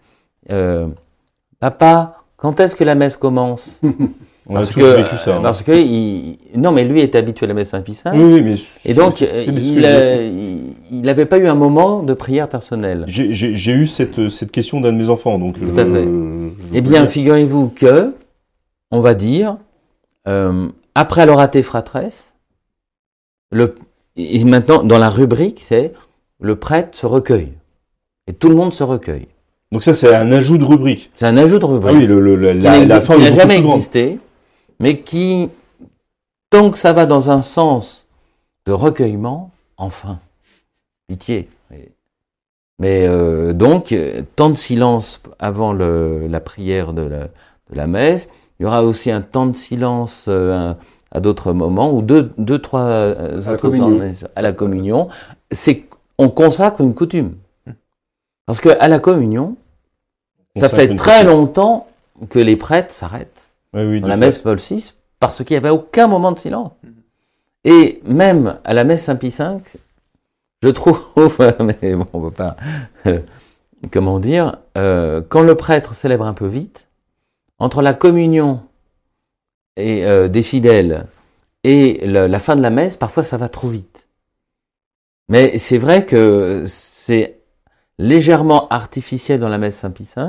euh, 0.52 0.88
Papa, 1.60 2.18
quand 2.38 2.60
est-ce 2.60 2.76
que 2.76 2.84
la 2.84 2.94
messe 2.94 3.16
commence? 3.18 3.82
On 4.48 4.56
a 4.56 4.60
Parce 4.60 4.72
tous 4.72 4.80
que, 4.82 4.96
vécu 4.98 5.18
ça. 5.18 5.38
hein. 5.38 5.40
parce 5.42 5.64
que 5.64 5.72
il- 5.72 6.38
non, 6.58 6.74
mais 6.74 6.84
lui 6.84 7.00
est 7.00 7.16
habitué 7.16 7.46
à 7.46 7.48
la 7.48 7.54
messe 7.54 7.70
Saint-Pie 7.70 7.98
Oui, 8.14 8.24
oui, 8.24 8.42
mais 8.42 8.56
Et 8.84 8.94
donc, 8.94 9.22
euh, 9.22 9.46
il 9.48 9.86
a- 9.86 11.02
n'avait 11.06 11.26
pas 11.26 11.38
eu 11.38 11.48
un 11.48 11.56
moment 11.56 12.04
de 12.04 12.14
prière 12.14 12.50
personnelle. 12.50 13.06
J'ai- 13.08 13.32
eu 13.72 13.88
cette, 13.88 14.28
cette 14.30 14.52
question 14.52 14.82
d'un 14.82 14.92
de 14.92 14.98
mes 14.98 15.10
enfants, 15.10 15.40
donc 15.40 15.58
Tout 15.60 15.66
je, 15.66 15.72
à 15.72 15.86
fait. 15.86 16.04
je 16.04 16.50
Eh 16.74 16.82
bien, 16.82 17.08
figurez-vous 17.08 17.70
que, 17.70 18.14
on 18.92 19.00
va 19.00 19.14
dire, 19.14 19.56
euh, 20.28 20.68
après 20.94 21.26
l'oraté 21.26 21.64
fratresse, 21.64 22.34
le, 23.52 23.76
et 24.18 24.44
maintenant, 24.44 24.84
dans 24.84 24.98
la 25.00 25.10
rubrique, 25.10 25.62
c'est 25.62 25.94
le 26.42 26.56
prêtre 26.58 26.98
se 26.98 27.06
recueille. 27.06 27.54
Et 28.28 28.34
tout 28.34 28.50
le 28.50 28.56
monde 28.56 28.74
se 28.74 28.84
recueille. 28.84 29.28
donc 29.72 29.82
ça 29.84 29.94
c'est 29.96 30.14
un 30.14 30.32
ajout 30.32 30.58
de 30.58 30.64
rubrique. 30.66 31.12
C'est 31.16 31.26
un 31.26 31.36
ajout 31.38 31.58
de 31.60 31.66
Ah 31.66 31.68
rubrique. 31.68 31.98
oui, 31.98 32.06
le, 32.06 32.20
le- 32.20 32.36
la, 32.54 32.80
qui 32.82 32.86
la, 32.86 33.02
fin 33.02 33.16
qui 33.16 33.22
n'a 33.24 33.32
jamais 33.32 33.58
existé, 33.58 34.20
mais 34.80 35.02
qui, 35.02 35.50
tant 36.50 36.70
que 36.72 36.78
ça 36.78 36.94
va 36.94 37.06
dans 37.06 37.30
un 37.30 37.42
sens 37.42 38.08
de 38.66 38.72
recueillement, 38.72 39.52
enfin, 39.78 40.20
pitié. 41.08 41.50
Mais 42.80 43.08
euh, 43.08 43.54
donc, 43.54 43.96
temps 44.36 44.50
de 44.50 44.56
silence 44.58 45.22
avant 45.40 45.74
le- 45.74 46.28
la 46.28 46.40
prière 46.40 46.94
de 46.94 47.04
la, 47.04 47.24
de 47.26 47.76
la 47.76 47.88
messe. 47.88 48.30
Il 48.60 48.64
y 48.64 48.66
aura 48.66 48.84
aussi 48.84 49.12
un 49.12 49.22
temps 49.22 49.46
de 49.46 49.56
silence 49.56 50.26
euh, 50.28 50.74
à, 51.12 51.20
d'autres 51.20 51.54
moments, 51.54 51.92
ou 51.94 52.02
deux, 52.02 52.32
deux 52.38 52.60
trois 52.60 52.82
euh, 52.82 53.42
À 53.42 53.46
la 53.46 53.54
autres 53.54 53.70
temps 53.70 53.90
messe, 53.90 54.26
à 54.36 54.42
la 54.42 54.54
communion. 54.54 55.08
C'est 55.52 55.86
on 56.18 56.30
consacre 56.30 56.82
une 56.82 56.94
coutume. 56.94 57.36
Parce 58.46 58.60
que 58.60 58.70
à 58.80 58.88
la 58.88 59.00
communion, 59.00 59.56
ça 60.58 60.70
fait 60.70 60.96
très 60.96 61.24
longtemps 61.24 61.88
que 62.30 62.40
les 62.40 62.56
prêtres 62.56 62.94
s'arrêtent 62.94 63.33
Oui, 63.74 64.02
dans 64.02 64.08
la 64.08 64.14
fait. 64.16 64.20
messe 64.20 64.38
Paul 64.38 64.58
VI 64.58 64.94
parce 65.20 65.44
qu'il 65.44 65.54
n'y 65.54 65.58
avait 65.58 65.70
aucun 65.70 66.08
moment 66.08 66.32
de 66.32 66.40
silence. 66.40 66.72
Et 67.64 68.02
même 68.06 68.60
à 68.64 68.74
la 68.74 68.84
messe 68.84 69.04
Saint-Pie 69.06 69.30
V, 69.38 69.46
je 70.62 70.70
trouve, 70.70 71.00
mais 71.60 71.96
bon, 71.96 72.06
on 72.14 72.20
ne 72.20 72.30
peut 72.30 72.36
pas, 72.36 72.56
euh, 73.08 73.20
comment 73.92 74.20
dire, 74.20 74.58
euh, 74.78 75.22
quand 75.28 75.42
le 75.44 75.56
prêtre 75.56 75.96
célèbre 75.96 76.26
un 76.26 76.34
peu 76.34 76.48
vite, 76.48 76.88
entre 77.60 77.82
la 77.82 77.94
communion 77.94 78.62
et, 79.78 80.06
euh, 80.06 80.28
des 80.28 80.44
fidèles 80.44 81.06
et 81.64 82.06
le- 82.06 82.28
la 82.28 82.40
fin 82.40 82.56
de 82.58 82.62
la 82.62 82.70
messe, 82.70 82.98
parfois 82.98 83.24
ça 83.24 83.38
va 83.38 83.48
trop 83.50 83.70
vite. 83.70 84.08
Mais 85.30 85.58
c'est 85.58 85.78
vrai 85.78 86.06
que 86.06 86.64
c'est 86.68 87.40
légèrement 87.98 88.68
artificiel 88.68 89.40
dans 89.40 89.48
la 89.50 89.58
messe 89.58 89.78
Saint-Pie 89.78 90.10
V, 90.18 90.24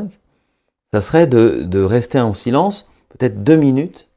ça 0.92 1.00
serait 1.00 1.26
de, 1.26 1.64
de 1.64 1.83
rester 1.83 2.20
en 2.20 2.33
silence 2.35 2.88
peut-être 3.18 3.42
deux 3.44 3.57
minutes 3.57 4.09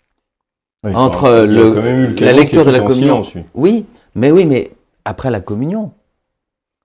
Ouais, 0.84 0.94
entre 0.94 1.24
enfin, 1.24 1.46
le- 1.46 1.74
le 1.74 2.16
la 2.24 2.34
lecture 2.34 2.64
de 2.66 2.70
la 2.72 2.82
communion. 2.82 3.22
Oui, 3.56 3.86
mais 4.16 4.32
oui, 4.32 4.46
mais 4.46 4.72
après 5.06 5.32
la 5.32 5.40
communion. 5.40 5.92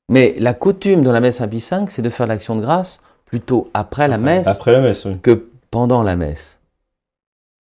Mais 0.09 0.35
la 0.39 0.55
coutume 0.55 1.03
dans 1.03 1.13
la 1.13 1.21
messe 1.21 1.37
Saint-Pie 1.39 1.65
V, 1.71 1.77
c'est 1.89 2.03
de 2.03 2.09
faire 2.11 2.27
l'action 2.27 2.57
de 2.57 2.63
grâce 2.63 3.01
plutôt 3.27 3.71
après 3.75 4.09
la 4.09 4.19
messe 4.19 4.47
Après 4.47 4.73
la 4.73 4.81
messe, 4.81 5.05
oui. 5.05 5.17
que 5.23 5.47
pendant 5.71 6.03
la 6.03 6.17
messe. 6.17 6.59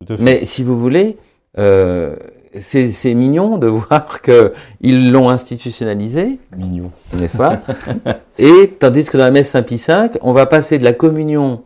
À. 0.10 0.14
Mais 0.20 0.46
si 0.46 0.64
vous 0.64 0.80
voulez, 0.80 1.18
euh, 1.58 2.16
c'est 2.58 2.92
c'est 2.92 3.14
mignon 3.14 3.58
de 3.58 3.68
voir 3.90 4.22
qu'ils 4.22 5.12
l'ont 5.12 5.30
institutionnalisé, 5.30 6.40
Mignon. 6.56 6.92
n'est-ce 7.20 7.38
pas 7.38 7.62
Et 8.38 8.74
tandis 8.80 9.06
que 9.10 9.18
dans 9.18 9.24
la 9.26 9.32
messe 9.32 9.50
Saint-Pie 9.50 9.84
V, 9.88 10.10
on 10.22 10.32
va 10.34 10.46
passer 10.46 10.78
de 10.80 10.84
la 10.86 10.94
communion 10.94 11.64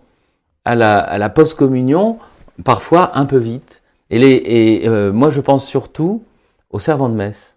à 0.65 0.75
la, 0.75 0.99
à 0.99 1.17
la 1.17 1.29
post-communion, 1.29 2.17
parfois 2.63 3.17
un 3.17 3.25
peu 3.25 3.37
vite. 3.37 3.81
Et, 4.09 4.19
les, 4.19 4.31
et 4.45 4.87
euh, 4.87 5.11
moi, 5.11 5.29
je 5.29 5.41
pense 5.41 5.65
surtout 5.65 6.23
au 6.71 6.79
servant 6.79 7.09
de 7.09 7.15
messe. 7.15 7.55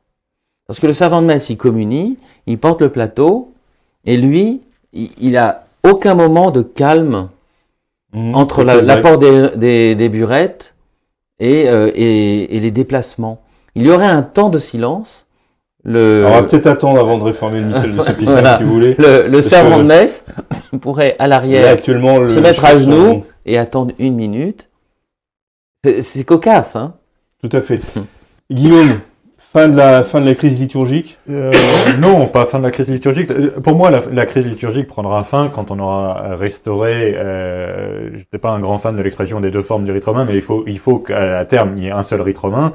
Parce 0.66 0.78
que 0.80 0.86
le 0.86 0.92
servant 0.92 1.22
de 1.22 1.26
messe, 1.26 1.50
il 1.50 1.56
communie, 1.56 2.18
il 2.46 2.58
porte 2.58 2.80
le 2.82 2.88
plateau, 2.88 3.52
et 4.04 4.16
lui, 4.16 4.62
il, 4.92 5.10
il 5.20 5.36
a 5.36 5.64
aucun 5.88 6.14
moment 6.14 6.50
de 6.50 6.62
calme 6.62 7.28
Mmh, 8.14 8.34
entre 8.34 8.56
c'est 8.56 8.64
la- 8.64 8.80
l'apport 8.82 9.16
des, 9.16 9.48
des, 9.56 9.94
des 9.94 10.08
burettes 10.10 10.74
et, 11.40 11.66
euh, 11.70 11.90
et, 11.94 12.54
et 12.56 12.60
les 12.60 12.70
déplacements. 12.70 13.40
Il 13.74 13.84
y 13.86 13.90
aurait 13.90 14.04
un 14.04 14.20
temps 14.20 14.50
de 14.50 14.58
silence. 14.58 15.26
Le, 15.82 16.26
Alors, 16.26 16.32
on 16.36 16.42
va 16.42 16.46
peut-être 16.46 16.66
attendre 16.66 17.00
avant 17.00 17.16
de 17.16 17.24
réformer 17.24 17.60
le 17.60 17.68
missel 17.68 17.92
de 17.92 17.96
Voilà. 18.26 18.58
si 18.58 18.64
vous 18.64 18.72
voulez. 18.74 18.96
le, 18.98 19.28
le 19.28 19.40
servant 19.40 19.76
que- 19.78 19.82
de 19.84 19.86
messe 19.86 20.26
pourrait 20.82 21.16
à 21.18 21.26
l'arrière 21.26 21.78
se 21.82 22.38
mettre 22.38 22.66
à 22.66 22.78
genoux 22.78 23.24
et 23.46 23.56
attendre 23.56 23.92
une 23.98 24.14
minute. 24.14 24.68
C'est- 25.84 26.02
C'est 26.02 26.24
cocasse, 26.24 26.76
hein 26.76 26.94
Tout 27.42 27.48
à 27.56 27.60
fait. 27.60 27.80
Guillaume, 28.50 29.00
fin 29.38 29.68
de 29.68 29.76
la, 29.76 30.02
fin 30.02 30.20
de 30.20 30.26
la 30.26 30.34
crise 30.34 30.58
liturgique. 30.60 31.18
Euh, 31.28 31.52
non, 31.98 32.28
pas 32.28 32.46
fin 32.46 32.58
de 32.58 32.64
la 32.64 32.70
crise 32.70 32.90
liturgique. 32.90 33.30
Euh, 33.30 33.60
Pour 33.60 33.74
moi, 33.74 33.90
la, 33.90 34.00
la 34.12 34.26
crise 34.26 34.46
liturgique 34.46 34.86
prendra 34.86 35.24
fin 35.24 35.48
quand 35.48 35.70
on 35.70 35.78
aura 35.78 36.36
restauré. 36.36 37.14
Euh, 37.16 38.10
je 38.12 38.18
n'étais 38.18 38.38
pas 38.38 38.50
un 38.50 38.60
grand 38.60 38.78
fan 38.78 38.94
de 38.96 39.02
l'expression 39.02 39.40
des 39.40 39.50
deux 39.50 39.62
formes 39.62 39.84
du 39.84 39.90
rite 39.92 40.04
romain, 40.04 40.24
mais 40.24 40.34
il 40.34 40.42
faut, 40.42 40.64
il 40.66 40.78
faut 40.78 40.98
qu'à 40.98 41.44
terme 41.46 41.74
il 41.76 41.84
y 41.84 41.86
ait 41.88 41.92
un 41.92 42.02
seul 42.02 42.20
rite 42.20 42.38
romain. 42.38 42.72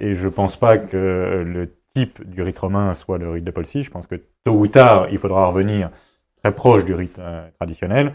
Et 0.00 0.14
je 0.14 0.28
pense 0.28 0.56
pas 0.56 0.78
que 0.78 1.44
le 1.46 1.74
type 1.94 2.28
du 2.28 2.42
rite 2.42 2.58
romain 2.58 2.92
soit 2.94 3.18
le 3.18 3.30
rite 3.30 3.44
de 3.44 3.50
Paul 3.50 3.64
VI. 3.64 3.82
Je 3.82 3.90
pense 3.90 4.06
que 4.06 4.16
tôt 4.44 4.52
ou 4.52 4.66
tard, 4.66 5.06
il 5.10 5.18
faudra 5.18 5.46
revenir 5.46 5.90
très 6.42 6.52
proche 6.52 6.84
du 6.84 6.94
rite 6.94 7.18
euh, 7.18 7.46
traditionnel, 7.58 8.12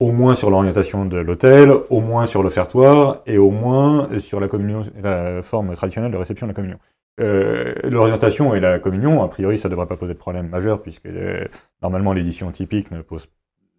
au 0.00 0.12
moins 0.12 0.34
sur 0.34 0.50
l'orientation 0.50 1.04
de 1.04 1.18
l'autel, 1.18 1.72
au 1.90 2.00
moins 2.00 2.26
sur 2.26 2.42
l'offertoire 2.42 3.20
et 3.26 3.36
au 3.38 3.50
moins 3.50 4.08
sur 4.20 4.38
la 4.40 4.46
communion, 4.48 4.84
la 5.02 5.42
forme 5.42 5.74
traditionnelle 5.74 6.12
de 6.12 6.16
réception 6.16 6.46
de 6.46 6.52
la 6.52 6.54
communion. 6.54 6.78
Euh, 7.20 7.74
L'orientation 7.82 8.54
et 8.54 8.60
la 8.60 8.78
communion, 8.78 9.24
a 9.24 9.28
priori, 9.28 9.58
ça 9.58 9.68
devrait 9.68 9.86
pas 9.86 9.96
poser 9.96 10.14
de 10.14 10.18
problème 10.18 10.48
majeur 10.48 10.82
puisque 10.82 11.06
euh, 11.06 11.44
normalement 11.82 12.12
l'édition 12.12 12.50
typique 12.52 12.92
ne 12.92 13.02
pose 13.02 13.28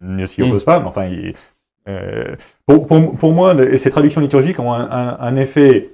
ne 0.02 0.26
s'y 0.26 0.42
Mm. 0.42 0.46
oppose 0.48 0.64
pas. 0.64 0.78
Mais 0.80 0.86
enfin, 0.86 1.06
il- 1.06 1.34
euh, 1.88 2.36
pour, 2.66 2.86
pour, 2.86 3.16
pour 3.16 3.32
moi, 3.32 3.54
ces 3.78 3.90
traductions 3.90 4.20
liturgiques 4.20 4.58
ont 4.60 4.72
un, 4.74 4.90
un- 4.90 5.16
un 5.20 5.36
effet 5.36 5.90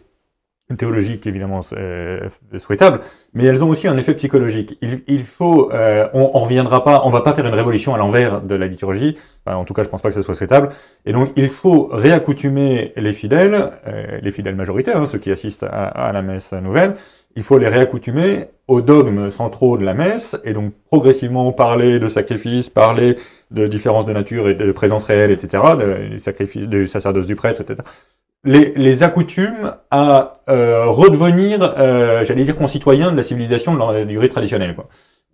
théologique 0.74 1.26
évidemment 1.26 1.60
euh, 1.74 2.28
souhaitable, 2.58 3.00
mais 3.34 3.44
elles 3.44 3.62
ont 3.62 3.68
aussi 3.68 3.86
un 3.86 3.96
effet 3.96 4.14
psychologique. 4.14 4.76
Il, 4.82 5.02
il 5.06 5.24
faut, 5.24 5.72
euh, 5.72 6.08
on, 6.12 6.32
on 6.34 6.40
reviendra 6.40 6.82
pas, 6.82 7.02
on 7.04 7.10
va 7.10 7.20
pas 7.20 7.34
faire 7.34 7.46
une 7.46 7.54
révolution 7.54 7.94
à 7.94 7.98
l'envers 7.98 8.40
de 8.40 8.54
la 8.56 8.66
liturgie. 8.66 9.16
Enfin, 9.44 9.56
en 9.56 9.64
tout 9.64 9.74
cas, 9.74 9.84
je 9.84 9.88
pense 9.88 10.02
pas 10.02 10.08
que 10.08 10.14
ce 10.16 10.22
soit 10.22 10.34
souhaitable. 10.34 10.70
Et 11.04 11.12
donc, 11.12 11.30
il 11.36 11.48
faut 11.50 11.88
réaccoutumer 11.92 12.92
les 12.96 13.12
fidèles, 13.12 13.70
euh, 13.86 14.18
les 14.20 14.32
fidèles 14.32 14.56
majoritaires, 14.56 14.96
hein, 14.96 15.06
ceux 15.06 15.18
qui 15.18 15.30
assistent 15.30 15.62
à, 15.64 15.86
à 15.86 16.12
la 16.12 16.22
messe 16.22 16.52
nouvelle. 16.52 16.94
Il 17.36 17.44
faut 17.44 17.58
les 17.58 17.68
réaccoutumer 17.68 18.46
aux 18.66 18.80
dogmes 18.80 19.30
centraux 19.30 19.78
de 19.78 19.84
la 19.84 19.94
messe, 19.94 20.36
et 20.42 20.52
donc 20.52 20.72
progressivement 20.86 21.52
parler 21.52 22.00
de 22.00 22.08
sacrifices, 22.08 22.70
parler 22.70 23.16
de 23.52 23.68
différences 23.68 24.06
de 24.06 24.12
nature 24.12 24.48
et 24.48 24.54
de 24.54 24.72
présence 24.72 25.04
réelle, 25.04 25.30
etc., 25.30 25.62
de, 25.78 26.08
du 26.08 26.18
sacrifice, 26.18 26.66
du 26.66 26.88
sacerdoce 26.88 27.26
du 27.26 27.36
prêtre, 27.36 27.60
etc 27.60 27.84
les, 28.46 28.72
les 28.76 29.02
à 29.90 30.42
euh, 30.48 30.86
redevenir, 30.86 31.62
euh, 31.78 32.24
j'allais 32.24 32.44
dire, 32.44 32.56
concitoyens 32.56 33.12
de 33.12 33.16
la 33.16 33.22
civilisation 33.22 33.74
de 33.74 33.78
la- 33.78 34.04
du 34.04 34.18
rite 34.18 34.32
traditionnel. 34.32 34.74
Quoi. 34.74 34.88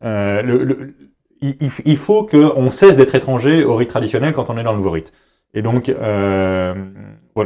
Euh, 0.05 0.43
le, 0.43 0.65
le- 0.65 0.95
il, 1.41 1.57
il- 1.61 1.97
faut 1.97 2.25
qu'on 2.25 2.71
cesse 2.71 2.97
d'être 2.97 3.15
étranger 3.15 3.65
au 3.65 3.77
rite 3.77 3.91
traditionnel 3.91 4.33
quand 4.33 4.49
on 4.51 4.57
est 4.59 4.63
dans 4.65 4.73
le 4.73 4.79
nouveau 4.79 4.91
rite. 4.91 5.13
Et 5.55 5.63
donc, 5.63 5.89
euh, 5.91 6.75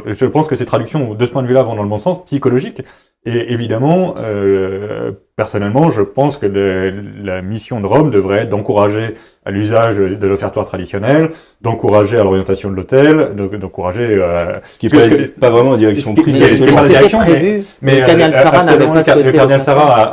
je 0.06 0.24
pense 0.26 0.46
que 0.46 0.54
ces 0.56 0.66
traductions, 0.66 1.14
de 1.14 1.26
ce 1.26 1.30
point 1.30 1.42
de 1.42 1.48
vue-là, 1.48 1.62
vont 1.62 1.74
dans 1.74 1.82
le 1.82 1.88
bon 1.88 1.98
sens, 1.98 2.24
psychologique. 2.26 2.82
Et 3.28 3.52
évidemment, 3.52 4.14
euh, 4.18 5.10
personnellement, 5.34 5.90
je 5.90 6.00
pense 6.00 6.36
que 6.36 6.46
le- 6.46 6.94
la 7.24 7.42
mission 7.42 7.80
de 7.80 7.86
Rome 7.86 8.10
devrait 8.10 8.42
être 8.42 8.50
d'encourager 8.50 9.14
à 9.44 9.50
l'usage 9.50 9.96
de 9.96 10.26
l'offertoire 10.28 10.64
traditionnel, 10.64 11.30
d'encourager 11.60 12.18
à 12.18 12.22
l'orientation 12.24 12.70
de 12.70 12.76
l'autel, 12.76 13.34
de- 13.36 13.56
d'encourager 13.56 14.06
euh, 14.10 14.54
Ce 14.70 14.78
qui 14.78 14.86
n'est 14.86 14.92
pas, 15.00 15.40
pas 15.40 15.50
vraiment 15.50 15.72
en 15.72 15.76
direction 15.76 16.14
pas 16.14 16.22
direction, 16.22 17.18
prévu. 17.18 17.64
mais 17.82 17.96
le 18.00 18.06
Cardinal 18.06 18.32
euh, 18.34 18.42
Sarah 18.42 18.64
n'avait 18.64 18.86
pas 18.86 19.02
souhaité. 19.02 19.22
le 19.24 19.32
cardinal 19.32 19.60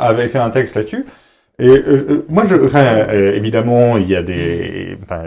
avait 0.00 0.28
fait 0.28 0.38
un 0.38 0.50
texte 0.50 0.74
là-dessus. 0.74 1.04
Et 1.60 1.68
euh, 1.68 1.82
euh, 1.86 2.26
moi, 2.28 2.42
je, 2.48 2.56
enfin, 2.56 2.84
euh, 2.84 3.32
évidemment, 3.36 3.96
il 3.96 4.08
y 4.08 4.16
a 4.16 4.24
des, 4.24 4.98
enfin, 5.04 5.22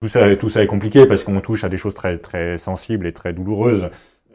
tout 0.00 0.08
ça, 0.08 0.34
tout 0.36 0.48
ça 0.48 0.62
est 0.62 0.66
compliqué 0.66 1.04
parce 1.04 1.24
qu'on 1.24 1.38
touche 1.40 1.62
à 1.64 1.68
des 1.68 1.76
choses 1.76 1.94
très, 1.94 2.16
très 2.16 2.56
sensibles 2.56 3.06
et 3.06 3.12
très 3.12 3.34
douloureuses. 3.34 3.90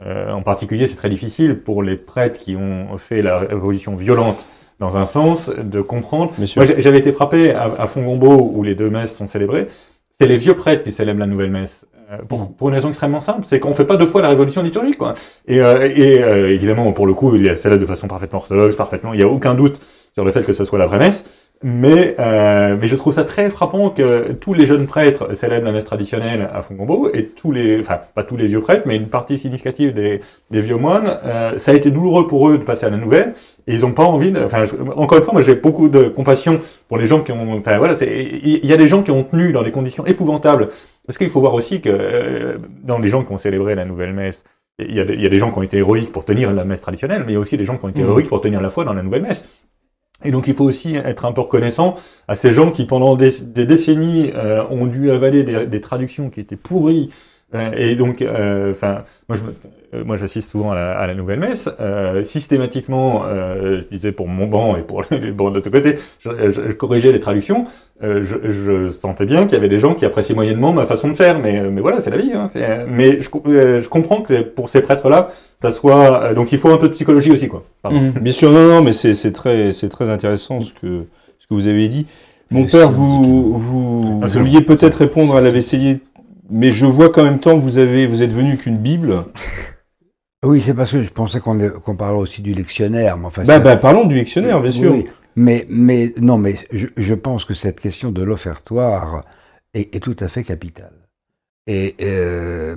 Euh, 0.05 0.31
en 0.31 0.41
particulier, 0.41 0.87
c'est 0.87 0.95
très 0.95 1.09
difficile 1.09 1.59
pour 1.59 1.83
les 1.83 1.95
prêtres 1.95 2.39
qui 2.39 2.55
ont 2.55 2.97
fait 2.97 3.21
la 3.21 3.39
révolution 3.39 3.95
violente 3.95 4.45
dans 4.79 4.97
un 4.97 5.05
sens 5.05 5.49
de 5.49 5.81
comprendre. 5.81 6.33
Moi, 6.57 6.65
j'avais 6.77 6.99
été 6.99 7.11
frappé 7.11 7.51
à, 7.51 7.71
à 7.79 7.87
Fongombo 7.87 8.51
où 8.53 8.63
les 8.63 8.75
deux 8.75 8.89
messes 8.89 9.15
sont 9.15 9.27
célébrées. 9.27 9.67
C'est 10.11 10.27
les 10.27 10.37
vieux 10.37 10.55
prêtres 10.55 10.83
qui 10.83 10.91
célèbrent 10.91 11.19
la 11.19 11.25
nouvelle 11.27 11.51
messe. 11.51 11.87
Euh, 12.11 12.17
Pour, 12.27 12.53
pour 12.53 12.67
une 12.69 12.75
raison 12.75 12.89
extrêmement 12.89 13.21
simple, 13.21 13.41
c'est 13.43 13.59
qu'on 13.59 13.73
fait 13.73 13.85
pas 13.85 13.95
deux 13.95 14.05
fois 14.05 14.21
la 14.21 14.29
révolution 14.29 14.61
liturgique, 14.61 14.97
quoi. 14.97 15.13
Et, 15.47 15.61
euh, 15.61 15.89
et 15.95 16.21
euh, 16.21 16.53
évidemment, 16.53 16.91
pour 16.91 17.07
le 17.07 17.13
coup, 17.13 17.35
il 17.35 17.47
est 17.47 17.55
célèbre 17.55 17.81
de 17.81 17.85
façon 17.85 18.07
parfaitement 18.07 18.39
orthodoxe, 18.39 18.75
parfaitement. 18.75 19.13
Il 19.13 19.17
n'y 19.17 19.23
a 19.23 19.27
aucun 19.27 19.53
doute 19.55 19.79
sur 20.13 20.25
le 20.25 20.31
fait 20.31 20.43
que 20.43 20.53
ce 20.53 20.65
soit 20.65 20.77
la 20.79 20.85
vraie 20.85 20.99
messe. 20.99 21.25
Mais, 21.65 22.15
euh, 22.19 22.75
mais 22.79 22.89
je 22.89 22.95
trouve 22.97 23.13
ça 23.13 23.23
très 23.23 23.49
frappant 23.49 23.89
que 23.89 24.33
tous 24.33 24.53
les 24.53 24.65
jeunes 24.65 24.85
prêtres 24.85 25.33
célèbrent 25.33 25.65
la 25.65 25.71
messe 25.71 25.85
traditionnelle 25.85 26.49
à 26.53 26.61
Fongombo 26.61 27.09
et 27.13 27.27
tous 27.27 27.51
les, 27.53 27.79
enfin 27.79 28.01
pas 28.13 28.23
tous 28.23 28.35
les 28.35 28.47
vieux 28.47 28.59
prêtres, 28.59 28.83
mais 28.85 28.97
une 28.97 29.07
partie 29.07 29.37
significative 29.37 29.93
des, 29.93 30.19
des 30.51 30.59
vieux 30.59 30.75
moines, 30.75 31.17
euh, 31.25 31.57
ça 31.57 31.71
a 31.71 31.73
été 31.73 31.89
douloureux 31.89 32.27
pour 32.27 32.49
eux 32.49 32.57
de 32.57 32.63
passer 32.63 32.85
à 32.85 32.89
la 32.89 32.97
nouvelle 32.97 33.33
et 33.67 33.75
ils 33.75 33.81
n'ont 33.81 33.93
pas 33.93 34.03
envie. 34.03 34.31
De, 34.33 34.43
enfin, 34.43 34.65
je- 34.65 34.75
encore 34.97 35.17
une 35.17 35.23
fois, 35.23 35.31
moi 35.33 35.41
j'ai 35.41 35.55
beaucoup 35.55 35.87
de 35.87 36.09
compassion 36.09 36.59
pour 36.89 36.97
les 36.97 37.07
gens 37.07 37.21
qui 37.21 37.31
ont, 37.31 37.53
enfin 37.57 37.77
voilà, 37.77 37.95
c'est- 37.95 38.11
il 38.43 38.65
y 38.65 38.73
a 38.73 38.77
des 38.77 38.89
gens 38.89 39.01
qui 39.01 39.11
ont 39.11 39.23
tenu 39.23 39.53
dans 39.53 39.63
des 39.63 39.71
conditions 39.71 40.05
épouvantables. 40.05 40.67
Parce 41.07 41.17
qu'il 41.17 41.29
faut 41.29 41.39
voir 41.39 41.53
aussi 41.53 41.79
que 41.79 41.89
euh, 41.89 42.57
dans 42.83 42.99
les 42.99 43.07
gens 43.07 43.23
qui 43.23 43.31
ont 43.31 43.37
célébré 43.37 43.75
la 43.75 43.85
nouvelle 43.85 44.11
messe, 44.13 44.43
il 44.79 44.93
y, 44.95 44.99
a 44.99 45.05
des, 45.05 45.13
il 45.13 45.21
y 45.21 45.25
a 45.25 45.29
des 45.29 45.39
gens 45.39 45.51
qui 45.51 45.59
ont 45.59 45.63
été 45.63 45.77
héroïques 45.77 46.11
pour 46.11 46.25
tenir 46.25 46.51
la 46.51 46.65
messe 46.65 46.81
traditionnelle, 46.81 47.23
mais 47.25 47.31
il 47.31 47.35
y 47.35 47.37
a 47.37 47.39
aussi 47.39 47.57
des 47.57 47.65
gens 47.65 47.77
qui 47.77 47.85
ont 47.85 47.89
été 47.89 48.01
Mhm. 48.01 48.09
héroïques 48.09 48.27
pour 48.29 48.41
tenir 48.41 48.59
la 48.59 48.69
foi 48.69 48.83
dans 48.85 48.93
la 48.93 49.03
nouvelle 49.03 49.21
messe. 49.21 49.45
Et 50.23 50.31
donc 50.31 50.47
il 50.47 50.53
faut 50.53 50.65
aussi 50.65 50.95
être 50.95 51.25
un 51.25 51.31
peu 51.31 51.41
reconnaissant 51.41 51.95
à 52.27 52.35
ces 52.35 52.53
gens 52.53 52.71
qui 52.71 52.85
pendant 52.85 53.15
des, 53.15 53.31
décennies 53.65 54.31
euh, 54.33 54.63
ont 54.69 54.85
dû 54.85 55.11
avaler 55.11 55.43
des 55.43 55.81
traductions 55.81 56.29
qui 56.29 56.39
étaient 56.39 56.55
pourries. 56.55 57.09
Euh, 57.55 57.71
et 57.77 57.95
donc, 57.95 58.21
euh, 58.21 58.71
enfin, 58.71 59.03
moi 59.29 59.37
je 59.37 59.43
me- 59.43 59.53
euh, 59.93 60.03
moi 60.03 60.17
j'assiste 60.17 60.49
souvent 60.49 60.71
à 60.71 60.75
la, 60.75 60.91
à 60.97 61.05
la 61.07 61.13
nouvelle 61.13 61.39
messe. 61.39 61.69
Euh, 61.79 62.23
systématiquement, 62.23 63.23
euh, 63.25 63.79
je 63.81 63.85
disais 63.95 64.11
pour 64.11 64.27
mon 64.27 64.47
banc 64.47 64.75
et 64.75 64.81
pour 64.81 65.03
les 65.11 65.31
bancs 65.31 65.49
de 65.51 65.55
l'autre 65.55 65.69
côté, 65.69 65.95
je, 66.19 66.29
je- 66.51 66.61
je 66.67 66.71
corrigeais 66.71 67.11
les 67.11 67.19
traductions. 67.19 67.65
Euh, 68.03 68.23
je, 68.23 68.51
je 68.51 68.89
sentais 68.89 69.25
bien 69.25 69.43
qu'il 69.45 69.53
y 69.53 69.57
avait 69.57 69.69
des 69.69 69.79
gens 69.79 69.93
qui 69.93 70.03
appréciaient 70.05 70.33
moyennement 70.35 70.73
ma 70.73 70.85
façon 70.85 71.07
de 71.09 71.13
faire, 71.13 71.39
mais, 71.39 71.61
mais 71.69 71.79
voilà, 71.81 72.01
c'est 72.01 72.09
la 72.09 72.17
vie. 72.17 72.31
Hein, 72.33 72.47
c'est- 72.49 72.85
mais 72.87 73.19
je, 73.19 73.29
co- 73.29 73.43
euh, 73.47 73.79
je 73.79 73.87
comprends 73.87 74.21
que 74.21 74.41
pour 74.41 74.67
ces 74.69 74.81
prêtres-là, 74.81 75.29
ça 75.61 75.71
soit 75.71 76.23
euh, 76.23 76.33
donc 76.33 76.51
il 76.51 76.57
faut 76.57 76.69
un 76.69 76.77
peu 76.77 76.87
de 76.89 76.93
psychologie 76.93 77.31
aussi, 77.31 77.47
quoi. 77.47 77.63
Pardon. 77.83 77.99
Mhm. 78.01 78.11
Bien 78.19 78.33
sûr, 78.33 78.49
non, 78.51 78.67
non, 78.67 78.81
mais 78.81 78.93
c'est 78.93 79.13
c'est 79.13 79.31
très, 79.31 79.71
c'est 79.71 79.89
très 79.89 80.09
intéressant 80.09 80.59
ce 80.61 80.73
que, 80.73 81.03
ce 81.39 81.47
que 81.47 81.53
vous 81.53 81.67
avez 81.67 81.87
dit. 81.87 82.07
Mon 82.51 82.65
père, 82.65 82.91
vous, 82.91 83.57
vous 83.57 84.19
Absolument. 84.23 84.49
vouliez 84.49 84.63
peut-être 84.63 84.95
répondre 84.95 85.35
à 85.35 85.41
la 85.41 85.49
vaisselier, 85.49 85.99
mais 86.53 86.71
je 86.71 86.85
vois 86.85 87.09
qu'en 87.09 87.23
même 87.23 87.39
temps, 87.39 87.57
vous 87.57 87.79
avez, 87.79 88.05
vous 88.05 88.21
êtes 88.21 88.31
venu 88.31 88.57
qu'une 88.57 88.77
Bible. 88.77 89.25
Oui, 90.45 90.61
c'est 90.61 90.73
parce 90.73 90.91
que 90.91 91.01
je 91.01 91.09
pensais 91.09 91.39
qu'on 91.39 91.95
parlait 91.95 92.17
aussi 92.17 92.41
du 92.41 92.51
lectionnaire. 92.51 93.17
Mais 93.17 93.27
enfin, 93.27 93.43
Bah, 93.45 93.59
bah, 93.59 93.77
parlons 93.77 94.03
du 94.05 94.15
dictionnaire, 94.19 94.61
bien 94.61 94.71
sûr. 94.71 94.91
Oui, 94.91 95.05
mais, 95.37 95.65
mais 95.69 96.13
non, 96.17 96.37
mais 96.37 96.55
je, 96.69 96.87
je 96.97 97.13
pense 97.13 97.45
que 97.45 97.53
cette 97.53 97.79
question 97.79 98.11
de 98.11 98.21
l'offertoire 98.21 99.21
est, 99.73 99.95
est 99.95 100.01
tout 100.01 100.17
à 100.19 100.27
fait 100.27 100.43
capitale. 100.43 100.91
Et 101.65 101.95
euh, 102.01 102.75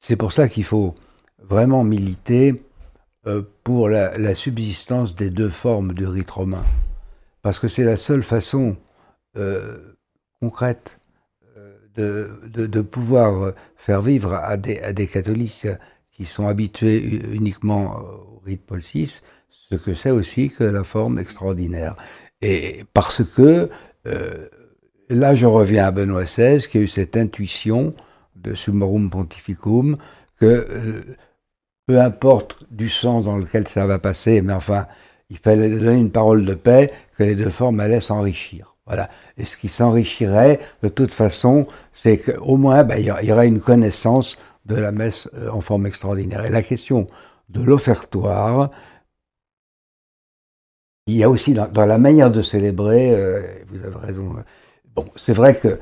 c'est 0.00 0.16
pour 0.16 0.32
ça 0.32 0.46
qu'il 0.46 0.64
faut 0.64 0.94
vraiment 1.42 1.82
militer 1.82 2.62
euh, 3.26 3.40
pour 3.62 3.88
la, 3.88 4.18
la 4.18 4.34
subsistance 4.34 5.16
des 5.16 5.30
deux 5.30 5.48
formes 5.48 5.94
du 5.94 6.06
rite 6.06 6.30
romain. 6.30 6.64
Parce 7.40 7.58
que 7.58 7.68
c'est 7.68 7.84
la 7.84 7.96
seule 7.96 8.22
façon 8.22 8.76
euh, 9.38 9.96
concrète 10.42 11.00
de, 11.96 12.40
de, 12.46 12.66
de 12.66 12.80
pouvoir 12.80 13.52
faire 13.76 14.02
vivre 14.02 14.34
à 14.34 14.56
des, 14.56 14.78
à 14.80 14.92
des 14.92 15.06
catholiques 15.06 15.66
qui 16.10 16.24
sont 16.24 16.46
habitués 16.46 17.22
uniquement 17.32 17.96
au 17.98 18.42
rite 18.44 18.62
Paul 18.66 18.80
VI 18.80 19.20
ce 19.70 19.76
que 19.76 19.94
c'est 19.94 20.10
aussi 20.10 20.50
que 20.50 20.64
la 20.64 20.84
forme 20.84 21.18
extraordinaire. 21.18 21.94
Et 22.42 22.84
parce 22.92 23.22
que, 23.34 23.68
euh, 24.06 24.48
là 25.08 25.34
je 25.34 25.46
reviens 25.46 25.86
à 25.86 25.90
Benoît 25.90 26.24
XVI, 26.24 26.58
qui 26.68 26.78
a 26.78 26.80
eu 26.80 26.88
cette 26.88 27.16
intuition 27.16 27.94
de 28.36 28.54
Summorum 28.54 29.10
Pontificum, 29.10 29.96
que 30.40 30.46
euh, 30.46 31.16
peu 31.86 32.00
importe 32.00 32.64
du 32.70 32.88
sens 32.88 33.24
dans 33.24 33.38
lequel 33.38 33.68
ça 33.68 33.86
va 33.86 33.98
passer, 33.98 34.42
mais 34.42 34.52
enfin, 34.52 34.86
il 35.30 35.38
fallait 35.38 35.70
donner 35.70 35.98
une 35.98 36.10
parole 36.10 36.44
de 36.44 36.54
paix, 36.54 36.92
que 37.16 37.24
les 37.24 37.34
deux 37.34 37.50
formes 37.50 37.80
allaient 37.80 38.00
s'enrichir. 38.00 38.73
Voilà. 38.86 39.08
Et 39.38 39.44
ce 39.44 39.56
qui 39.56 39.68
s'enrichirait, 39.68 40.60
de 40.82 40.88
toute 40.88 41.12
façon, 41.12 41.66
c'est 41.92 42.18
qu'au 42.18 42.56
moins, 42.56 42.84
ben, 42.84 42.96
il 42.98 43.06
y 43.06 43.32
aurait 43.32 43.48
une 43.48 43.60
connaissance 43.60 44.36
de 44.66 44.74
la 44.74 44.92
messe 44.92 45.28
euh, 45.34 45.50
en 45.50 45.60
forme 45.60 45.86
extraordinaire. 45.86 46.44
Et 46.44 46.50
la 46.50 46.62
question 46.62 47.06
de 47.48 47.62
l'offertoire, 47.62 48.70
il 51.06 51.16
y 51.16 51.22
a 51.22 51.28
aussi 51.28 51.52
dans, 51.52 51.86
la 51.86 51.98
manière 51.98 52.30
de 52.30 52.42
célébrer, 52.42 53.10
euh, 53.14 53.42
vous 53.68 53.84
avez 53.84 53.96
raison, 53.96 54.36
euh, 54.36 54.42
bon, 54.94 55.06
c'est 55.16 55.34
vrai 55.34 55.54
que 55.54 55.68
euh, 55.68 55.78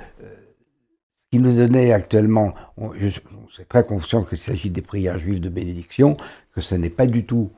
ce 1.16 1.24
qui 1.30 1.38
nous 1.38 1.55
donnait 1.57 1.92
actuellement, 1.92 2.55
on, 2.76 2.88
on 2.88 2.94
est 2.94 3.68
très 3.68 3.84
conscient 3.84 4.24
qu'il 4.24 4.38
s'agit 4.38 4.70
des 4.70 4.82
prières 4.82 5.18
juives 5.18 5.40
de 5.40 5.48
bénédiction, 5.48 6.16
que 6.55 6.61
ce 6.61 6.74
n'est 6.74 6.90
pas 6.90 7.07
du 7.07 7.24
tout 7.24 7.50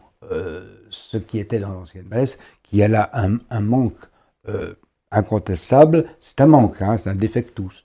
ce 0.89 1.19
qui 1.19 1.39
était 1.39 1.59
dans 1.59 1.69
l'ancienne 1.69 2.07
messe, 2.09 2.39
qu'il 2.63 2.79
y 2.79 2.83
a 2.83 2.89
là 2.89 3.11
un, 3.13 3.61
manque 3.61 3.99
incontestable, 5.15 6.05
c'est 6.21 6.41
un 6.41 6.47
manque, 6.47 6.81
hein, 6.83 6.97
c'est 6.99 7.11
un 7.11 7.15
défectus. 7.15 7.85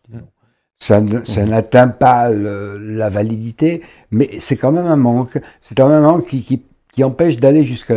Ça, 0.82 1.02
ça 1.26 1.46
n'atteint 1.46 1.90
pas 1.90 2.30
le- 2.32 2.78
la 2.78 3.10
validité, 3.10 3.82
mais 4.12 4.30
c'est 4.40 4.56
quand 4.56 4.72
même 4.72 4.86
un 4.86 4.96
manque. 4.96 5.38
C'est 5.62 5.76
quand 5.78 5.90
même 5.90 6.04
un 6.04 6.12
manque 6.12 6.26
qui, 6.26 6.42
qui, 6.44 6.64
qui 6.94 7.04
empêche 7.04 7.36
d'aller 7.38 7.64
jusque 7.64 7.94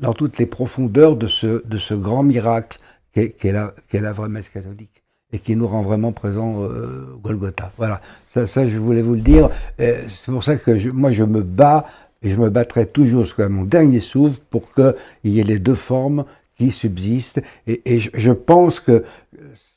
dans 0.00 0.12
toutes 0.12 0.38
les 0.38 0.46
profondeurs 0.46 1.16
de 1.16 1.26
ce, 1.26 1.66
de 1.66 1.76
ce 1.78 1.92
grand 1.94 2.22
miracle 2.22 2.78
qu'est 3.12 3.34
la, 3.52 3.74
qu'est 3.88 4.00
la 4.00 4.12
vraie 4.12 4.28
messe 4.28 4.48
catholique 4.48 5.02
et 5.32 5.40
qui 5.40 5.56
nous 5.56 5.66
rend 5.66 5.82
vraiment 5.82 6.12
présents 6.12 6.62
euh, 6.62 7.14
au 7.16 7.18
Golgotha. 7.18 7.72
Voilà, 7.76 8.00
ça, 8.28 8.46
ça 8.46 8.66
je 8.66 8.78
voulais 8.78 9.02
vous 9.02 9.14
le 9.14 9.20
dire. 9.20 9.48
Euh, 9.80 10.02
C'est 10.08 10.30
pour 10.30 10.44
ça 10.44 10.56
que 10.56 10.78
je, 10.78 10.88
moi 10.90 11.10
je 11.10 11.24
me 11.24 11.42
bats 11.42 11.84
et 12.22 12.30
je 12.30 12.36
me 12.36 12.48
battrai 12.50 12.86
toujours 12.86 13.24
jusqu'à 13.24 13.48
mon 13.48 13.64
dernier 13.64 13.98
souffle 14.00 14.38
pour 14.50 14.70
qu'il 14.72 14.94
y 15.24 15.40
ait 15.40 15.44
les 15.44 15.58
deux 15.58 15.74
formes 15.74 16.24
qui 16.60 16.72
subsistent. 16.72 17.40
Et, 17.66 18.00
je, 18.00 18.32
pense 18.32 18.80
que 18.80 19.02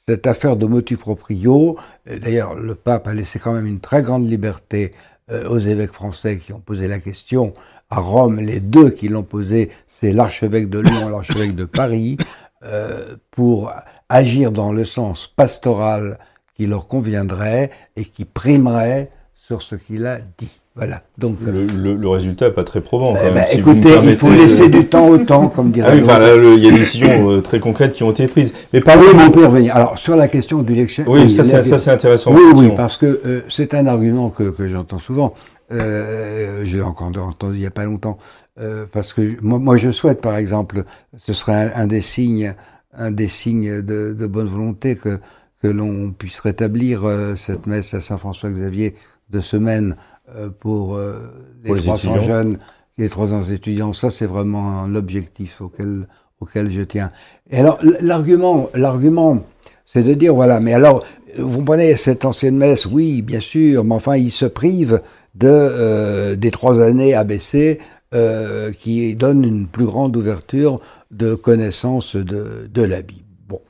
cette 0.05 0.27
affaire 0.27 0.57
de 0.57 0.65
motu 0.65 0.97
proprio, 0.97 1.77
euh, 2.09 2.19
d'ailleurs 2.19 2.55
le 2.55 2.75
pape 2.75 3.07
a 3.07 3.13
laissé 3.13 3.39
quand 3.39 3.53
même 3.53 3.67
une 3.67 3.79
très 3.79 4.01
grande 4.01 4.29
liberté 4.29 4.91
euh, 5.31 5.47
aux 5.47 5.59
évêques 5.59 5.93
français 5.93 6.35
qui 6.35 6.51
ont 6.51 6.59
posé 6.59 6.89
la 6.89 6.99
question. 6.99 7.53
À 7.89 8.01
Rome, 8.01 8.41
les 8.41 8.59
deux 8.59 8.89
qui 8.89 9.07
l'ont 9.07 9.23
posé, 9.23 9.71
c'est 9.87 10.11
l'archevêque 10.11 10.69
de 10.69 10.79
Lyon 10.79 11.07
et 11.07 11.11
l'archevêque 11.17 11.55
de 11.55 11.63
Paris, 11.63 12.17
euh, 12.63 13.15
pour 13.31 13.71
agir 14.09 14.51
dans 14.51 14.73
le 14.73 14.83
sens 14.83 15.27
pastoral 15.27 16.19
qui 16.55 16.67
leur 16.67 16.87
conviendrait 16.87 17.71
et 17.95 18.03
qui 18.03 18.25
primerait 18.25 19.09
sur 19.35 19.61
ce 19.61 19.75
qu'il 19.75 20.05
a 20.05 20.19
dit. 20.37 20.59
Voilà. 20.75 21.03
Donc, 21.19 21.37
Le, 21.41 21.67
le- 21.67 21.93
le 21.93 22.09
résultat 22.09 22.47
n'est 22.47 22.53
pas 22.53 22.63
très 22.63 22.81
probant. 22.81 23.13
quand 23.13 23.19
eh 23.29 23.31
même, 23.31 23.45
si 23.51 23.57
me 23.57 23.61
écoutez, 23.61 23.89
il 24.05 24.15
faut 24.17 24.31
laisser 24.31 24.69
du 24.69 24.85
temps 24.87 25.07
au 25.07 25.19
temps, 25.19 25.47
comme 25.47 25.69
dirait 25.69 25.89
Ah 25.91 25.95
oui, 25.95 26.01
enfin, 26.03 26.19
il 26.57 26.63
y 26.63 26.67
a 26.67 26.71
des 26.71 26.79
décisions 26.79 27.29
euh, 27.31 27.41
très 27.41 27.59
concrètes 27.59 27.93
qui 27.93 28.01
ont 28.01 28.09
été 28.09 28.25
prises. 28.25 28.55
Mais 28.73 28.79
Ah 28.81 28.85
parlons. 28.85 29.03
oui, 29.13 29.23
on 29.27 29.29
peut 29.29 29.45
revenir. 29.45 29.75
Alors, 29.75 29.99
sur 29.99 30.15
la 30.15 30.27
question 30.27 30.63
du 30.63 30.73
lectionnaire. 30.73 31.11
Oui, 31.11 31.29
ça, 31.31 31.43
c'est- 31.43 31.61
ça, 31.61 31.77
c'est 31.77 31.91
intéressant. 31.91 32.33
Oui, 32.33 32.41
oui, 32.55 32.71
parce 32.75 32.97
que 32.97 33.21
euh, 33.25 33.41
c'est 33.49 33.75
un 33.75 33.85
argument 33.85 34.31
que, 34.31 34.49
que 34.49 34.67
j'entends 34.67 34.97
souvent. 34.97 35.35
Euh, 35.71 36.61
J'ai 36.65 36.81
encore 36.81 37.07
entendu 37.07 37.55
il 37.57 37.59
n'y 37.61 37.65
a 37.67 37.71
pas 37.71 37.85
longtemps. 37.85 38.17
Euh, 38.59 38.85
parce 38.91 39.13
que 39.13 39.21
moi, 39.41 39.59
moi, 39.59 39.77
je 39.77 39.91
souhaite, 39.91 40.21
par 40.21 40.37
exemple, 40.37 40.85
ce 41.17 41.33
serait 41.33 41.71
un, 41.75 41.83
un 41.83 41.87
des 41.87 42.01
signes, 42.01 42.53
un 42.97 43.11
des 43.11 43.27
signes 43.27 43.81
de, 43.81 44.13
de 44.17 44.27
bonne 44.27 44.47
volonté 44.47 44.95
que, 44.95 45.19
que 45.61 45.67
l'on 45.67 46.11
puisse 46.11 46.39
rétablir 46.39 47.01
euh, 47.03 47.35
cette 47.35 47.67
messe 47.67 47.93
à 47.93 48.01
Saint-François 48.01 48.49
Xavier 48.49 48.95
de 49.29 49.39
semaine 49.39 49.95
euh, 49.95 50.12
pour 50.59 50.95
euh, 50.95 51.19
les, 51.63 51.67
Pour 51.67 51.75
les 51.75 51.81
300 51.83 52.15
étudiants. 52.15 52.27
jeunes, 52.27 52.59
les 52.97 53.09
300 53.09 53.43
étudiants. 53.51 53.93
Ça, 53.93 54.09
c'est 54.09 54.25
vraiment 54.25 54.81
un 54.81 54.95
objectif 54.95 55.61
auquel, 55.61 56.07
auquel 56.39 56.69
je 56.71 56.81
tiens. 56.81 57.11
Et 57.49 57.57
alors, 57.59 57.79
l'argument, 58.01 58.69
l'argument, 58.73 59.43
c'est 59.85 60.03
de 60.03 60.13
dire, 60.13 60.33
voilà, 60.35 60.59
mais 60.59 60.73
alors, 60.73 61.03
vous 61.37 61.57
comprenez, 61.59 61.95
cette 61.95 62.25
ancienne 62.25 62.57
messe, 62.57 62.85
oui, 62.85 63.21
bien 63.21 63.39
sûr, 63.39 63.83
mais 63.83 63.95
enfin, 63.95 64.15
il 64.15 64.31
se 64.31 64.45
prive 64.45 65.01
de, 65.35 65.47
euh, 65.49 66.35
des 66.35 66.51
trois 66.51 66.79
années 66.81 67.13
ABC 67.15 67.79
euh, 68.13 68.71
qui 68.71 69.15
donnent 69.15 69.43
une 69.43 69.67
plus 69.67 69.85
grande 69.85 70.15
ouverture 70.15 70.79
de 71.09 71.33
connaissance 71.33 72.15
de, 72.15 72.69
de 72.71 72.81
la 72.83 73.01
Bible. 73.01 73.25
Bon. 73.47 73.61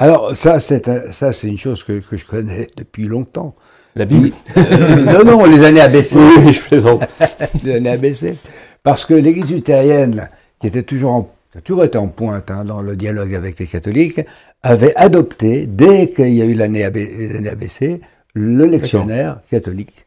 Alors, 0.00 0.34
ça, 0.34 0.58
c'est 0.58 0.88
un- 0.88 1.12
ça, 1.12 1.32
c'est 1.32 1.46
une 1.46 1.58
chose 1.58 1.84
que, 1.84 2.00
que 2.00 2.16
je 2.16 2.26
connais 2.26 2.68
depuis 2.76 3.06
longtemps. 3.06 3.54
La 3.94 4.04
Bible 4.04 4.30
Euh, 4.56 4.96
non, 4.96 5.24
non, 5.24 5.44
les 5.46 5.64
années 5.64 5.80
ABC. 5.80 6.16
Oui, 6.18 6.52
je 6.52 6.60
plaisante. 6.62 7.06
les 7.64 7.74
années 7.74 7.90
ABC. 7.90 8.36
Parce 8.82 9.04
que 9.04 9.14
l'Église 9.14 9.50
luthérienne, 9.50 10.28
qui 10.60 10.66
était 10.68 10.82
toujours 10.82 11.12
en, 11.12 11.22
qui 11.52 11.58
a 11.58 11.60
toujours 11.60 11.84
été 11.84 11.98
en 11.98 12.08
pointe 12.08 12.50
hein, 12.50 12.64
dans 12.64 12.80
le 12.80 12.96
dialogue 12.96 13.34
avec 13.34 13.58
les 13.58 13.66
catholiques, 13.66 14.20
avait 14.62 14.94
adopté, 14.96 15.66
dès 15.66 16.10
qu'il 16.10 16.32
y 16.32 16.42
a 16.42 16.46
eu 16.46 16.54
l'année 16.54 16.84
AB 16.84 16.96
les 16.96 17.36
années 17.36 17.50
ABC, 17.50 18.00
le 18.34 18.64
lectionnaire 18.64 19.40
catholique. 19.50 20.06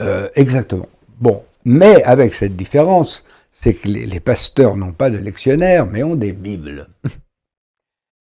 Euh, 0.00 0.28
exactement. 0.34 0.88
Bon. 1.20 1.42
Mais 1.64 2.02
avec 2.04 2.32
cette 2.32 2.54
différence, 2.54 3.24
c'est 3.52 3.74
que 3.74 3.88
les, 3.88 4.06
les 4.06 4.20
pasteurs 4.20 4.76
n'ont 4.76 4.92
pas 4.92 5.10
de 5.10 5.18
lectionnaire, 5.18 5.86
mais 5.86 6.02
ont 6.04 6.14
des 6.14 6.32
Bibles. 6.32 6.88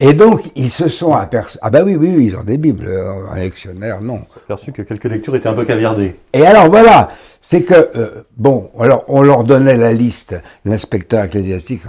Et 0.02 0.14
donc, 0.14 0.42
ils 0.56 0.70
se 0.72 0.90
sont 0.90 1.14
aperçus. 1.14 1.58
Ah, 1.62 1.70
bah 1.70 1.82
oui, 1.86 1.96
oui, 1.96 2.14
oui, 2.18 2.26
ils 2.28 2.36
ont 2.36 2.44
des 2.44 2.58
Bibles. 2.58 2.88
euh, 2.88 3.14
Un 3.32 3.36
lectionnaire, 3.40 4.02
non. 4.02 4.20
J'ai 4.34 4.42
perçu 4.48 4.72
que 4.74 4.82
quelques 4.82 5.06
lectures 5.06 5.36
étaient 5.38 5.48
un 5.48 5.54
peu 5.54 5.64
caviardées. 5.64 6.16
Et 6.34 6.46
alors 6.46 6.68
voilà, 6.70 7.08
c'est 7.42 7.64
que, 7.64 7.90
euh, 7.96 8.24
bon, 8.36 8.70
alors 8.78 9.06
on 9.08 9.22
leur 9.22 9.46
donnait 9.46 9.78
la 9.78 9.94
liste, 9.94 10.36
l'inspecteur 10.66 11.24
ecclésiastique, 11.24 11.82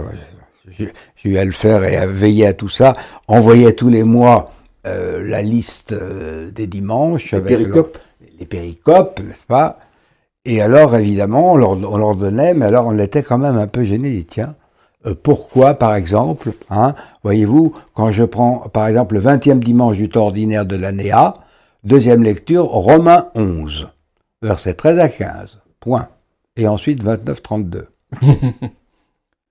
j'ai 0.77 1.29
eu 1.29 1.37
à 1.37 1.43
le 1.43 1.51
faire 1.51 1.83
et 1.83 1.97
à 1.97 2.07
veiller 2.07 2.47
à 2.47 2.53
tout 2.53 2.69
ça, 2.69 2.93
envoyer 3.27 3.73
tous 3.75 3.89
les 3.89 4.03
mois 4.03 4.45
euh, 4.85 5.21
la 5.27 5.41
liste 5.41 5.91
euh, 5.91 6.49
des 6.51 6.67
dimanches 6.67 7.33
Les 7.33 7.41
péricopes. 7.41 7.97
le- 8.21 8.27
les 8.39 8.45
péricopes, 8.45 9.19
n'est-ce 9.27 9.45
pas? 9.45 9.79
Et 10.45 10.61
alors, 10.61 10.95
évidemment, 10.95 11.53
on 11.53 11.57
leur, 11.57 11.71
on 11.71 11.97
leur 11.97 12.15
donnait, 12.15 12.53
mais 12.53 12.67
alors 12.67 12.85
on 12.87 12.97
était 12.99 13.23
quand 13.23 13.37
même 13.37 13.57
un 13.57 13.67
peu 13.67 13.83
gêné, 13.83 14.11
dit, 14.11 14.25
tiens, 14.25 14.55
pourquoi, 15.13 15.73
par 15.75 15.95
exemple, 15.95 16.51
hein, 16.69 16.93
voyez-vous, 17.23 17.73
quand 17.93 18.11
je 18.11 18.23
prends, 18.23 18.59
par 18.69 18.87
exemple, 18.87 19.15
le 19.15 19.21
20e 19.21 19.59
dimanche 19.59 19.97
du 19.97 20.09
temps 20.09 20.25
ordinaire 20.25 20.65
de 20.65 20.75
l'année 20.75 21.11
A, 21.11 21.33
deuxième 21.83 22.23
lecture, 22.23 22.65
Romains 22.65 23.27
11, 23.35 23.87
versets 24.41 24.73
13 24.73 24.99
à 24.99 25.09
15, 25.09 25.61
point. 25.79 26.07
Et 26.55 26.67
ensuite 26.67 27.03
29-32. 27.03 27.85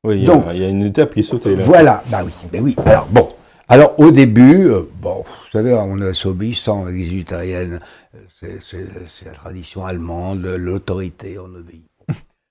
Oui, 0.05 0.19
il 0.19 0.23
y 0.25 0.31
a- 0.31 0.35
Donc, 0.35 0.45
il 0.53 0.61
y, 0.61 0.65
a 0.65 0.69
une 0.69 0.85
étape 0.85 1.15
qui 1.15 1.21
est 1.21 1.23
sautée 1.25 1.57
là. 1.57 1.65
Voilà, 1.65 2.03
bah 2.11 2.21
oui, 2.25 2.31
ben 2.53 2.63
oui. 2.63 2.77
Alors 2.85 3.07
bon, 3.11 3.29
alors 3.69 3.99
au 3.99 4.13
début, 4.13 4.67
euh, 4.69 4.83
bon, 5.03 5.25
vous 5.27 5.51
savez, 5.53 5.73
on 5.75 5.99
est 6.01 6.09
assez 6.11 6.29
obéissant, 6.29 6.85
l'Église 6.85 7.13
luthérienne, 7.15 7.81
euh, 8.15 8.19
c'est- 8.39 8.59
c'est 8.61 8.87
c'est 9.09 9.25
la 9.25 9.33
tradition 9.33 9.85
allemande, 9.85 10.43
l'autorité, 10.45 11.39
on 11.41 11.47
obéit. 11.47 11.83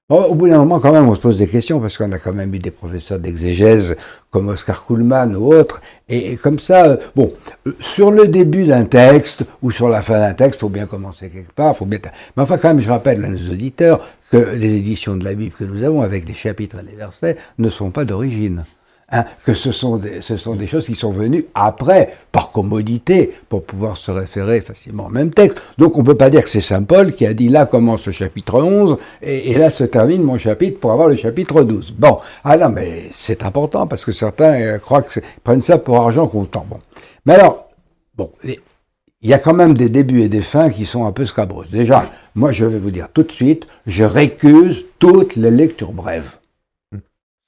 Bon, 0.07 0.23
au 0.25 0.35
bout 0.35 0.47
d'un 0.47 0.59
moment, 0.59 0.79
quand 0.79 0.91
même, 0.91 1.09
on 1.09 1.15
se 1.15 1.19
pose 1.19 1.39
des 1.39 1.47
questions 1.47 1.79
parce 1.79 1.97
qu'on 1.97 2.11
a 2.11 2.19
quand 2.19 2.31
même 2.31 2.53
eu 2.53 2.59
des 2.59 2.69
professeurs 2.69 3.17
d'exégèse 3.17 3.95
comme 4.29 4.49
Oscar 4.49 4.85
Kuhlmann 4.85 5.35
ou 5.35 5.51
autres, 5.51 5.81
et, 6.07 6.33
et 6.33 6.37
comme 6.37 6.59
ça, 6.59 6.85
euh, 6.85 6.97
bon, 7.15 7.33
euh, 7.65 7.71
sur 7.79 8.11
le 8.11 8.27
début 8.27 8.65
d'un 8.65 8.85
texte 8.85 9.45
ou 9.63 9.71
sur 9.71 9.89
la 9.89 10.03
fin 10.03 10.19
d'un 10.19 10.35
texte, 10.35 10.59
faut 10.59 10.69
bien 10.69 10.85
commencer 10.85 11.29
quelque 11.29 11.51
part, 11.53 11.75
faut 11.75 11.87
bien. 11.87 11.97
Mais 12.37 12.43
enfin, 12.43 12.59
quand 12.59 12.67
même, 12.67 12.81
je 12.81 12.89
rappelle 12.91 13.25
à 13.25 13.29
nos 13.29 13.51
auditeurs 13.51 14.07
que 14.29 14.37
les 14.37 14.75
éditions 14.75 15.15
de 15.15 15.23
la 15.23 15.33
Bible 15.33 15.55
que 15.57 15.63
nous 15.63 15.83
avons 15.83 16.03
avec 16.03 16.27
les 16.27 16.35
chapitres 16.35 16.77
et 16.83 16.85
les 16.85 16.95
versets 16.95 17.35
ne 17.57 17.71
sont 17.71 17.89
pas 17.89 18.05
d'origine. 18.05 18.63
Hein, 19.11 19.25
que 19.45 19.53
ce 19.53 19.71
sont, 19.71 19.97
des, 19.97 20.19
ce 20.21 20.35
sont 20.35 20.55
des 20.55 20.65
choses 20.65 20.87
qui 20.87 20.95
sont 20.95 21.11
venues 21.11 21.45
après, 21.53 22.15
par 22.31 22.51
commodité, 22.51 23.31
pour 23.49 23.63
pouvoir 23.63 23.97
se 23.97 24.09
référer 24.09 24.61
facilement 24.61 25.05
au 25.05 25.09
même 25.09 25.31
texte. 25.31 25.59
Donc 25.77 25.95
on 25.95 26.03
peut 26.03 26.17
pas 26.17 26.31
dire 26.31 26.43
que 26.43 26.49
c'est 26.49 26.59
Saint 26.59 26.81
Paul 26.81 27.13
qui 27.13 27.27
a 27.27 27.35
dit 27.35 27.47
là 27.47 27.67
commence 27.67 28.07
le 28.07 28.11
chapitre 28.11 28.59
11 28.59 28.97
et, 29.21 29.53
là 29.53 29.69
se 29.69 29.83
termine 29.83 30.23
mon 30.23 30.39
chapitre 30.39 30.79
pour 30.79 30.91
avoir 30.91 31.07
le 31.07 31.15
chapitre 31.17 31.61
12. 31.61 31.93
Bon, 31.99 32.17
ah 32.43 32.57
non, 32.57 32.69
mais 32.69 33.03
c'est 33.11 33.43
important 33.43 33.85
parce 33.85 34.03
que 34.05 34.11
certains 34.11 34.59
euh, 34.59 34.77
croient 34.79 35.03
que 35.03 35.19
prennent 35.43 35.61
ça 35.61 35.77
pour 35.77 35.97
argent 35.97 36.25
comptant. 36.25 36.65
Bon, 36.67 36.79
mais 37.27 37.35
alors, 37.35 37.69
bon, 38.15 38.31
il 38.43 39.29
y 39.29 39.33
a 39.35 39.39
quand 39.39 39.53
même 39.53 39.75
des 39.75 39.89
débuts 39.89 40.21
et 40.21 40.29
des 40.29 40.41
fins 40.41 40.71
qui 40.71 40.85
sont 40.85 41.05
un 41.05 41.11
peu 41.11 41.27
scabreuses. 41.27 41.69
Déjà, 41.69 42.09
moi 42.33 42.51
je 42.51 42.65
vais 42.65 42.79
vous 42.79 42.91
dire 42.91 43.09
tout 43.13 43.23
de 43.23 43.31
suite, 43.31 43.67
je 43.85 44.03
récuse 44.03 44.85
toutes 44.97 45.35
les 45.35 45.51
lectures 45.51 45.93
brèves 45.93 46.37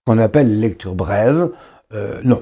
qu'on 0.08 0.18
appelle 0.20 0.50
les 0.50 0.68
lectures 0.70 0.96
brèves. 0.96 1.50
Euh, 1.94 2.20
non. 2.24 2.42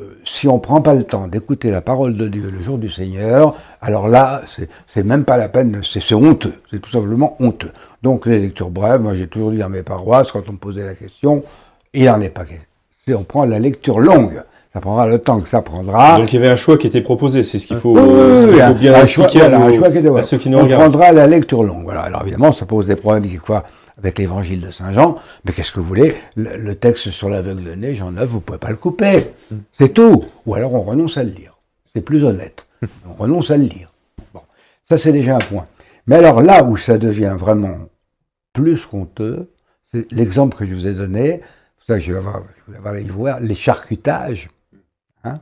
Euh, 0.00 0.18
si 0.24 0.48
on 0.48 0.58
prend 0.58 0.80
pas 0.80 0.92
le 0.94 1.04
temps 1.04 1.28
d'écouter 1.28 1.70
la 1.70 1.80
parole 1.80 2.16
de 2.16 2.26
Dieu 2.26 2.50
le 2.52 2.60
jour 2.60 2.78
du 2.78 2.90
Seigneur, 2.90 3.54
alors 3.80 4.08
là, 4.08 4.42
c'est- 4.46 5.04
même 5.04 5.24
pas 5.24 5.36
la 5.36 5.48
peine, 5.48 5.80
c'est 5.84 6.00
c'est 6.00 6.16
honteux, 6.16 6.54
c'est 6.70 6.80
tout 6.82 6.90
simplement 6.90 7.36
honteux. 7.38 7.70
Donc 8.02 8.26
les 8.26 8.40
lectures 8.40 8.70
brèves, 8.70 9.00
moi 9.00 9.14
j'ai 9.14 9.28
toujours 9.28 9.52
dit 9.52 9.58
dans 9.58 9.68
mes 9.68 9.84
paroisses, 9.84 10.32
quand 10.32 10.42
on 10.48 10.52
me 10.52 10.56
posait 10.58 10.84
la 10.84 10.94
question, 10.94 11.44
il 11.92 12.06
n'en 12.06 12.20
est 12.20 12.28
pas 12.30 12.40
question. 12.42 12.64
C'est 13.06 13.14
on 13.14 13.22
prend 13.22 13.44
la 13.44 13.60
lecture 13.60 14.00
longue, 14.00 14.42
ça 14.72 14.80
prendra 14.80 15.06
le 15.06 15.20
temps 15.20 15.38
que 15.38 15.48
ça 15.48 15.62
prendra. 15.62 16.18
Donc 16.18 16.32
il 16.32 16.36
y 16.36 16.38
avait 16.40 16.48
un 16.52 16.56
choix 16.56 16.76
qui 16.76 16.88
était 16.88 17.00
proposé, 17.02 17.44
c'est 17.44 17.60
ce 17.60 17.68
qu'il 17.68 17.76
faut, 17.76 17.92
Oui, 17.94 18.00
euh, 18.04 18.68
faut 18.68 18.74
bien 18.74 18.94
un 18.94 19.06
choix- 19.06 19.28
voilà, 19.32 19.58
un 19.58 19.70
qui 19.70 19.98
était- 19.98 20.08
à 20.18 20.22
ceux 20.24 20.38
qui 20.38 20.50
nous 20.50 20.58
on 20.58 20.62
regardent. 20.64 20.90
prendra 20.90 21.12
la 21.12 21.28
lecture 21.28 21.62
longue. 21.62 21.84
Voilà. 21.84 22.00
Alors 22.00 22.22
évidemment, 22.22 22.50
ça 22.50 22.66
pose 22.66 22.86
des 22.88 22.96
problèmes 22.96 23.22
quelquefois 23.28 23.62
avec 23.98 24.18
l'évangile 24.18 24.60
de 24.60 24.70
Saint 24.70 24.92
Jean. 24.92 25.16
Mais 25.44 25.52
qu'est-ce 25.52 25.72
que 25.72 25.80
vous 25.80 25.86
voulez? 25.86 26.14
Le, 26.36 26.56
le 26.56 26.74
texte 26.74 27.10
sur 27.10 27.28
l'aveugle-né, 27.28 27.94
Jean 27.94 28.12
9, 28.12 28.28
vous 28.28 28.40
pouvez 28.40 28.58
pas 28.58 28.70
le 28.70 28.76
couper. 28.76 29.32
C'est 29.72 29.94
tout. 29.94 30.24
Ou 30.46 30.54
alors 30.54 30.74
on 30.74 30.82
renonce 30.82 31.16
à 31.16 31.22
le 31.22 31.30
lire. 31.30 31.58
C'est 31.94 32.02
plus 32.02 32.24
honnête. 32.24 32.66
On 33.08 33.14
renonce 33.14 33.50
à 33.50 33.56
le 33.56 33.64
lire. 33.64 33.92
Bon, 34.32 34.40
ça 34.88 34.98
c'est 34.98 35.12
déjà 35.12 35.36
un 35.36 35.38
point. 35.38 35.64
Mais 36.06 36.16
alors 36.16 36.42
là 36.42 36.64
où 36.64 36.76
ça 36.76 36.98
devient 36.98 37.36
vraiment 37.38 37.76
plus 38.52 38.86
honteux, 38.92 39.50
c'est 39.92 40.10
l'exemple 40.12 40.56
que 40.56 40.66
je 40.66 40.74
vous 40.74 40.86
ai 40.86 40.94
donné. 40.94 41.40
Ça 41.86 41.94
que 41.94 42.00
je 42.00 42.12
vais 42.12 42.18
avoir, 42.18 42.42
je 42.66 42.72
vais 42.72 42.78
avoir 42.78 42.94
les 42.94 43.02
voir, 43.04 43.40
les 43.40 43.54
charcutages. 43.54 44.48
Hein, 45.22 45.40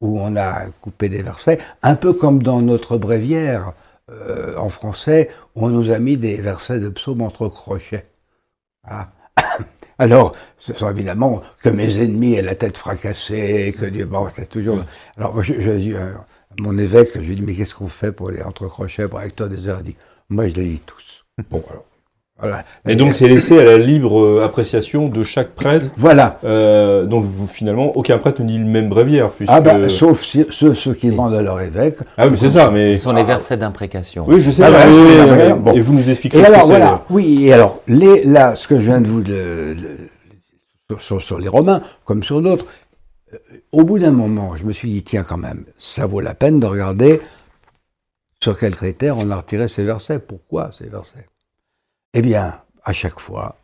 où 0.00 0.18
on 0.18 0.34
a 0.36 0.66
coupé 0.80 1.08
des 1.08 1.22
versets, 1.22 1.58
un 1.82 1.94
peu 1.94 2.12
comme 2.12 2.42
dans 2.42 2.62
notre 2.62 2.96
bréviaire 2.96 3.70
euh, 4.10 4.56
en 4.56 4.68
français, 4.68 5.28
on 5.54 5.68
nous 5.68 5.90
a 5.90 5.98
mis 5.98 6.16
des 6.16 6.40
versets 6.40 6.80
de 6.80 6.88
psaumes 6.88 7.22
entre 7.22 7.48
crochets. 7.48 8.04
Ah. 8.84 9.10
Alors, 9.98 10.34
ce 10.58 10.72
sont 10.72 10.90
évidemment 10.90 11.42
que 11.62 11.68
mes 11.68 12.02
ennemis 12.02 12.34
aient 12.34 12.42
la 12.42 12.54
tête 12.54 12.78
fracassée, 12.78 13.74
que 13.78 13.84
Dieu, 13.84 14.06
bon, 14.06 14.28
c'est 14.30 14.48
toujours. 14.48 14.82
Alors, 15.16 15.42
je, 15.42 15.60
je 15.60 15.70
mon 16.58 16.76
évêque, 16.78 17.10
je 17.14 17.20
lui 17.20 17.36
dis, 17.36 17.42
mais 17.42 17.54
qu'est-ce 17.54 17.74
qu'on 17.74 17.86
fait 17.86 18.12
pour 18.12 18.30
les 18.30 18.42
entre 18.42 18.66
crochets, 18.66 19.06
pour 19.08 19.20
Hector 19.20 19.48
des 19.48 19.68
heures? 19.68 19.80
Il 19.80 19.92
dit, 19.92 19.96
moi, 20.28 20.48
je 20.48 20.54
les 20.54 20.64
lis 20.64 20.82
tous. 20.84 21.24
Bon, 21.50 21.62
voilà. 22.40 22.64
Et 22.88 22.96
donc 22.96 23.14
c'est 23.14 23.28
laissé 23.28 23.58
à 23.58 23.64
la 23.64 23.78
libre 23.78 24.18
euh, 24.20 24.44
appréciation 24.44 25.08
de 25.08 25.22
chaque 25.22 25.50
prêtre. 25.50 25.86
Voilà. 25.96 26.38
Euh, 26.44 27.04
donc 27.06 27.24
vous, 27.24 27.46
finalement, 27.46 27.96
aucun 27.96 28.18
prêtre 28.18 28.42
ne 28.42 28.46
dit 28.48 28.58
le 28.58 28.64
même 28.64 28.88
bréviaire. 28.88 29.30
Puisque... 29.30 29.50
Ah 29.52 29.60
ben, 29.60 29.88
sauf 29.88 30.22
si- 30.22 30.46
ceux, 30.50 30.74
ceux 30.74 30.94
qui 30.94 31.06
Si. 31.08 31.10
demandent 31.12 31.34
à 31.34 31.42
leur 31.42 31.60
évêque. 31.60 31.96
Ah 32.16 32.26
oui, 32.28 32.36
c'est 32.36 32.50
ça, 32.50 32.70
mais... 32.70 32.94
Ce 32.96 33.02
sont 33.04 33.12
les 33.12 33.24
versets 33.24 33.56
d'imprécation. 33.56 34.24
Oui, 34.26 34.40
je 34.40 34.50
sais, 34.50 34.62
Ah, 34.64 34.70
oui, 34.88 34.94
oui, 34.94 35.16
oui, 35.46 35.52
bon. 35.58 35.72
et 35.74 35.80
vous 35.80 35.92
nous 35.94 36.08
expliquerez 36.10 36.40
Et 36.40 36.44
ce 36.44 36.48
que 36.50 36.54
alors 36.54 36.66
voilà, 36.66 37.04
oui, 37.10 37.46
et 37.46 37.52
alors 37.52 37.80
les, 37.86 38.24
là, 38.24 38.54
ce 38.54 38.66
que 38.68 38.76
je 38.80 38.86
viens 38.86 39.00
de 39.00 39.06
vous 39.08 39.20
le- 39.22 39.76
sur, 40.88 41.02
sur- 41.02 41.22
sur 41.22 41.38
les 41.38 41.48
Romains, 41.48 41.82
comme 42.04 42.22
sur 42.22 42.40
d'autres, 42.40 42.66
euh, 43.32 43.36
au 43.72 43.84
bout 43.84 43.98
d'un 43.98 44.10
moment, 44.10 44.56
je 44.56 44.64
me 44.64 44.72
suis 44.72 44.90
dit 44.90 45.02
tiens 45.02 45.22
quand 45.22 45.36
même, 45.36 45.64
ça 45.76 46.06
vaut 46.06 46.20
la 46.20 46.34
peine 46.34 46.58
de 46.58 46.66
regarder 46.66 47.20
sur 48.42 48.58
quels 48.58 48.74
critères 48.74 49.16
on 49.18 49.30
a 49.30 49.36
retiré 49.36 49.68
ces 49.68 49.84
versets. 49.84 50.18
Pourquoi 50.18 50.70
ces 50.72 50.86
versets? 50.88 51.26
Eh 52.14 52.22
bien, 52.22 52.60
à 52.84 52.92
chaque 52.92 53.20
fois, 53.20 53.56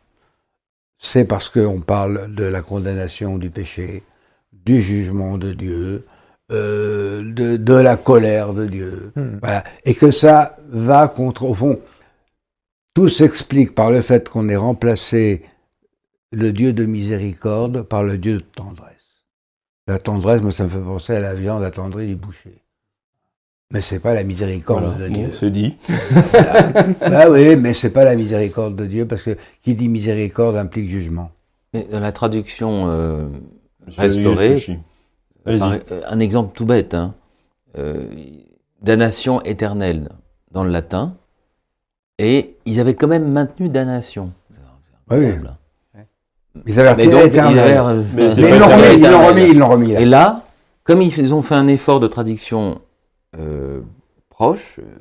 c'est 0.97 1.25
parce 1.25 1.49
qu'on 1.49 1.81
parle 1.81 2.33
de 2.33 2.43
la 2.43 2.61
condamnation 2.61 3.37
du 3.37 3.49
péché, 3.49 4.03
du 4.53 4.81
jugement 4.81 5.37
de 5.37 5.53
Dieu, 5.53 6.05
euh, 6.51 7.23
de, 7.33 7.57
de 7.57 7.73
la 7.73 7.97
colère 7.97 8.53
de 8.53 8.65
Dieu, 8.65 9.11
Hmm. 9.15 9.37
voilà, 9.41 9.63
et 9.85 9.93
que 9.93 10.11
ça 10.11 10.55
va 10.69 11.07
contre, 11.07 11.43
au 11.43 11.53
fond, 11.53 11.79
tout 12.93 13.09
s'explique 13.09 13.75
par 13.75 13.91
le 13.91 14.01
fait 14.01 14.29
qu'on 14.29 14.49
ait 14.49 14.55
remplacé 14.55 15.43
le 16.31 16.51
Dieu 16.51 16.73
de 16.73 16.85
miséricorde 16.85 17.83
par 17.83 18.03
le 18.03 18.17
Dieu 18.17 18.37
de 18.37 18.43
tendresse. 18.43 18.93
La 19.87 19.99
tendresse, 19.99 20.41
moi, 20.41 20.51
ça 20.51 20.65
me 20.65 20.69
fait 20.69 20.79
penser 20.79 21.13
à 21.15 21.19
la 21.19 21.35
viande 21.35 21.63
attendrie 21.63 22.07
du 22.07 22.15
boucher. 22.15 22.63
Mais 23.71 23.81
c'est 23.81 23.99
pas 23.99 24.13
la 24.13 24.23
miséricorde 24.23 24.85
Voilà, 24.85 25.09
de 25.09 25.13
bon, 25.13 25.19
Dieu. 25.25 25.33
c'est 25.33 25.49
dit. 25.51 25.75
ah 27.01 27.29
oui, 27.29 27.57
mais 27.57 27.73
c'est 27.73 27.89
pas 27.89 28.05
la 28.05 28.15
miséricorde 28.15 28.75
de 28.77 28.85
Dieu 28.85 29.05
parce 29.05 29.23
que 29.23 29.35
qui 29.61 29.75
dit 29.75 29.89
miséricorde 29.89 30.55
implique 30.55 30.89
jugement. 30.89 31.31
Mais 31.73 31.85
dans 31.91 31.99
la 31.99 32.13
traduction 32.13 32.85
euh, 32.87 33.27
restaurée, 33.97 34.55
par- 35.43 35.73
euh, 35.73 36.01
un 36.07 36.19
exemple 36.19 36.55
tout 36.55 36.65
bête, 36.65 36.93
hein, 36.93 37.13
euh, 37.77 38.05
damnation 38.81 39.41
éternelle 39.41 40.09
dans 40.51 40.63
le 40.63 40.69
latin, 40.69 41.15
et 42.19 42.55
ils 42.65 42.79
avaient 42.79 42.95
quand 42.95 43.07
même 43.09 43.29
maintenu 43.29 43.67
damnation. 43.67 44.31
C'est 45.09 45.15
Oui. 45.17 45.25
Ils 46.65 46.79
avaient 46.79 46.91
retiré 46.93 47.25
éternel. 47.25 48.03
ils 48.17 48.41
Mais 48.41 48.57
l'ont 48.57 48.67
remis, 48.67 48.95
ils 48.97 49.09
l'ont 49.11 49.27
remis, 49.27 49.49
ils 49.49 49.57
l'ont 49.57 49.67
remis. 49.69 49.91
là. 49.91 49.99
Et 49.99 50.05
là, 50.05 50.43
comme 50.85 51.01
ils 51.01 51.33
ont 51.35 51.41
fait 51.41 51.53
un 51.55 51.67
effort 51.67 51.99
de 51.99 52.07
traduction 52.07 52.79
euh, 53.37 53.81
proche, 54.29 54.79
euh, 54.79 54.97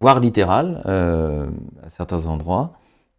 voire 0.00 0.20
littéral, 0.20 0.82
euh, 0.86 1.50
à 1.82 1.88
certains 1.88 2.26
endroits, 2.26 2.72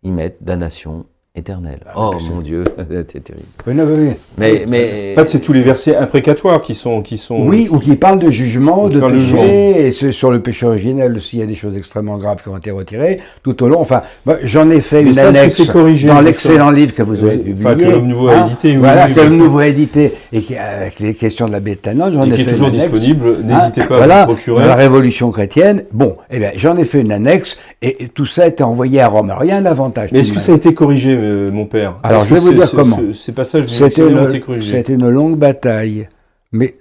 ils 0.03 0.13
mettent 0.13 0.43
damnation 0.43 1.05
éternelle. 1.35 1.79
Ah, 1.87 1.93
oh 1.97 2.13
mais 2.15 2.33
mon 2.35 2.41
Dieu, 2.41 2.63
c'est 3.07 3.23
terrible. 3.23 3.45
Oui, 3.67 3.73
non, 3.73 3.83
oui, 3.85 3.93
oui. 4.09 4.13
Mais, 4.37 4.65
mais 4.67 5.13
En 5.13 5.21
fait, 5.21 5.29
c'est 5.29 5.39
tous 5.39 5.53
les 5.53 5.61
versets 5.61 5.95
imprécatoires 5.95 6.61
qui 6.61 6.75
sont... 6.75 7.01
Qui 7.01 7.17
sont... 7.17 7.37
Oui, 7.47 7.67
ou 7.69 7.79
qui 7.79 7.95
parle 7.95 8.19
de 8.19 8.29
jugement, 8.31 8.87
de 8.87 8.99
péché, 8.99 9.87
et 9.87 9.91
c'est 9.91 10.11
sur 10.11 10.31
le 10.31 10.41
péché 10.41 10.65
originel 10.65 11.15
aussi, 11.17 11.37
il 11.37 11.39
y 11.39 11.43
a 11.43 11.47
des 11.47 11.55
choses 11.55 11.75
extrêmement 11.77 12.17
graves 12.17 12.41
qui 12.41 12.49
ont 12.49 12.57
été 12.57 12.71
retirées 12.71 13.19
tout 13.43 13.61
au 13.63 13.67
long. 13.67 13.79
Enfin, 13.79 14.01
j'en 14.43 14.69
ai 14.69 14.81
fait 14.81 15.01
Mais 15.03 15.09
une 15.09 15.13
ça, 15.13 15.29
est-ce 15.29 15.33
que 15.33 15.39
annexe 15.63 15.71
corrigé, 15.71 16.07
dans 16.07 16.21
l'excellent 16.21 16.71
livre 16.71 16.93
que 16.95 17.03
vous 17.03 17.23
avez 17.23 17.35
Enfin, 17.57 17.71
publié. 17.73 17.87
que 17.87 17.91
l'homme 17.95 18.07
nouveau 18.07 18.27
a 18.29 18.33
hein. 18.35 18.45
édité, 18.47 18.69
oui, 18.71 18.75
Voilà, 18.77 19.05
oui, 19.07 19.13
que 19.13 19.19
l'homme 19.19 19.37
nouveau 19.37 19.59
a 19.59 19.67
édité, 19.67 20.13
et 20.31 20.41
qui, 20.41 20.55
avec 20.55 20.99
les 20.99 21.13
questions 21.13 21.47
de 21.47 21.51
la 21.51 21.59
bétanote, 21.59 22.13
j'en 22.13 22.25
et 22.25 22.33
ai 22.33 22.35
qui 22.35 22.41
est 22.41 22.45
toujours 22.45 22.67
une 22.69 22.75
annexe. 22.75 22.91
disponible. 22.91 23.37
N'hésitez 23.43 23.81
Hein, 23.81 23.85
pas 23.87 23.97
voilà, 23.97 24.21
à 24.21 24.25
vous 24.25 24.33
procurer. 24.33 24.61
dans 24.61 24.67
la 24.67 24.75
Révolution 24.75 25.31
chrétienne. 25.31 25.83
Bon, 25.91 26.15
eh 26.31 26.39
bien, 26.39 26.51
j'en 26.55 26.77
ai 26.77 26.85
fait 26.85 27.01
une 27.01 27.11
annexe, 27.11 27.57
et, 27.81 28.03
et 28.03 28.07
tout 28.07 28.25
ça 28.25 28.43
a 28.43 28.47
été 28.47 28.63
envoyé 28.63 29.01
à 29.01 29.07
Rome. 29.07 29.29
Alors, 29.29 29.43
il 29.43 29.49
y 29.49 29.51
a 29.51 29.57
un 29.57 29.65
avantage. 29.65 30.11
Mais 30.11 30.19
est-ce 30.19 30.33
que 30.33 30.39
ça 30.39 30.51
a 30.51 30.55
été 30.55 30.73
corrigé, 30.73 31.15
euh, 31.25 31.51
mon 31.51 31.65
père 31.65 31.99
Alors, 32.03 32.25
je 32.25 32.33
vais 32.35 32.39
vous 32.39 32.53
dire 32.53 32.71
comment. 32.71 32.97
ce- 32.97 33.13
Ces 33.13 33.31
passages 33.33 33.67
C'était 33.67 34.01
ont 34.03 34.09
une, 34.09 34.25
été 34.29 34.39
corrigés. 34.39 34.71
c'était 34.71 34.93
une 34.93 35.09
longue 35.09 35.37
bataille. 35.37 36.07
Mais 36.51 36.77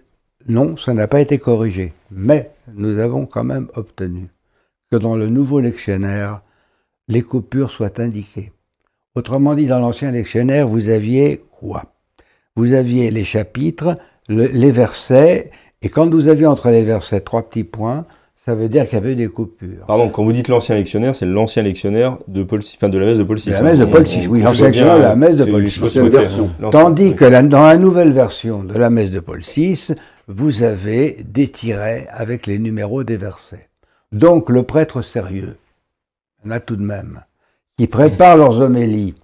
non, 0.49 0.77
ça 0.77 0.95
n'a 0.95 1.09
pas 1.09 1.21
été 1.21 1.39
corrigé. 1.39 1.93
Mais 2.11 2.51
nous 2.75 2.99
avons 2.99 3.27
quand 3.27 3.45
même 3.45 3.69
obtenu 3.75 4.29
que 4.91 4.97
dans 4.97 5.17
le 5.17 5.29
nouveau 5.29 5.61
lectionnaire, 5.61 6.43
les 7.09 7.23
coupures 7.23 7.71
soient 7.71 8.01
indiquées. 8.01 8.53
Autrement 9.15 9.55
dit, 9.55 9.67
dans 9.67 9.79
l'ancien 9.81 10.11
lectionnaire, 10.11 10.69
vous 10.69 10.89
aviez 10.89 11.41
quoi? 11.51 11.85
Vous 12.57 12.73
aviez 12.73 13.11
les 13.11 13.25
chapitres, 13.25 13.97
le- 14.29 14.47
les 14.47 14.71
versets, 14.71 15.51
et 15.83 15.89
quand 15.89 16.09
vous 16.11 16.29
aviez 16.29 16.47
entre 16.47 16.69
les 16.71 16.85
versets 16.85 17.21
trois 17.21 17.43
petits 17.49 17.65
points, 17.65 18.07
ça 18.45 18.55
veut 18.55 18.69
dire 18.69 18.85
qu'il 18.85 18.95
y 18.95 18.97
avait 18.97 19.15
des 19.15 19.29
coupures. 19.29 19.87
Pardon, 19.87 20.11
quand 20.11 20.23
vous 20.23 20.33
dites 20.33 20.49
l'ancien 20.49 20.75
lectionnaire, 20.75 21.15
c'est 21.15 21.25
l'ancien 21.25 21.63
lectionnaire 21.63 22.19
de 22.29 22.43
Paul 22.43 22.61
VI, 22.61 22.73
enfin 22.77 22.89
de 22.91 22.99
la 22.99 23.07
messe 23.07 23.19
de 23.19 23.23
Paul 23.25 23.39
VI. 23.39 23.47
De 23.47 23.53
la 23.53 23.63
messe 23.63 23.79
de 23.79 23.85
On- 23.85 23.91
Paul 23.91 24.01
on- 24.03 24.05
VI, 24.05 24.27
on- 24.27 24.31
oui, 24.31 24.41
on 24.43 24.45
l'ancien 24.45 24.67
lectionnaire 24.67 24.97
de 24.99 25.03
la 25.03 25.17
messe 25.17 25.37
de 25.37 25.45
Paul 25.45 25.65
VI. 25.65 26.71
Tandis 26.71 27.15
que 27.15 27.25
la- 27.25 27.43
dans 27.43 27.63
la 27.63 27.77
nouvelle 27.79 28.13
version 28.13 28.63
de 28.65 28.75
la 28.77 28.91
messe 28.91 29.11
de 29.11 29.21
Paul 29.21 29.41
VI, 29.41 29.95
vous 30.29 30.63
avez 30.63 31.25
des 31.27 31.49
tirets 31.49 32.07
avec 32.11 32.47
les 32.47 32.59
numéros 32.59 33.03
des 33.03 33.17
versets. 33.17 33.69
Donc 34.13 34.51
le 34.51 34.63
prêtre 34.63 35.01
sérieux, 35.03 35.57
il 36.45 36.49
y 36.51 36.53
en 36.53 36.57
a 36.57 36.61
tout 36.61 36.77
de 36.77 36.83
même, 36.85 37.21
qui 37.79 37.87
prépare 37.87 38.37
leurs 38.37 38.61
homélies, 38.61 39.15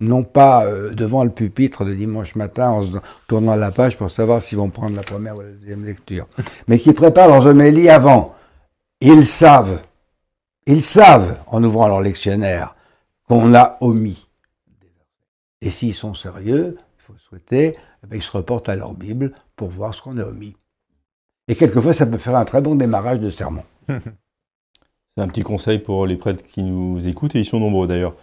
non 0.00 0.22
pas 0.24 0.64
euh, 0.66 0.94
devant 0.94 1.22
le 1.24 1.30
pupitre 1.30 1.84
le 1.84 1.94
dimanche 1.94 2.34
matin 2.34 2.70
en 2.70 2.82
se 2.82 2.90
tournant 3.28 3.54
la 3.56 3.70
page 3.70 3.96
pour 3.96 4.10
savoir 4.10 4.42
s'ils 4.42 4.58
vont 4.58 4.70
prendre 4.70 4.96
la 4.96 5.02
première 5.02 5.36
ou 5.36 5.40
la 5.42 5.48
deuxième 5.48 5.84
lecture, 5.84 6.26
mais 6.66 6.78
qui 6.78 6.92
préparent 6.92 7.28
leurs 7.28 7.46
homélies 7.46 7.88
avant. 7.88 8.34
Ils 9.00 9.26
savent, 9.26 9.80
ils 10.66 10.82
savent, 10.82 11.38
en 11.46 11.62
ouvrant 11.62 11.86
leur 11.86 12.00
lectionnaire, 12.00 12.74
qu'on 13.28 13.54
a 13.54 13.76
omis. 13.80 14.26
Et 15.60 15.70
s'ils 15.70 15.94
sont 15.94 16.14
sérieux, 16.14 16.76
il 16.98 17.02
faut 17.02 17.12
le 17.12 17.18
souhaiter, 17.18 17.76
eh 18.02 18.06
ben, 18.06 18.16
ils 18.16 18.22
se 18.22 18.30
reportent 18.30 18.68
à 18.68 18.74
leur 18.74 18.94
Bible 18.94 19.32
pour 19.54 19.68
voir 19.68 19.94
ce 19.94 20.02
qu'on 20.02 20.18
a 20.18 20.24
omis. 20.24 20.56
Et 21.46 21.54
quelquefois, 21.54 21.92
ça 21.92 22.06
peut 22.06 22.18
faire 22.18 22.36
un 22.36 22.44
très 22.44 22.60
bon 22.60 22.74
démarrage 22.74 23.20
de 23.20 23.30
sermon. 23.30 23.62
C'est 23.88 25.22
un 25.22 25.28
petit 25.28 25.42
conseil 25.42 25.78
pour 25.78 26.06
les 26.06 26.16
prêtres 26.16 26.44
qui 26.44 26.62
nous 26.62 27.06
écoutent, 27.08 27.34
et 27.36 27.40
ils 27.40 27.44
sont 27.44 27.60
nombreux 27.60 27.86
d'ailleurs. 27.86 28.14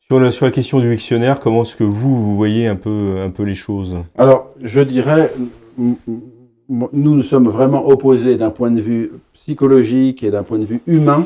Sur 0.00 0.18
la, 0.18 0.32
sur 0.32 0.44
la 0.44 0.52
question 0.52 0.80
du 0.80 0.88
lectionnaire, 0.88 1.38
comment 1.38 1.62
est-ce 1.62 1.76
que 1.76 1.84
vous, 1.84 2.16
vous 2.16 2.36
voyez 2.36 2.66
un 2.66 2.76
peu, 2.76 3.20
un 3.20 3.30
peu 3.30 3.44
les 3.44 3.54
choses? 3.54 3.96
Alors, 4.18 4.50
je 4.60 4.80
dirais, 4.80 5.30
nous 6.70 6.88
nous 7.16 7.22
sommes 7.22 7.48
vraiment 7.48 7.86
opposés 7.88 8.36
d'un 8.36 8.50
point 8.50 8.70
de 8.70 8.80
vue 8.80 9.10
psychologique 9.34 10.22
et 10.22 10.30
d'un 10.30 10.42
point 10.44 10.58
de 10.58 10.64
vue 10.64 10.80
humain 10.86 11.24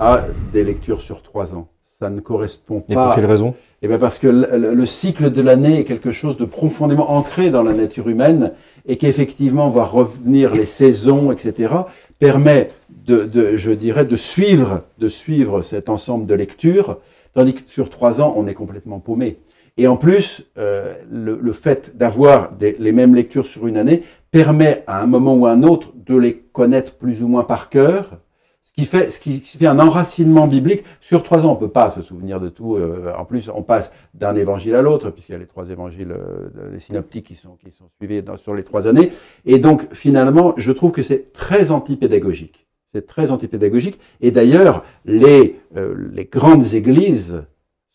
à 0.00 0.24
des 0.52 0.64
lectures 0.64 1.02
sur 1.02 1.22
trois 1.22 1.54
ans. 1.54 1.68
Ça 1.82 2.08
ne 2.10 2.20
correspond 2.20 2.78
Et 2.88 2.94
pour 2.94 3.04
pas. 3.04 3.14
quelle 3.14 3.26
raison? 3.26 3.54
Eh 3.82 3.88
bien 3.88 3.98
parce 3.98 4.18
que 4.18 4.28
le, 4.28 4.46
le- 4.56 4.74
le 4.74 4.86
cycle 4.86 5.30
de 5.30 5.42
l'année 5.42 5.80
est 5.80 5.84
quelque 5.84 6.10
chose 6.12 6.36
de 6.38 6.44
profondément 6.44 7.10
ancré 7.12 7.50
dans 7.50 7.62
la 7.62 7.74
nature 7.74 8.08
humaine 8.08 8.52
et 8.86 8.96
qu'effectivement 8.96 9.68
voir 9.68 9.92
revenir 9.92 10.54
les 10.54 10.66
saisons, 10.66 11.30
etc., 11.32 11.72
permet 12.18 12.70
de, 13.06 13.24
de, 13.24 13.56
je 13.56 13.70
dirais, 13.72 14.04
de 14.04 14.16
suivre, 14.16 14.82
de 14.98 15.08
suivre 15.08 15.62
cet 15.62 15.88
ensemble 15.88 16.26
de 16.26 16.34
lectures, 16.34 16.98
tandis 17.34 17.54
que 17.54 17.60
sur 17.68 17.90
trois 17.90 18.22
ans, 18.22 18.32
on 18.36 18.46
est 18.46 18.54
complètement 18.54 19.00
paumé. 19.00 19.36
Et 19.76 19.86
en 19.86 19.96
plus, 19.96 20.44
euh, 20.58 20.94
le, 21.10 21.38
le 21.40 21.52
fait 21.52 21.96
d'avoir 21.96 22.52
les 22.60 22.92
mêmes 22.92 23.14
lectures 23.14 23.46
sur 23.46 23.66
une 23.66 23.76
année 23.78 24.02
permet 24.30 24.84
à 24.86 25.02
un 25.02 25.06
moment 25.06 25.34
ou 25.34 25.46
à 25.46 25.52
un 25.52 25.62
autre 25.62 25.92
de 25.94 26.16
les 26.16 26.36
connaître 26.52 26.96
plus 26.96 27.22
ou 27.22 27.28
moins 27.28 27.44
par 27.44 27.68
cœur, 27.68 28.18
ce 28.60 28.72
qui 28.74 28.86
fait, 28.86 29.10
ce 29.10 29.18
qui 29.20 29.40
fait 29.40 29.66
un 29.66 29.78
enracinement 29.78 30.46
biblique. 30.46 30.84
Sur 31.00 31.22
trois 31.22 31.44
ans, 31.44 31.52
on 31.52 31.56
peut 31.56 31.68
pas 31.68 31.90
se 31.90 32.00
souvenir 32.00 32.40
de 32.40 32.48
tout. 32.48 32.76
euh, 32.76 33.12
en 33.18 33.24
plus, 33.26 33.50
on 33.54 33.62
passe 33.62 33.92
d'un 34.14 34.34
évangile 34.34 34.74
à 34.74 34.82
l'autre, 34.82 35.10
puisqu'il 35.10 35.32
y 35.32 35.34
a 35.34 35.38
les 35.38 35.46
trois 35.46 35.68
évangiles, 35.68 36.12
euh, 36.12 36.70
les 36.72 36.80
synoptiques 36.80 37.26
qui 37.26 37.34
sont, 37.34 37.56
qui 37.62 37.70
sont 37.70 37.90
suivis 37.98 38.22
dans- 38.22 38.38
sur 38.38 38.54
les 38.54 38.62
trois 38.62 38.86
années. 38.86 39.12
Et 39.44 39.58
donc, 39.58 39.92
finalement, 39.92 40.54
je 40.56 40.72
trouve 40.72 40.92
que 40.92 41.02
c'est 41.02 41.32
très 41.34 41.70
antipédagogique. 41.70 42.66
C'est 42.92 43.06
très 43.06 43.30
antipédagogique. 43.30 43.98
Et 44.20 44.30
d'ailleurs, 44.30 44.84
les, 45.04 45.60
euh, 45.76 45.94
les 46.12 46.24
grandes 46.26 46.72
églises 46.74 47.44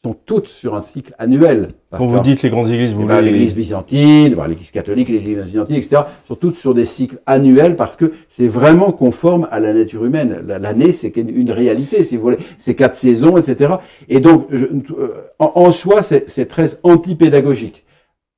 sont 0.08 0.16
toutes 0.26 0.47
sur 0.47 0.76
un 0.76 0.82
cycle 0.82 1.14
annuel. 1.20 1.70
Quand 1.91 2.05
vous 2.05 2.20
dites 2.22 2.41
les 2.41 2.49
grandes 2.49 2.70
églises, 2.70 2.93
vous 2.93 3.03
Eh 3.03 3.05
ben, 3.08 3.18
voulez... 3.20 3.32
L'Église 3.32 3.55
byzantine, 3.55 4.36
ben, 4.36 4.47
l'Église 4.47 4.72
catholique, 4.72 5.10
l'Église 5.10 5.38
byzantine, 5.45 5.76
etc., 5.76 6.01
sont 6.28 6.36
toutes 6.36 6.55
sur 6.55 6.74
des 6.74 6.86
cycles 6.86 7.18
annuels 7.26 7.76
parce 7.76 7.95
que 7.97 8.14
c'est 8.30 8.47
vraiment 8.47 8.91
conforme 8.91 9.47
à 9.51 9.60
la 9.60 9.74
nature 9.74 10.05
humaine. 10.05 10.41
La- 10.47 10.60
L'année, 10.60 10.91
c'est 10.93 11.16
une 11.18 11.51
réalité, 11.51 12.03
si 12.05 12.16
vous 12.16 12.24
voulez. 12.24 12.38
C'est 12.58 12.76
quatre 12.76 12.95
saisons, 12.95 13.38
etc. 13.38 13.76
Et 14.08 14.20
donc, 14.22 14.47
je- 14.51 14.66
euh, 14.66 15.10
en, 15.39 15.51
en 15.55 15.72
soi, 15.72 16.03
c'est 16.03 16.30
c'est 16.30 16.45
très 16.45 16.78
antipédagogique. 16.84 17.84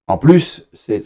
En 0.10 0.18
plus, 0.18 0.68
c'est- 0.74 1.04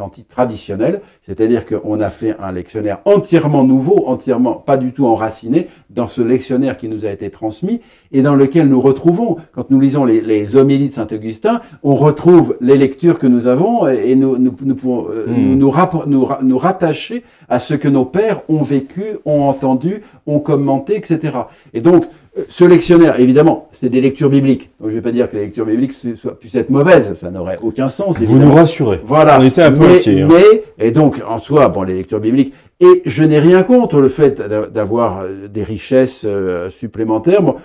anti-traditionnel, 0.00 1.02
c'est-à-dire 1.22 1.66
qu'on 1.66 2.00
a 2.00 2.08
fait 2.10 2.34
un 2.40 2.52
lectionnaire 2.52 2.98
entièrement 3.04 3.64
nouveau, 3.64 4.04
entièrement 4.06 4.54
pas 4.54 4.78
du 4.78 4.92
tout 4.92 5.06
enraciné 5.06 5.68
dans 5.90 6.06
ce 6.06 6.22
lectionnaire 6.22 6.76
qui 6.78 6.88
nous 6.88 7.04
a 7.04 7.10
été 7.10 7.28
transmis 7.30 7.82
et 8.12 8.22
dans 8.22 8.34
lequel 8.34 8.68
nous 8.68 8.80
retrouvons, 8.80 9.36
quand 9.52 9.70
nous 9.70 9.78
lisons 9.78 10.06
les, 10.06 10.22
les 10.22 10.56
homélies 10.56 10.88
de 10.88 10.94
Saint-Augustin, 10.94 11.60
on 11.82 11.94
retrouve 11.94 12.56
les 12.62 12.76
lectures 12.78 13.18
que 13.18 13.26
nous 13.26 13.46
avons 13.46 13.86
et, 13.88 14.10
et 14.10 14.16
nous, 14.16 14.38
nous, 14.38 14.54
nous 14.64 14.74
pouvons 14.74 15.06
euh, 15.10 15.26
Hmm. 15.26 15.58
nous, 15.58 16.58
rattacher 16.58 17.24
à 17.48 17.58
ce 17.58 17.74
que 17.74 17.88
nos 17.88 18.04
pères 18.06 18.40
ont 18.48 18.62
vécu, 18.62 19.02
ont 19.26 19.42
entendu, 19.42 20.02
ont 20.26 20.40
commenté, 20.40 20.96
etc. 20.96 21.36
Et 21.74 21.80
donc, 21.80 22.06
ce 22.48 22.64
lectionnaire, 22.64 23.18
évidemment, 23.18 23.68
c'est 23.72 23.88
des 23.88 24.00
lectures 24.00 24.28
bibliques. 24.28 24.70
Donc, 24.80 24.90
je 24.90 24.94
ne 24.94 25.00
vais 25.00 25.02
pas 25.02 25.12
dire 25.12 25.30
que 25.30 25.36
les 25.36 25.44
lectures 25.44 25.64
bibliques 25.66 25.94
soient- 26.20 26.38
puissent 26.38 26.54
être 26.54 26.70
mauvaises, 26.70 27.14
ça 27.14 27.30
n'aurait 27.30 27.58
aucun 27.62 27.88
sens. 27.88 28.20
Vous 28.20 28.38
nous 28.38 28.52
rassurez. 28.52 29.00
Voilà. 29.04 29.38
On 29.40 29.44
était 29.44 29.62
un 29.62 29.72
peu 29.72 29.86
mais, 29.86 29.96
inquiets, 29.96 30.20
hein. 30.22 30.28
mais- 30.30 30.64
et 30.86 30.90
donc, 30.90 31.22
en 31.26 31.38
soi, 31.38 31.68
bon, 31.68 31.82
les 31.82 31.94
lectures 31.94 32.20
bibliques. 32.20 32.52
Et 32.80 33.02
je 33.06 33.24
n'ai 33.24 33.38
rien 33.38 33.62
contre 33.62 34.00
le 34.00 34.08
fait 34.10 34.36
d'a- 34.38 34.66
d'avoir 34.66 35.20
euh, 35.22 35.48
des 35.48 35.62
richesses 35.62 36.24
euh, 36.26 36.68
supplémentaires. 36.68 37.40
Bon, 37.40 37.56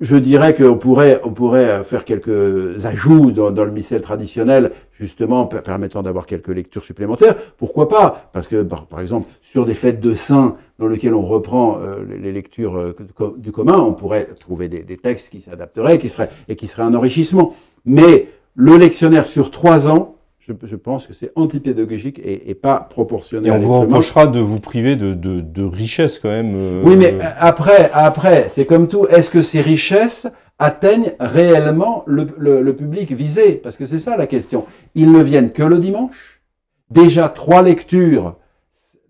je 0.00 0.16
dirais 0.16 0.54
qu'on 0.54 0.76
pourrait, 0.78 1.20
on 1.24 1.30
pourrait 1.30 1.68
euh, 1.68 1.82
faire 1.84 2.04
quelques 2.04 2.84
ajouts 2.86 3.30
dans, 3.32 3.50
dans 3.50 3.64
le 3.64 3.70
missel 3.70 4.00
traditionnel, 4.02 4.72
justement, 4.98 5.46
per- 5.46 5.60
permettant 5.62 6.02
d'avoir 6.02 6.26
quelques 6.26 6.48
lectures 6.48 6.84
supplémentaires. 6.84 7.36
Pourquoi 7.58 7.88
pas? 7.88 8.30
Parce 8.32 8.48
que, 8.48 8.62
par, 8.62 8.86
par 8.86 9.00
exemple, 9.00 9.28
sur 9.42 9.64
des 9.66 9.74
fêtes 9.74 10.00
de 10.00 10.14
saints 10.14 10.56
dans 10.80 10.88
lesquelles 10.88 11.14
on 11.14 11.22
reprend 11.22 11.78
euh, 11.78 11.96
les, 12.20 12.32
lectures 12.32 12.76
euh, 12.76 12.96
du 12.98 13.12
co- 13.12 13.34
du 13.36 13.52
commun, 13.52 13.78
on 13.78 13.92
pourrait 13.92 14.28
trouver 14.40 14.68
des, 14.68 14.80
des 14.80 14.96
textes 14.96 15.28
qui 15.30 15.40
s'adapteraient, 15.42 15.98
qui 15.98 16.08
seraient 16.08 16.30
et 16.48 16.56
qui 16.56 16.66
seraient 16.66 16.82
un 16.84 16.94
enrichissement. 16.94 17.54
Mais 17.84 18.28
le 18.54 18.76
lectionnaire 18.78 19.26
sur 19.26 19.50
trois 19.50 19.88
ans, 19.88 20.16
je, 20.38 20.54
je 20.62 20.76
pense 20.76 21.06
que 21.06 21.12
c'est 21.12 21.32
antipédagogique 21.36 22.18
et, 22.18 22.50
et 22.50 22.54
pas 22.54 22.80
proportionné 22.80 23.48
Et 23.48 23.52
on 23.52 23.58
vous 23.58 23.80
reprochera 23.80 24.26
de 24.26 24.40
vous 24.40 24.58
priver 24.58 24.96
de, 24.96 25.12
de, 25.12 25.40
de 25.42 25.62
richesse 25.62 26.18
quand 26.18 26.30
même. 26.30 26.54
euh, 26.56 26.82
Oui, 26.82 26.96
mais 26.96 27.14
après, 27.38 27.90
après, 27.92 28.46
c'est 28.48 28.64
comme 28.64 28.88
tout. 28.88 29.06
Est-ce 29.06 29.30
que 29.30 29.42
ces 29.42 29.60
richesses 29.60 30.26
atteignent 30.58 31.12
réellement 31.20 32.04
le, 32.06 32.26
le- 32.38 32.62
le 32.62 32.74
public 32.74 33.12
visé? 33.12 33.52
Parce 33.52 33.76
que 33.76 33.84
c'est 33.84 33.98
ça 33.98 34.16
la 34.16 34.26
question. 34.26 34.64
Ils 34.94 35.12
ne 35.12 35.22
viennent 35.22 35.50
que 35.52 35.62
le 35.62 35.78
dimanche. 35.78 36.40
Déjà 36.90 37.28
trois 37.28 37.62
lectures 37.62 38.34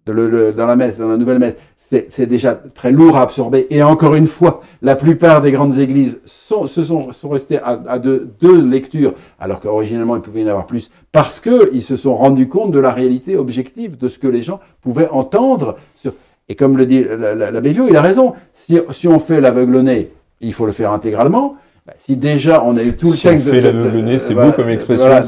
de 0.06 0.12
le- 0.12 0.52
dans 0.52 0.66
la 0.66 0.76
messe, 0.76 0.98
dans 0.98 1.08
la 1.08 1.16
nouvelle 1.16 1.38
messe, 1.38 1.56
c'est 1.76 2.26
déjà 2.26 2.54
très 2.74 2.90
lourd 2.92 3.16
à 3.16 3.22
absorber. 3.22 3.66
Et 3.70 3.82
encore 3.82 4.14
une 4.14 4.26
fois, 4.26 4.60
la 4.80 4.96
plupart 4.96 5.40
des 5.40 5.52
grandes 5.52 5.78
églises 5.78 6.20
sont, 6.24 6.66
se 6.66 6.82
sont, 6.82 7.12
sont 7.12 7.28
restées 7.28 7.58
à, 7.58 7.80
à 7.86 7.98
deux, 7.98 8.30
deux 8.40 8.62
lectures, 8.64 9.14
alors 9.38 9.60
qu'originellement 9.60 10.16
il 10.16 10.22
pouvait 10.22 10.40
y 10.40 10.44
en 10.44 10.48
avoir 10.48 10.66
plus, 10.66 10.90
parce 11.12 11.40
que 11.40 11.70
ils 11.72 11.82
se 11.82 11.96
sont 11.96 12.14
rendus 12.14 12.48
compte 12.48 12.72
de 12.72 12.78
la 12.78 12.92
réalité 12.92 13.36
objective 13.36 13.98
de 13.98 14.08
ce 14.08 14.18
que 14.18 14.28
les 14.28 14.42
gens 14.42 14.60
pouvaient 14.82 15.08
entendre. 15.10 15.76
Sur... 15.96 16.14
Et 16.48 16.54
comme 16.56 16.76
le 16.76 16.86
dit 16.86 17.04
la- 17.04 17.34
la- 17.34 17.50
l'abbé 17.50 17.72
Vieux, 17.72 17.86
il 17.88 17.96
a 17.96 18.02
raison. 18.02 18.34
Si, 18.54 18.78
si 18.90 19.06
on 19.06 19.20
fait 19.20 19.40
l'aveugle-né, 19.40 20.10
il 20.40 20.54
faut 20.54 20.66
le 20.66 20.72
faire 20.72 20.92
intégralement. 20.92 21.56
Bah, 21.90 21.96
Si 21.98 22.14
déjà 22.16 22.62
on 22.64 22.76
a 22.76 22.84
eu 22.84 22.96
tout 22.96 23.06
le 23.06 23.12
on 23.12 23.30
texte 23.30 23.50
fait 23.50 23.60
de- 23.60 23.66
l'aveugle-né, 23.66 24.12
de- 24.12 24.18
c'est 24.18 24.32
voilà, 24.34 24.50
beau 24.50 24.56
comme 24.56 24.68
expression, 24.68 25.06
voilà, 25.06 25.20
de 25.22 25.26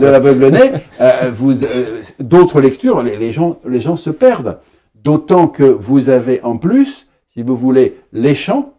euh, 1.01 1.31
vous 1.33 1.65
euh, 1.65 2.03
d'autres 2.21 2.61
lectures, 2.61 3.03
les, 3.03 3.17
les 3.17 3.33
gens 3.33 3.59
les 3.67 3.81
gens 3.81 3.97
se 3.97 4.11
perdent. 4.11 4.59
D'autant 4.95 5.49
que 5.49 5.65
vous 5.65 6.09
avez 6.11 6.41
en 6.45 6.57
plus, 6.59 7.09
si 7.35 7.43
vous 7.43 7.57
voulez, 7.57 7.97
les 8.13 8.37
chants, 8.37 8.75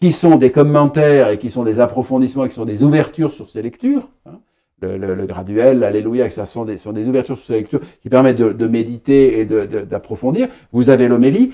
qui 0.00 0.12
sont 0.12 0.36
des 0.36 0.50
commentaires 0.50 1.28
et 1.28 1.36
qui 1.36 1.50
sont 1.50 1.62
des 1.64 1.78
approfondissements, 1.78 2.48
qui 2.48 2.54
sont 2.54 2.64
des 2.64 2.82
ouvertures 2.82 3.34
sur 3.34 3.50
ces 3.50 3.60
lectures. 3.60 4.08
hein. 4.24 4.38
Le, 4.82 4.96
le- 4.96 5.14
le 5.14 5.26
graduel, 5.26 5.80
l'alléluia, 5.80 6.30
ça 6.30 6.46
sont 6.46 6.64
des, 6.64 6.78
sont 6.78 6.92
des 6.92 7.04
ouvertures 7.06 7.36
sur 7.36 7.46
ces 7.48 7.52
lectures 7.60 7.80
qui 8.00 8.08
permettent 8.08 8.38
de, 8.38 8.50
de 8.54 8.66
méditer 8.66 9.38
et 9.40 9.44
de- 9.44 9.66
d'approfondir. 9.66 10.48
Vous 10.72 10.88
avez 10.88 11.06
l'homélie. 11.06 11.52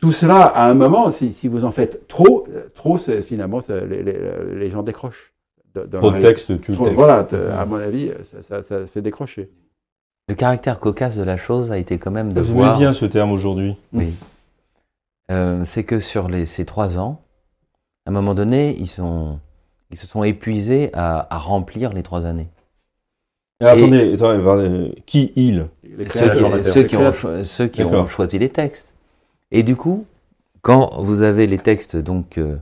Tout 0.00 0.12
cela, 0.12 0.42
à 0.46 0.68
un 0.70 0.74
moment, 0.74 1.10
si, 1.10 1.32
si 1.32 1.48
vous 1.48 1.64
en 1.64 1.70
faites 1.72 2.06
trop, 2.06 2.46
euh, 2.54 2.68
trop, 2.74 2.98
c'est 2.98 3.20
finalement, 3.22 3.58
les, 3.68 4.02
les- 4.02 4.18
les 4.54 4.70
gens 4.70 4.82
décrochent. 4.82 5.32
dans 5.74 5.98
Trop 6.00 6.10
de 6.12 6.20
texte, 6.20 6.60
tu 6.60 6.70
le 6.70 6.76
trop- 6.76 6.84
texte. 6.84 6.98
Voilà, 6.98 7.24
à 7.60 7.64
mon 7.64 7.76
avis, 7.76 8.10
ça, 8.24 8.42
ça- 8.42 8.62
ça 8.62 8.86
fait 8.86 9.02
décrocher. 9.02 9.50
Le 10.28 10.34
caractère 10.34 10.78
cocasse 10.78 11.16
de 11.16 11.22
la 11.24 11.36
chose 11.36 11.72
a 11.72 11.78
été 11.78 11.98
quand 11.98 12.10
même 12.10 12.32
de 12.32 12.40
Vous 12.40 12.54
voir. 12.54 12.70
aimez 12.70 12.78
bien 12.78 12.92
ce 12.92 13.06
terme 13.06 13.32
aujourd'hui. 13.32 13.76
Oui. 13.92 14.14
Euh, 15.30 15.62
c'est 15.64 15.84
que 15.84 15.98
sur 15.98 16.28
les, 16.28 16.46
ces 16.46 16.64
trois 16.64 16.98
ans, 16.98 17.20
à 18.06 18.10
un 18.10 18.12
moment 18.12 18.34
donné, 18.34 18.76
ils, 18.78 18.86
sont, 18.86 19.38
ils 19.90 19.96
se 19.98 20.06
sont 20.06 20.22
épuisés 20.24 20.90
à, 20.94 21.34
à 21.34 21.38
remplir 21.38 21.92
les 21.92 22.02
trois 22.02 22.24
années. 22.24 22.48
Et 23.60 23.64
attendez, 23.66 24.16
qui 25.06 25.32
il 25.34 25.66
Les 25.82 26.06
Ceux 26.06 26.28
qui, 26.30 26.38
créateurs. 26.38 26.62
ceux 26.62 26.82
qui 26.84 26.96
ont, 26.96 27.12
ceux 27.44 27.66
qui 27.66 27.82
ont 27.82 28.06
choisi 28.06 28.38
les 28.38 28.48
textes. 28.50 28.94
Et 29.50 29.62
du 29.62 29.76
coup, 29.76 30.04
quand 30.62 31.02
vous 31.02 31.22
avez 31.22 31.46
les 31.46 31.58
textes, 31.58 31.96
donc 31.96 32.38
euh, 32.38 32.56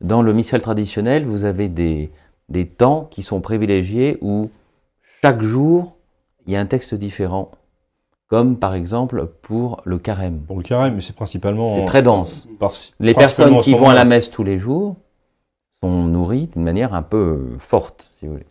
dans 0.00 0.22
le 0.22 0.32
missal 0.32 0.60
traditionnel, 0.60 1.24
vous 1.26 1.44
avez 1.44 1.68
des, 1.68 2.10
des 2.48 2.66
temps 2.66 3.06
qui 3.10 3.22
sont 3.22 3.40
privilégiés 3.40 4.18
où 4.20 4.50
chaque 5.20 5.42
jour 5.42 5.96
il 6.46 6.52
y 6.52 6.56
a 6.56 6.60
un 6.60 6.66
texte 6.66 6.94
différent, 6.94 7.52
comme 8.26 8.56
par 8.58 8.74
exemple 8.74 9.26
pour 9.42 9.80
le 9.84 9.98
carême. 9.98 10.40
Pour 10.40 10.56
le 10.56 10.62
carême, 10.64 10.96
mais 10.96 11.00
c'est 11.00 11.14
principalement. 11.14 11.72
C'est 11.74 11.84
très 11.84 12.02
dense. 12.02 12.48
par- 12.58 12.72
Les 12.98 13.14
personnes 13.14 13.60
qui 13.60 13.72
vont 13.74 13.88
à 13.88 13.94
la 13.94 14.04
messe 14.04 14.30
tous 14.30 14.42
les 14.42 14.58
jours 14.58 14.96
sont 15.80 16.04
nourries 16.04 16.48
d'une 16.48 16.62
manière 16.64 16.94
un 16.94 17.02
peu 17.02 17.50
forte, 17.58 18.10
si 18.18 18.26
vous 18.26 18.32
voulez. 18.32 18.46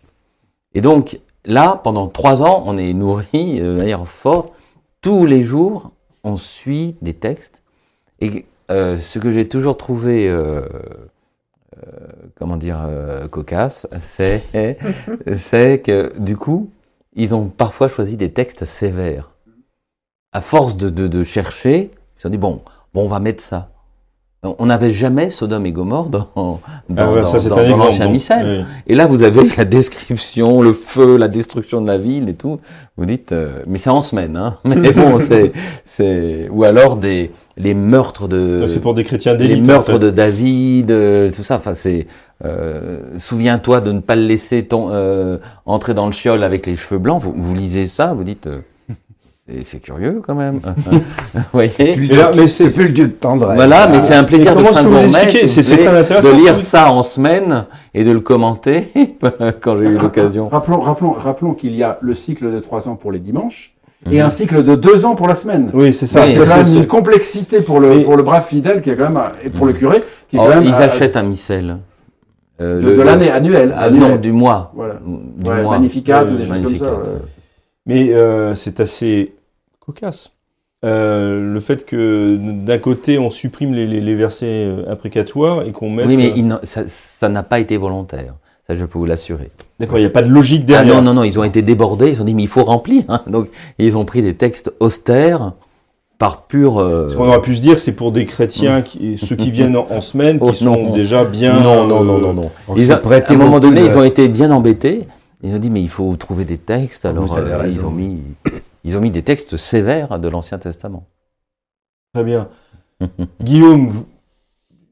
Et 0.74 0.80
donc, 0.82 1.20
là, 1.44 1.82
pendant 1.84 2.08
trois 2.08 2.44
ans, 2.44 2.64
on 2.66 2.78
est 2.78 2.94
nourri 2.94 3.60
euh, 3.60 3.74
de 3.74 3.78
manière 3.78 4.08
forte. 4.08 4.54
Tous 5.02 5.26
les 5.26 5.42
jours, 5.42 5.92
on 6.24 6.38
suit 6.38 6.96
des 7.02 7.14
textes. 7.14 7.62
Et 8.22 8.46
euh, 8.70 8.98
ce 8.98 9.20
que 9.20 9.32
j'ai 9.32 9.48
toujours 9.48 9.78
trouvé, 9.78 10.30
euh, 10.30 10.62
euh, 11.78 11.82
comment 12.36 12.58
dire, 12.58 12.88
cocasse, 13.32 13.88
c'est 13.98 14.44
c'est 15.36 15.82
que, 15.82 16.14
du 16.20 16.38
coup, 16.38 16.72
ils 17.14 17.36
ont 17.36 17.48
parfois 17.48 17.88
choisi 17.88 18.16
des 18.16 18.32
textes 18.32 18.66
sévères. 18.66 19.32
À 20.32 20.40
force 20.40 20.78
de, 20.78 20.90
de, 20.90 21.08
de 21.08 21.24
chercher, 21.24 21.92
ils 21.92 22.18
se 22.18 22.22
sont 22.22 22.30
dit, 22.30 22.38
bon, 22.38 22.62
bon, 22.94 23.04
on 23.04 23.08
va 23.08 23.20
mettre 23.20 23.44
ça. 23.44 23.71
On 24.44 24.66
n'avait 24.66 24.90
jamais 24.90 25.30
Sodome 25.30 25.68
et 25.68 25.72
Gomorre 25.72 26.10
dans, 26.10 26.28
dans, 26.36 26.60
Ah 26.98 27.12
ouais, 27.12 27.22
dans- 27.22 27.22
l'ancien. 27.78 28.08
Oui. 28.44 28.66
Et 28.88 28.96
là, 28.96 29.06
vous 29.06 29.22
avez 29.22 29.42
la 29.56 29.66
description, 29.66 30.64
le 30.64 30.74
feu, 30.74 31.16
la 31.16 31.28
destruction 31.28 31.80
de 31.80 31.86
la 31.86 32.00
ville 32.00 32.28
et 32.28 32.34
tout. 32.34 32.60
Vous 32.98 33.06
dites, 33.06 33.34
euh, 33.34 33.60
mais 33.68 33.78
c'est 33.78 33.92
en 33.92 34.02
semaine, 34.02 34.36
hein. 34.38 34.58
Mais 34.66 34.94
bon, 34.94 35.20
c'est, 35.20 35.52
c'est, 35.86 36.50
ou 36.50 36.64
alors 36.64 36.98
des, 36.98 37.30
les 37.56 37.76
meurtres 37.76 38.28
de, 38.28 38.66
C'est 38.68 38.80
pour 38.80 38.96
des 38.96 39.04
chrétiens 39.04 39.34
les 39.34 39.48
d'élite. 39.48 39.64
en 39.64 39.68
meurtres 39.68 39.92
fait. 39.94 40.00
de 40.00 40.10
David, 40.10 40.90
euh, 40.90 41.30
tout 41.30 41.44
ça. 41.44 41.58
Enfin, 41.58 41.76
c'est, 41.76 42.08
euh, 42.44 43.00
souviens-toi 43.20 43.80
de 43.80 43.92
ne 43.92 44.00
pas 44.00 44.16
le 44.16 44.24
laisser 44.24 44.64
ton, 44.66 44.88
euh, 44.90 45.38
entrer 45.68 45.94
dans 45.94 46.08
le 46.08 46.14
chiol 46.14 46.44
avec 46.44 46.66
les 46.66 46.76
cheveux 46.76 46.98
blancs. 47.00 47.22
Vous, 47.22 47.36
vous 47.38 47.54
lisez 47.54 47.86
ça, 47.86 48.16
vous 48.16 48.24
dites, 48.24 48.50
euh, 49.54 49.62
c'est- 49.64 49.80
curieux 49.80 50.22
quand 50.26 50.36
même. 50.36 50.60
vous 51.34 51.42
voyez? 51.54 51.72
Et 51.80 51.96
là, 52.08 52.32
mais 52.36 52.48
c'est- 52.48 52.70
plus 52.70 52.86
le 52.88 52.94
dieu 52.94 53.08
de 53.08 53.12
tendresse. 53.14 53.56
Voilà, 53.56 53.88
mais 53.88 53.98
Ah, 53.98 54.00
c'est 54.02 54.16
un 54.16 54.24
plaisir 54.24 54.56
de 54.56 54.64
fin 54.64 54.84
de 54.84 55.48
C'est 55.48 55.62
très 55.78 55.88
intéressant. 56.00 56.30
de 56.30 56.36
lire 56.36 56.60
ça 56.60 56.92
en 56.92 57.04
semaine 57.04 57.66
et 57.94 58.04
de 58.04 58.12
le 58.12 58.20
commenter 58.20 58.92
quand 59.62 59.78
j'ai 59.78 59.86
eu 59.86 59.98
l'occasion. 59.98 60.50
Rappelons, 60.50 60.80
rappelons, 60.82 61.12
rappelons 61.14 61.54
qu'il 61.54 61.76
y 61.76 61.84
a 61.84 61.98
le 62.02 62.14
cycle 62.14 62.52
de 62.52 62.60
trois 62.60 62.88
ans 62.88 62.96
pour 62.96 63.12
les 63.12 63.20
dimanches 63.20 63.74
Mhm. 64.06 64.14
et 64.14 64.22
un 64.22 64.30
cycle 64.30 64.64
de 64.64 64.76
deux 64.76 65.06
ans 65.06 65.16
pour 65.16 65.28
la 65.28 65.36
semaine. 65.36 65.70
Oui, 65.74 65.94
c'est 65.94 66.08
ça. 66.08 66.24
Oui, 66.26 66.32
c'est- 66.32 66.40
quand 66.48 66.58
même 66.64 66.76
une 66.78 66.88
complexité 66.88 67.62
pour 67.62 67.80
le, 67.80 68.02
pour 68.04 68.18
le 68.18 68.24
brave 68.24 68.48
fidèle 68.48 68.82
qui 68.82 68.90
est 68.90 68.96
quand 68.96 69.10
même, 69.10 69.22
et 69.44 69.50
pour 69.50 69.66
le 69.68 69.74
Mhm. 69.74 69.78
curé, 69.80 70.04
qui 70.30 70.38
est 70.38 70.40
Oh, 70.40 70.44
quand 70.48 70.56
même. 70.56 70.64
ils 70.64 70.74
à- 70.74 70.86
achètent 70.86 71.18
un 71.18 71.24
missel. 71.24 71.78
Euh, 72.60 72.80
de, 72.80 73.02
l'année 73.02 73.32
annuelle. 73.32 73.74
Ah, 73.76 73.86
annuelle. 73.86 74.12
non, 74.12 74.16
du 74.18 74.32
mois. 74.32 74.72
Voilà. 74.76 74.96
Du 75.04 75.50
Ouais, 75.50 75.64
mois. 75.64 75.72
Magnificat 75.78 76.24
ou 76.24 76.32
des 76.38 76.46
choses 76.46 76.50
comme 76.50 76.62
Magnificat, 76.62 76.86
ça. 76.86 76.92
ouais. 76.92 76.98
ouais. 76.98 77.22
Mais 77.88 78.14
euh, 78.14 78.54
c'est 78.54 78.80
assez 78.80 79.34
cocasse. 79.92 80.32
Euh, 80.84 81.54
le 81.54 81.60
fait 81.60 81.86
que 81.86 82.38
d'un 82.40 82.80
côté 82.80 83.20
on 83.20 83.30
supprime 83.30 83.74
les, 83.74 83.86
les- 83.86 84.02
les 84.02 84.16
versets 84.16 84.46
euh, 84.48 84.92
imprécatoires 84.92 85.62
et 85.64 85.72
qu'on 85.72 85.92
mette. 85.92 86.08
Oui, 86.08 86.18
mais 86.18 86.32
euh, 86.32 86.36
il 86.36 86.58
ça 86.64 87.30
n'a 87.30 87.44
pas 87.44 87.60
été 87.60 87.78
volontaire. 87.78 88.34
Ça, 88.68 88.74
je 88.76 88.86
peux 88.86 88.98
vous 88.98 89.06
l'assurer. 89.06 89.52
D'accord, 89.80 89.98
il 89.98 90.02
n'y 90.02 90.08
a 90.08 90.12
pas 90.12 90.22
de 90.22 90.30
logique 90.30 90.62
Ah 90.66 90.84
derrière. 90.84 90.96
non, 90.96 91.02
non, 91.02 91.14
non, 91.16 91.24
ils 91.24 91.40
ont 91.40 91.44
été 91.44 91.62
débordés. 91.62 92.10
Ils 92.10 92.14
se 92.14 92.20
sont 92.20 92.24
dit, 92.24 92.34
mais 92.36 92.44
il 92.44 92.48
faut 92.48 92.64
remplir. 92.64 93.04
hein. 93.10 93.22
Donc, 93.28 93.50
ils 93.80 93.98
ont 93.98 94.06
pris 94.06 94.22
des 94.22 94.36
textes 94.36 94.72
austères 94.80 95.54
par 96.20 96.44
pur. 96.44 96.78
euh, 96.80 97.10
Ce 97.10 97.16
qu'on 97.16 97.28
aurait 97.28 97.42
pu 97.42 97.56
se 97.56 97.62
dire, 97.62 97.80
c'est 97.80 97.92
pour 97.92 98.12
des 98.12 98.26
chrétiens, 98.28 98.82
qui, 98.84 99.18
ceux 99.18 99.36
qui 99.36 99.50
viennent 99.52 99.76
en, 99.76 100.02
semaine, 100.02 100.38
qui 100.40 100.46
Oh, 100.48 100.54
sont 100.54 100.78
non. 100.84 100.94
déjà 100.94 101.26
bien. 101.26 101.60
non, 101.60 101.86
non, 101.88 102.04
non, 102.04 102.18
non, 102.20 102.34
non. 102.34 102.52
on 102.68 102.76
Ils 102.76 102.92
ont- 102.92 102.96
à 102.96 103.32
un 103.34 103.36
moment 103.36 103.60
donné, 103.60 103.82
de- 103.82 103.86
ils 103.88 103.98
ont 103.98 104.04
été 104.04 104.28
bien 104.30 104.52
embêtés. 104.52 105.08
Ils 105.44 105.54
ont 105.56 105.60
dit, 105.60 105.72
mais 105.72 105.82
il 105.82 105.90
faut 105.90 106.16
trouver 106.16 106.46
des 106.46 106.58
textes. 106.58 107.06
Alors, 107.06 107.36
avez 107.36 107.52
euh, 107.52 107.68
ils 107.68 107.84
ont 107.84 107.90
mis, 107.92 108.20
ils 108.84 108.98
ont 108.98 109.02
mis 109.02 109.12
des 109.12 109.22
textes 109.24 109.58
sévères 109.58 110.20
de 110.20 110.28
l'Ancien 110.28 110.58
Testament. 110.58 111.08
Très 112.14 112.24
bien. 112.24 112.50
Guillaume, 113.42 114.04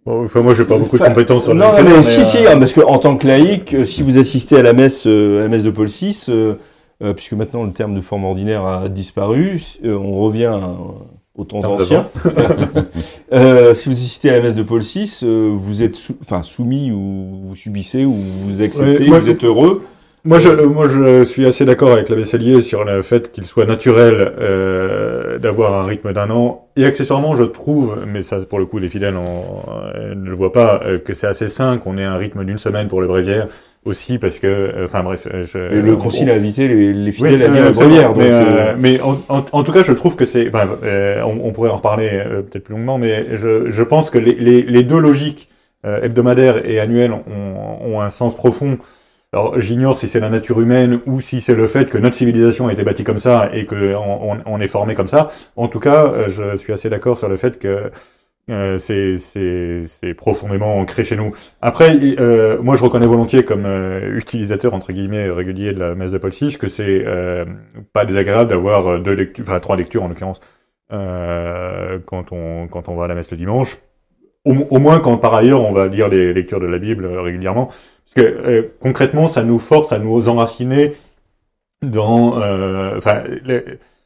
enfin, 0.06 0.42
moi, 0.42 0.56
j'ai 0.56 0.66
pas 0.66 0.78
beaucoup 0.78 0.98
de 0.98 1.04
compétences 1.04 1.44
sur 1.44 1.54
le 1.54 1.60
Non, 1.60 1.72
non, 1.78 1.84
mais 1.84 2.04
si, 2.04 2.22
euh, 2.22 2.24
si, 2.24 2.38
ah, 2.48 2.56
parce 2.58 2.74
qu'en 2.74 2.98
tant 3.00 3.18
que 3.18 3.28
laïc, 3.28 3.74
euh, 3.74 3.86
si 3.86 4.04
vous 4.04 4.18
assistez 4.18 4.58
à 4.58 4.62
la 4.64 4.74
messe, 4.74 5.06
euh, 5.08 5.40
à 5.42 5.44
la 5.44 5.50
messe 5.50 5.64
de 5.64 5.72
Paul 5.72 5.88
VI, 5.88 6.26
euh, 6.30 6.56
euh, 7.04 7.14
puisque 7.14 7.34
maintenant 7.34 7.64
le 7.64 7.72
terme 7.72 7.94
de 7.94 8.02
forme 8.02 8.26
ordinaire 8.26 8.66
a 8.66 8.90
disparu, 8.90 9.62
euh, 9.84 9.96
on 9.98 10.20
revient 10.20 10.52
euh, 10.54 10.74
aux 11.36 11.46
temps 11.46 11.60
anciens. 11.64 12.08
Euh, 13.32 13.76
si 13.76 13.90
vous 13.90 13.94
assistez 13.96 14.32
à 14.32 14.34
la 14.34 14.42
messe 14.42 14.56
de 14.56 14.64
Paul 14.64 14.82
VI, 14.82 15.20
euh, 15.22 15.54
vous 15.56 15.84
êtes 15.84 15.96
sou- 15.96 16.18
enfin, 16.24 16.42
soumis 16.42 16.92
ou 16.92 17.42
vous 17.50 17.56
subissez 17.56 18.04
ou 18.04 18.16
vous 18.46 18.64
acceptez, 18.64 19.04
Ouais, 19.04 19.08
moi, 19.08 19.20
vous 19.20 19.30
êtes 19.30 19.44
heureux. 19.44 19.84
Moi 20.26 20.40
je, 20.40 20.50
moi, 20.50 20.90
je 20.90 21.24
suis 21.24 21.46
assez 21.46 21.64
d'accord 21.64 21.94
avec 21.94 22.10
l'abbé 22.10 22.26
Cellier 22.26 22.60
sur 22.62 22.84
le 22.84 23.02
fait 23.02 23.32
qu'il 23.32 23.46
soit 23.46 23.66
naturel 23.66 24.34
euh, 24.40 25.38
d'avoir 25.40 25.74
un 25.82 25.84
rythme 25.86 26.12
d'un 26.12 26.30
an. 26.30 26.68
Et 26.76 26.86
accessoirement, 26.86 27.38
je 27.38 27.46
trouve, 27.46 27.96
mais 28.06 28.22
ça, 28.22 28.38
pour 28.48 28.60
le 28.60 28.66
coup, 28.66 28.80
les 28.80 28.90
fidèles 28.90 29.16
en- 29.16 29.64
euh, 29.96 30.16
ne 30.16 30.30
le 30.30 30.36
voient 30.36 30.52
pas, 30.52 30.82
euh, 30.86 30.98
que 31.00 31.14
c'est 31.14 31.28
assez 31.28 31.48
sain 31.48 31.78
qu'on 31.78 31.98
ait 31.98 32.04
un 32.04 32.18
rythme 32.18 32.44
d'une 32.44 32.58
semaine 32.58 32.90
pour 32.90 33.00
le 33.00 33.08
bréviaire 33.08 33.48
aussi, 33.86 34.18
parce 34.18 34.40
que, 34.40 34.48
euh, 34.48 34.86
enfin 34.86 35.04
bref, 35.04 35.26
euh, 35.34 35.44
je, 35.46 35.58
Et 35.58 35.82
le 35.82 35.94
on- 35.94 35.98
concile 35.98 36.30
a 36.30 36.34
invité 36.34 36.68
les, 36.68 36.92
les 36.92 37.12
Oui, 37.12 37.14
fidèles 37.14 37.44
à 37.44 37.48
lire 37.48 37.62
euh, 37.62 37.66
la 37.68 37.72
première. 37.72 38.10
Donc, 38.10 38.18
mais, 38.18 38.30
euh, 38.30 38.74
mais 38.78 39.02
en, 39.02 39.18
en- 39.30 39.46
en 39.54 39.64
tout 39.64 39.72
cas, 39.72 39.84
je 39.84 39.94
trouve 39.94 40.18
que 40.18 40.26
c'est. 40.26 40.52
euh, 40.84 41.22
on, 41.24 41.40
on 41.48 41.52
pourrait 41.54 41.70
en 41.70 41.78
reparler 41.78 42.10
euh, 42.12 42.42
peut-être 42.42 42.66
plus 42.66 42.74
longuement, 42.74 42.98
mais 42.98 43.38
je, 43.38 43.70
je 43.70 43.84
pense 43.84 44.10
que 44.10 44.18
les, 44.18 44.36
les, 44.36 44.64
les 44.64 44.84
deux 44.84 45.00
logiques 45.00 45.48
euh, 45.86 46.02
hebdomadaires 46.02 46.70
et 46.70 46.82
annuelles 46.82 47.14
ont, 47.14 47.22
ont 47.96 48.02
un 48.02 48.10
sens 48.10 48.36
profond. 48.36 48.78
Alors, 49.32 49.60
j'ignore 49.60 49.98
si 49.98 50.08
c'est 50.08 50.20
la 50.20 50.30
nature 50.30 50.60
humaine 50.60 51.02
ou 51.06 51.22
si 51.22 51.40
c'est 51.40 51.54
le 51.54 51.68
fait 51.68 51.88
que 51.88 52.00
notre 52.00 52.16
civilisation 52.16 52.68
a 52.68 52.74
été 52.74 52.84
bâtie 52.84 53.04
comme 53.04 53.20
ça 53.20 53.50
et 53.54 53.66
qu'on 53.66 54.42
on, 54.46 54.60
est 54.60 54.68
formé 54.68 54.96
comme 54.96 55.08
ça. 55.08 55.30
En 55.56 55.68
tout 55.68 55.80
cas, 55.80 56.08
euh, 56.08 56.28
je 56.30 56.58
suis 56.58 56.74
assez 56.74 56.90
d'accord 56.90 57.18
sur 57.20 57.30
le 57.30 57.36
fait 57.36 57.60
que 57.60 57.92
euh, 58.50 58.78
c'est- 58.80 60.14
profondément 60.16 60.80
ancré 60.80 61.04
chez 61.04 61.16
nous. 61.16 61.32
Après, 61.62 61.96
euh, 62.20 62.60
moi, 62.64 62.76
je 62.76 62.84
reconnais 62.84 63.06
volontiers 63.06 63.46
comme 63.46 63.66
euh, 63.68 64.18
utilisateur 64.18 64.74
entre 64.74 64.92
guillemets 64.94 65.30
régulier 65.30 65.74
de 65.74 65.80
la 65.80 65.94
messe 65.96 66.12
de 66.12 66.18
Paul 66.18 66.32
VI 66.32 66.58
que 66.58 66.68
c'est 66.68 67.04
euh, 67.06 67.46
pas 67.94 68.06
désagréable 68.06 68.50
d'avoir 68.50 69.00
deux 69.00 69.14
lectures, 69.14 69.46
enfin 69.48 69.60
trois 69.60 69.76
lectures 69.76 70.04
en 70.04 70.08
l'occurrence, 70.08 70.40
quand 70.90 72.32
on 72.32 72.68
quand 72.68 72.90
on 72.90 72.96
va 72.96 73.06
à 73.06 73.08
la 73.08 73.16
messe 73.16 73.30
le 73.32 73.38
dimanche. 73.38 73.78
Au, 74.46 74.80
moins 74.80 75.00
quand 75.00 75.18
par 75.18 75.36
ailleurs 75.36 75.62
on 75.64 75.74
va 75.74 75.88
lire 75.88 76.08
les 76.08 76.34
lectures 76.34 76.60
de 76.62 76.66
la 76.66 76.80
Bible 76.80 77.06
régulièrement, 77.06 77.70
parce 78.14 78.28
que 78.28 78.32
euh, 78.32 78.76
concrètement, 78.80 79.28
ça 79.28 79.43
nous 79.43 79.60
force 79.60 79.91
à 79.91 79.99
nous 79.99 80.30
enraciner 80.30 80.93
dans, 81.82 82.41
euh, 82.41 82.97
enfin, 82.97 83.24
les, 83.43 83.64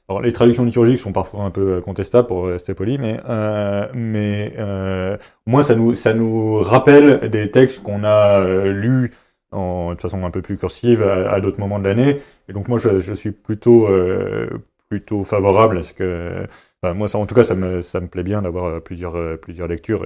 alors, 0.09 0.21
les 0.21 0.33
traductions 0.33 0.65
liturgiques 0.65 0.99
sont 0.99 1.13
parfois 1.13 1.43
un 1.43 1.49
peu 1.49 1.79
contestables 1.81 2.27
pour 2.27 2.47
rester 2.47 2.73
poli, 2.73 2.97
mais 2.97 3.19
euh, 3.29 3.87
mais 3.93 4.53
euh, 4.59 5.17
au 5.47 5.51
moins 5.51 5.63
ça 5.63 5.75
nous 5.75 5.95
ça 5.95 6.13
nous 6.13 6.59
rappelle 6.59 7.29
des 7.29 7.49
textes 7.51 7.81
qu'on 7.83 8.03
a 8.03 8.41
euh, 8.41 8.71
lus 8.73 9.11
en, 9.51 9.93
de 9.95 10.01
façon 10.01 10.25
un 10.25 10.31
peu 10.31 10.41
plus 10.41 10.57
cursive 10.57 11.03
à, 11.03 11.39
d'autres 11.39 11.59
moments 11.59 11.79
de 11.79 11.85
l'année. 11.85 12.19
Et 12.49 12.53
donc 12.53 12.67
moi 12.67 12.79
je, 12.79 13.13
suis 13.13 13.31
plutôt 13.31 13.87
euh, 13.87 14.49
plutôt 14.89 15.23
favorable 15.23 15.77
à 15.77 15.83
ce 15.83 15.93
que 15.93 16.47
enfin, 16.83 16.93
moi 16.93 17.07
ça 17.07 17.17
en 17.17 17.25
tout 17.25 17.35
cas 17.35 17.43
ça 17.45 17.55
me 17.55 17.81
ça 17.81 18.01
me 18.01 18.07
plaît 18.07 18.23
bien 18.23 18.41
d'avoir 18.41 18.65
euh, 18.65 18.79
plusieurs 18.81 19.15
euh, 19.15 19.37
plusieurs 19.37 19.67
lectures 19.67 20.05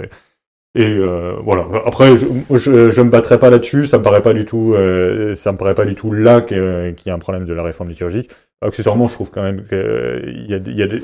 et 0.78 0.98
euh, 0.98 1.34
voilà. 1.44 1.66
Après, 1.86 2.16
je, 2.18 2.26
je, 2.52 2.90
je 2.92 3.02
me 3.02 3.10
battrai 3.10 3.40
pas 3.40 3.50
là-dessus. 3.50 3.86
Ça 3.88 3.98
me 3.98 4.04
paraît 4.04 4.22
pas 4.22 4.34
du 4.34 4.46
tout, 4.46 4.74
euh, 4.76 5.36
ça 5.36 5.52
me 5.52 5.58
paraît 5.58 5.76
pas 5.76 5.86
du 5.86 5.96
tout 5.96 6.12
là 6.12 6.42
qu'il 6.42 6.58
y 7.06 7.10
a 7.10 7.14
un 7.14 7.20
problème 7.20 7.46
de 7.46 7.54
la 7.54 7.64
réforme 7.64 7.90
liturgique. 7.90 8.30
Accessoirement, 8.62 9.08
je 9.08 9.14
trouve 9.14 9.32
quand 9.32 9.44
même 9.44 9.64
qu'il 9.68 10.46
y 10.48 10.54
a, 10.54 10.58
il 10.66 10.78
y 10.78 10.84
a 10.84 10.88
des- 10.88 11.02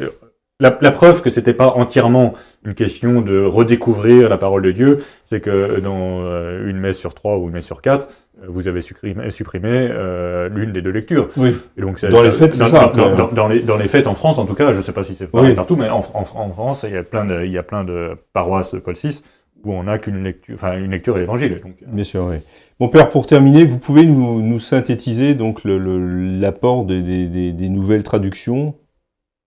la, 0.60 0.78
la 0.82 0.92
preuve 0.92 1.22
que 1.24 1.30
c'était 1.32 1.54
pas 1.56 1.68
entièrement 1.68 2.34
une 2.64 2.74
question 2.76 3.22
de 3.22 3.44
redécouvrir 3.44 4.30
la 4.30 4.38
parole 4.38 4.62
de 4.62 4.72
Dieu, 4.72 5.00
c'est 5.26 5.42
que 5.42 5.80
dans 5.80 6.22
euh, 6.24 6.70
une 6.70 6.78
messe 6.78 6.98
sur 6.98 7.14
trois 7.16 7.38
ou 7.38 7.48
une 7.48 7.54
messe 7.54 7.66
sur 7.66 7.82
quatre, 7.82 8.08
euh, 8.42 8.46
vous 8.48 8.68
avez 8.68 8.82
supprimé, 8.82 9.30
supprimé 9.32 9.90
euh, 9.92 10.48
l'une 10.50 10.72
des 10.72 10.82
deux 10.82 10.92
lectures. 10.92 11.28
oui. 11.38 11.56
Et 11.76 11.82
donc, 11.82 11.98
ça- 12.00 12.08
Dans 12.08 12.22
les 12.22 12.32
fêtes, 12.32 12.54
c'est 12.54 12.66
ça, 12.66 12.86
Dans, 12.86 12.90
quand 12.90 13.16
dans- 13.16 13.32
dans 13.32 13.48
les, 13.48 13.60
dans 13.62 13.78
les 13.78 13.88
fêtes 13.88 14.08
en 14.08 14.14
France, 14.14 14.38
en 14.38 14.46
tout 14.46 14.54
cas, 14.54 14.72
je 14.74 14.82
sais 14.82 14.92
pas 14.94 15.04
si 15.04 15.16
c'est 15.16 15.28
Oui. 15.34 15.54
partout, 15.56 15.76
mais 15.76 15.90
en, 15.90 16.00
en, 16.14 16.20
en 16.22 16.50
France, 16.52 16.86
il 16.88 16.94
y 16.94 16.98
a 16.98 17.04
plein 17.04 17.26
de, 17.26 17.44
il 17.44 17.52
y 17.52 17.58
a 17.58 17.64
plein 17.64 17.84
de 17.84 18.12
paroisses 18.32 18.76
Paul 18.86 18.94
VI 18.94 19.22
où 19.66 19.72
on 19.74 19.84
n'a 19.84 19.98
qu'une 19.98 20.24
lecture, 20.24 20.56
enfin 20.56 20.78
une 20.78 20.92
lecture 20.92 21.16
de 21.16 21.20
l'Évangile. 21.22 21.60
Donc, 21.64 21.76
euh, 21.82 21.86
Bien 21.88 22.04
sûr, 22.04 22.26
oui. 22.30 22.38
Mon 22.80 22.90
père, 22.90 23.10
pour 23.10 23.26
terminer, 23.26 23.64
vous 23.66 23.78
pouvez 23.78 24.06
nous, 24.06 24.42
nous 24.42 24.60
synthétiser 24.60 25.36
donc 25.36 25.64
le- 25.64 25.78
le- 25.78 26.40
l'apport 26.40 26.86
des, 26.86 27.02
des- 27.02 27.28
des- 27.28 27.54
des 27.54 27.70
nouvelles 27.70 28.04
traductions 28.04 28.76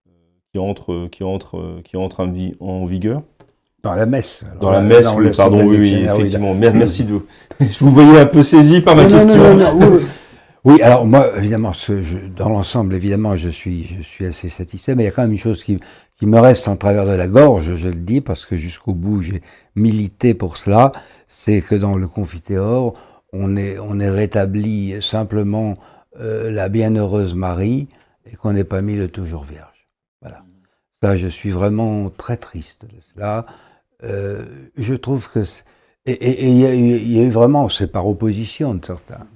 euh, 0.09 0.11
qui 0.53 0.59
entrent, 0.59 1.09
qui 1.11 1.25
entrent, 1.25 1.59
euh, 1.59 1.81
qui 1.85 1.97
entrent 1.97 2.21
en, 2.21 2.29
vi- 2.29 2.55
en 2.61 2.87
vigueur 2.87 3.23
Dans 3.83 3.95
la 3.95 4.07
messe. 4.07 4.45
Alors 4.49 4.61
Dans 4.62 4.71
la 4.71 4.81
messe, 4.81 5.07
là, 5.07 5.14
oui, 5.17 5.29
pardon, 5.37 5.59
tomber 5.61 5.79
oui, 5.79 5.95
effectivement. 6.05 6.55
Merci 6.55 7.05
de. 7.05 7.21
Je 7.61 7.79
vous 7.85 7.91
voyais 7.91 8.19
un 8.21 8.27
peu 8.27 8.43
saisi 8.43 8.81
par 8.81 8.97
ma 8.97 9.05
Non, 9.05 9.11
question. 9.11 9.37
non, 9.37 9.55
non, 9.57 9.75
non, 9.79 9.87
oui, 9.97 10.03
oui. 10.67 10.83
Alors 10.83 11.07
moi, 11.07 11.37
évidemment, 11.39 11.73
dans 12.37 12.49
l'ensemble, 12.49 12.95
évidemment, 12.95 13.37
je 13.37 13.49
suis, 13.49 13.85
je 13.85 14.03
suis 14.03 14.27
assez 14.27 14.49
satisfait, 14.49 14.95
mais 14.95 15.05
il 15.05 15.07
y 15.07 15.09
a 15.09 15.12
quand 15.12 15.23
même 15.23 15.33
une 15.33 15.39
chose 15.39 15.62
qui, 15.62 15.79
qui 16.14 16.27
me 16.27 16.39
reste 16.39 16.69
en 16.69 16.77
travers 16.77 17.07
de 17.07 17.12
la 17.12 17.29
gorge, 17.29 17.77
je 17.77 17.89
le 17.89 17.95
dis, 17.95 18.21
parce 18.21 18.45
que 18.45 18.57
jusqu'au 18.57 18.93
bout, 18.93 19.23
j'ai 19.23 19.43
milité 19.75 20.35
pour 20.35 20.57
cela, 20.57 20.93
c'est 21.29 21.61
que 21.61 21.75
dans 21.75 21.97
le 21.97 22.09
Confiteor, 22.09 22.95
on 23.33 23.57
est, 23.57 23.79
on 23.79 24.01
est 24.01 24.11
rétabli 24.11 25.01
simplement 25.01 25.77
euh, 26.19 26.51
la 26.51 26.69
bienheureuse 26.69 27.35
Marie 27.35 27.89
et 28.31 28.35
qu'on 28.35 28.53
n'ait 28.53 28.64
pas 28.64 28.83
mis 28.83 28.97
le 28.97 29.09
toujours 29.09 29.45
vierge. 29.45 29.89
Voilà. 30.21 30.43
Ça, 31.03 31.17
je 31.17 31.29
suis 31.29 31.51
vraiment 31.51 32.11
très 32.11 32.37
triste 32.37 32.87
de 32.87 33.01
cela. 33.01 33.47
Euh, 34.03 34.45
je 34.77 34.95
trouve 34.95 35.31
que 35.31 35.45
et 36.09 36.49
il 36.49 36.57
y, 36.57 37.14
y, 37.14 37.19
a 37.19 37.25
eu 37.25 37.31
vraiment, 37.31 37.69
c'est 37.69 37.91
par 37.91 38.07
opposition 38.07 38.75
de 38.75 38.85
certains. 38.85 39.27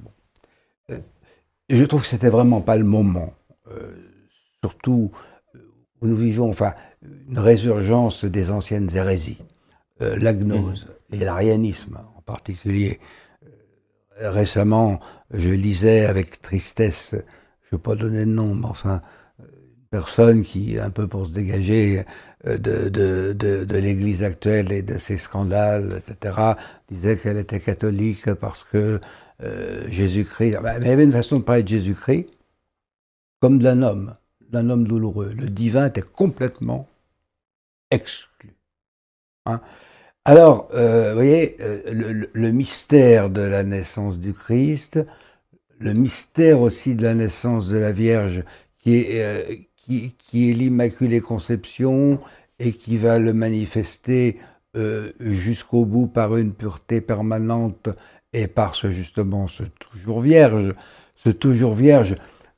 Euh, 1.70 1.76
je 1.76 1.84
trouve 1.84 2.02
que 2.02 2.08
c'était 2.08 2.28
vraiment 2.28 2.60
pas 2.60 2.76
le 2.76 2.84
moment, 2.84 3.32
euh, 3.68 3.92
surtout 4.62 5.10
où 6.00 6.06
nous 6.06 6.16
vivons, 6.16 6.50
enfin, 6.50 6.74
une 7.28 7.38
résurgence 7.38 8.24
des 8.24 8.50
anciennes 8.50 8.88
hérésies, 8.94 9.38
euh, 10.02 10.16
l'agnose 10.18 10.86
mmh. 10.86 11.14
et 11.14 11.24
l'arianisme 11.24 11.98
en 12.16 12.22
particulier. 12.22 13.00
Euh, 14.20 14.30
récemment, 14.30 15.00
je 15.32 15.50
lisais 15.50 16.06
avec 16.06 16.40
tristesse, 16.40 17.10
je 17.12 17.16
ne 17.16 17.78
vais 17.78 17.82
pas 17.82 17.94
donner 17.94 18.20
de 18.20 18.30
nom, 18.30 18.54
mais 18.54 18.66
enfin, 18.66 19.00
une 19.38 19.88
personne 19.90 20.42
qui, 20.42 20.78
un 20.78 20.90
peu 20.90 21.06
pour 21.06 21.26
se 21.26 21.32
dégager 21.32 22.04
euh, 22.46 22.58
de, 22.58 22.88
de, 22.88 23.32
de, 23.32 23.64
de 23.64 23.78
l'Église 23.78 24.22
actuelle 24.22 24.72
et 24.72 24.82
de 24.82 24.98
ses 24.98 25.18
scandales, 25.18 25.98
etc., 25.98 26.54
disait 26.90 27.16
qu'elle 27.16 27.38
était 27.38 27.60
catholique 27.60 28.32
parce 28.34 28.64
que 28.64 29.00
euh, 29.42 29.88
Jésus-Christ... 29.88 30.58
Mais 30.62 30.70
il 30.80 30.86
y 30.86 30.90
avait 30.90 31.04
une 31.04 31.12
façon 31.12 31.38
de 31.38 31.44
parler 31.44 31.62
de 31.62 31.68
Jésus-Christ 31.68 32.26
comme 33.40 33.58
d'un 33.58 33.82
homme, 33.82 34.14
d'un 34.50 34.68
homme 34.68 34.86
douloureux. 34.86 35.32
Le 35.32 35.48
divin 35.48 35.86
était 35.86 36.02
complètement 36.02 36.88
exclu. 37.90 38.54
Hein 39.46 39.62
alors, 40.26 40.68
euh, 40.74 41.10
vous 41.10 41.16
voyez, 41.16 41.56
euh, 41.60 42.26
le, 42.32 42.52
mystère 42.52 43.30
de 43.30 43.40
la 43.40 43.62
naissance 43.62 44.18
du 44.18 44.34
Christ, 44.34 45.00
le 45.78 45.94
mystère 45.94 46.60
aussi 46.60 46.94
de 46.94 47.02
la 47.02 47.14
naissance 47.14 47.68
de 47.68 47.78
la 47.78 47.92
Vierge, 47.92 48.44
qui 48.76 48.96
est, 48.96 49.68
qui, 49.76 50.50
est 50.50 50.52
l'Immaculée 50.52 51.20
Conception 51.20 52.18
et 52.58 52.72
qui 52.72 52.98
va 52.98 53.18
le 53.18 53.32
manifester 53.32 54.38
jusqu'au 55.18 55.86
bout 55.86 56.06
par 56.06 56.36
une 56.36 56.52
pureté 56.52 57.00
permanente 57.00 57.88
et 58.32 58.46
par 58.46 58.74
ce 58.74 58.92
justement 58.92 59.48
ce 59.48 59.64
toujours 59.64 60.20
vierge, 60.20 60.72
ce 61.16 61.30
toujours 61.30 61.74
vierge 61.74 62.14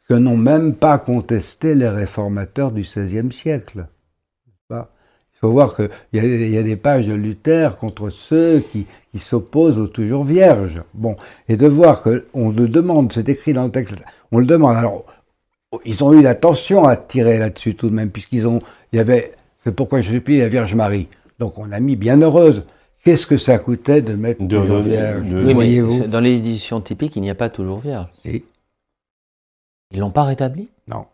que 0.08 0.14
n'ont 0.14 0.36
même 0.36 0.74
pas 0.74 0.98
contesté 0.98 1.74
les 1.74 1.88
réformateurs 1.88 2.72
du 2.72 2.82
XVIe 2.82 3.32
siècle. 3.32 3.86
Il 4.70 5.48
faut 5.48 5.52
voir 5.52 5.74
qu'il 5.74 5.88
y, 6.12 6.56
a 6.56 6.62
des 6.62 6.76
pages 6.76 7.08
de 7.08 7.14
Luther 7.14 7.76
contre 7.76 8.10
ceux 8.10 8.60
qui, 8.60 8.86
s'opposent 9.18 9.78
au 9.78 9.88
toujours 9.88 10.22
vierge. 10.22 10.82
Bon, 10.94 11.16
et 11.48 11.56
de 11.56 11.66
voir 11.66 12.00
qu'on 12.02 12.50
le 12.50 12.68
demande, 12.68 13.12
c'est 13.12 13.28
écrit 13.28 13.52
dans 13.52 13.64
le 13.64 13.72
texte, 13.72 13.96
on 14.30 14.38
le 14.38 14.46
demande. 14.46 14.76
Alors, 14.76 15.04
ils 15.84 16.04
ont 16.04 16.12
eu 16.12 16.22
l'attention 16.22 16.86
à 16.86 16.96
tirer 16.96 17.38
là-dessus 17.38 17.74
tout 17.74 17.88
de 17.88 17.94
même, 17.94 18.10
puisqu'ils 18.10 18.46
ont, 18.46 18.60
il 18.92 18.98
y 18.98 19.00
avait, 19.00 19.32
c'est 19.64 19.74
pourquoi 19.74 20.00
je 20.00 20.12
supplie 20.12 20.38
la 20.38 20.48
Vierge 20.48 20.76
Marie. 20.76 21.08
Donc 21.40 21.58
on 21.58 21.72
a 21.72 21.80
mis 21.80 21.96
bien 21.96 22.20
heureuse. 22.20 22.62
Qu'est-ce 23.04 23.26
que 23.26 23.36
ça 23.36 23.58
coûtait 23.58 24.00
de 24.00 24.14
mettre 24.14 24.44
de, 24.44 24.58
toujours 24.58 24.78
vierge 24.78 25.24
oui, 25.28 25.52
voyez-vous 25.52 26.06
Dans 26.06 26.20
l'édition 26.20 26.80
typique, 26.80 27.16
il 27.16 27.22
n'y 27.22 27.30
a 27.30 27.34
pas 27.34 27.48
toujours 27.48 27.80
vierge. 27.80 28.06
Si. 28.22 28.44
Ils 29.90 29.98
l'ont 29.98 30.10
pas 30.10 30.22
rétabli? 30.22 30.68
Non. 30.86 31.06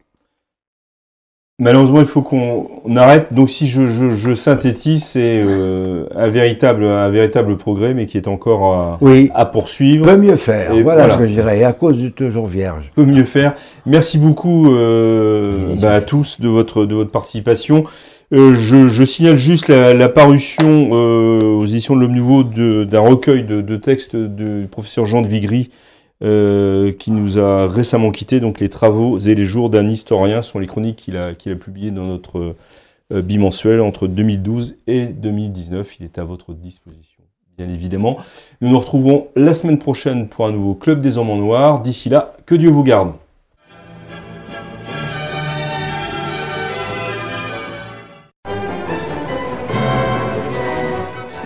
Malheureusement, 1.61 1.99
il 1.99 2.07
faut 2.07 2.23
qu'on 2.23 2.95
arrête. 2.95 3.33
Donc, 3.33 3.51
si 3.51 3.67
je, 3.67 3.87
je, 3.87 4.11
je 4.11 4.35
synthétise, 4.35 5.03
c'est 5.03 5.43
euh, 5.45 6.07
un 6.15 6.29
véritable 6.29 6.85
un 6.85 7.09
véritable 7.09 7.57
progrès, 7.57 7.95
mais 7.95 8.07
qui 8.07 8.17
est 8.17 8.29
encore 8.29 8.75
à, 8.75 8.99
oui. 9.01 9.31
à 9.35 9.45
poursuivre. 9.45 10.05
Peut 10.05 10.17
mieux 10.17 10.37
faire. 10.37 10.73
Et 10.73 10.85
voilà, 10.85 11.01
voilà, 11.01 11.15
ce 11.15 11.19
que 11.19 11.27
je 11.27 11.33
dirais. 11.33 11.59
Et 11.59 11.65
à 11.65 11.73
cause 11.73 11.97
du 11.97 12.13
toujours 12.13 12.47
vierge. 12.47 12.93
Peut 12.95 13.05
mieux 13.05 13.25
faire. 13.25 13.55
Merci 13.87 14.19
beaucoup 14.19 14.73
euh, 14.73 15.71
oui, 15.71 15.79
bah, 15.81 15.95
à 15.95 16.01
tous 16.01 16.39
de 16.41 16.49
votre 16.49 16.85
de 16.85 16.95
votre 16.95 17.11
participation. 17.11 17.85
Euh, 18.35 18.55
je, 18.55 18.89
je, 18.89 19.05
signale 19.05 19.37
juste 19.37 19.69
la, 19.69 19.95
la 19.95 20.09
parution 20.11 20.91
euh, 20.93 21.41
aux 21.41 21.65
éditions 21.65 21.97
de 21.97 22.01
l'Homme 22.03 22.15
Nouveau 22.15 22.45
d'un 22.45 23.01
recueil 23.01 23.45
de, 23.45 23.63
de, 23.63 23.77
textes 23.77 24.17
du 24.17 24.67
professeur 24.71 25.07
Jean 25.07 25.23
de 25.23 25.29
Vigry 25.29 25.71
euh, 26.23 26.93
qui 26.93 27.11
nous 27.11 27.39
a 27.39 27.67
récemment 27.67 28.11
quitté. 28.11 28.41
Donc 28.41 28.61
les 28.61 28.69
travaux 28.69 29.19
et 29.19 29.35
les 29.35 29.45
jours 29.45 29.71
d'un 29.71 29.89
historien 29.89 30.43
sont 30.43 30.59
les 30.59 30.67
chroniques 30.67 30.97
qu'il 30.97 31.17
a, 31.17 31.35
qu'il 31.35 31.53
a 31.53 31.57
publiées 31.57 31.91
dans 31.91 32.05
notre 32.05 32.57
euh, 33.13 33.23
bimensuel 33.23 33.81
entre 33.81 34.07
2012 34.07 34.77
et 34.89 35.07
2019. 35.07 36.01
Il 36.01 36.05
est 36.05 36.19
à 36.19 36.25
votre 36.25 36.53
disposition, 36.53 37.23
bien 37.57 37.69
évidemment. 37.69 38.19
Nous 38.61 38.69
nous 38.69 38.79
retrouvons 38.79 39.29
la 39.37 39.55
semaine 39.55 39.79
prochaine 39.79 40.29
pour 40.29 40.47
un 40.47 40.53
nouveau 40.53 40.75
Club 40.75 41.01
des 41.01 41.17
Hommes 41.17 41.31
en 41.31 41.37
Noir. 41.37 41.81
D'ici 41.81 42.11
là, 42.11 42.35
que 42.45 42.55
Dieu 42.57 42.69
vous 42.69 42.83
garde. 42.83 43.13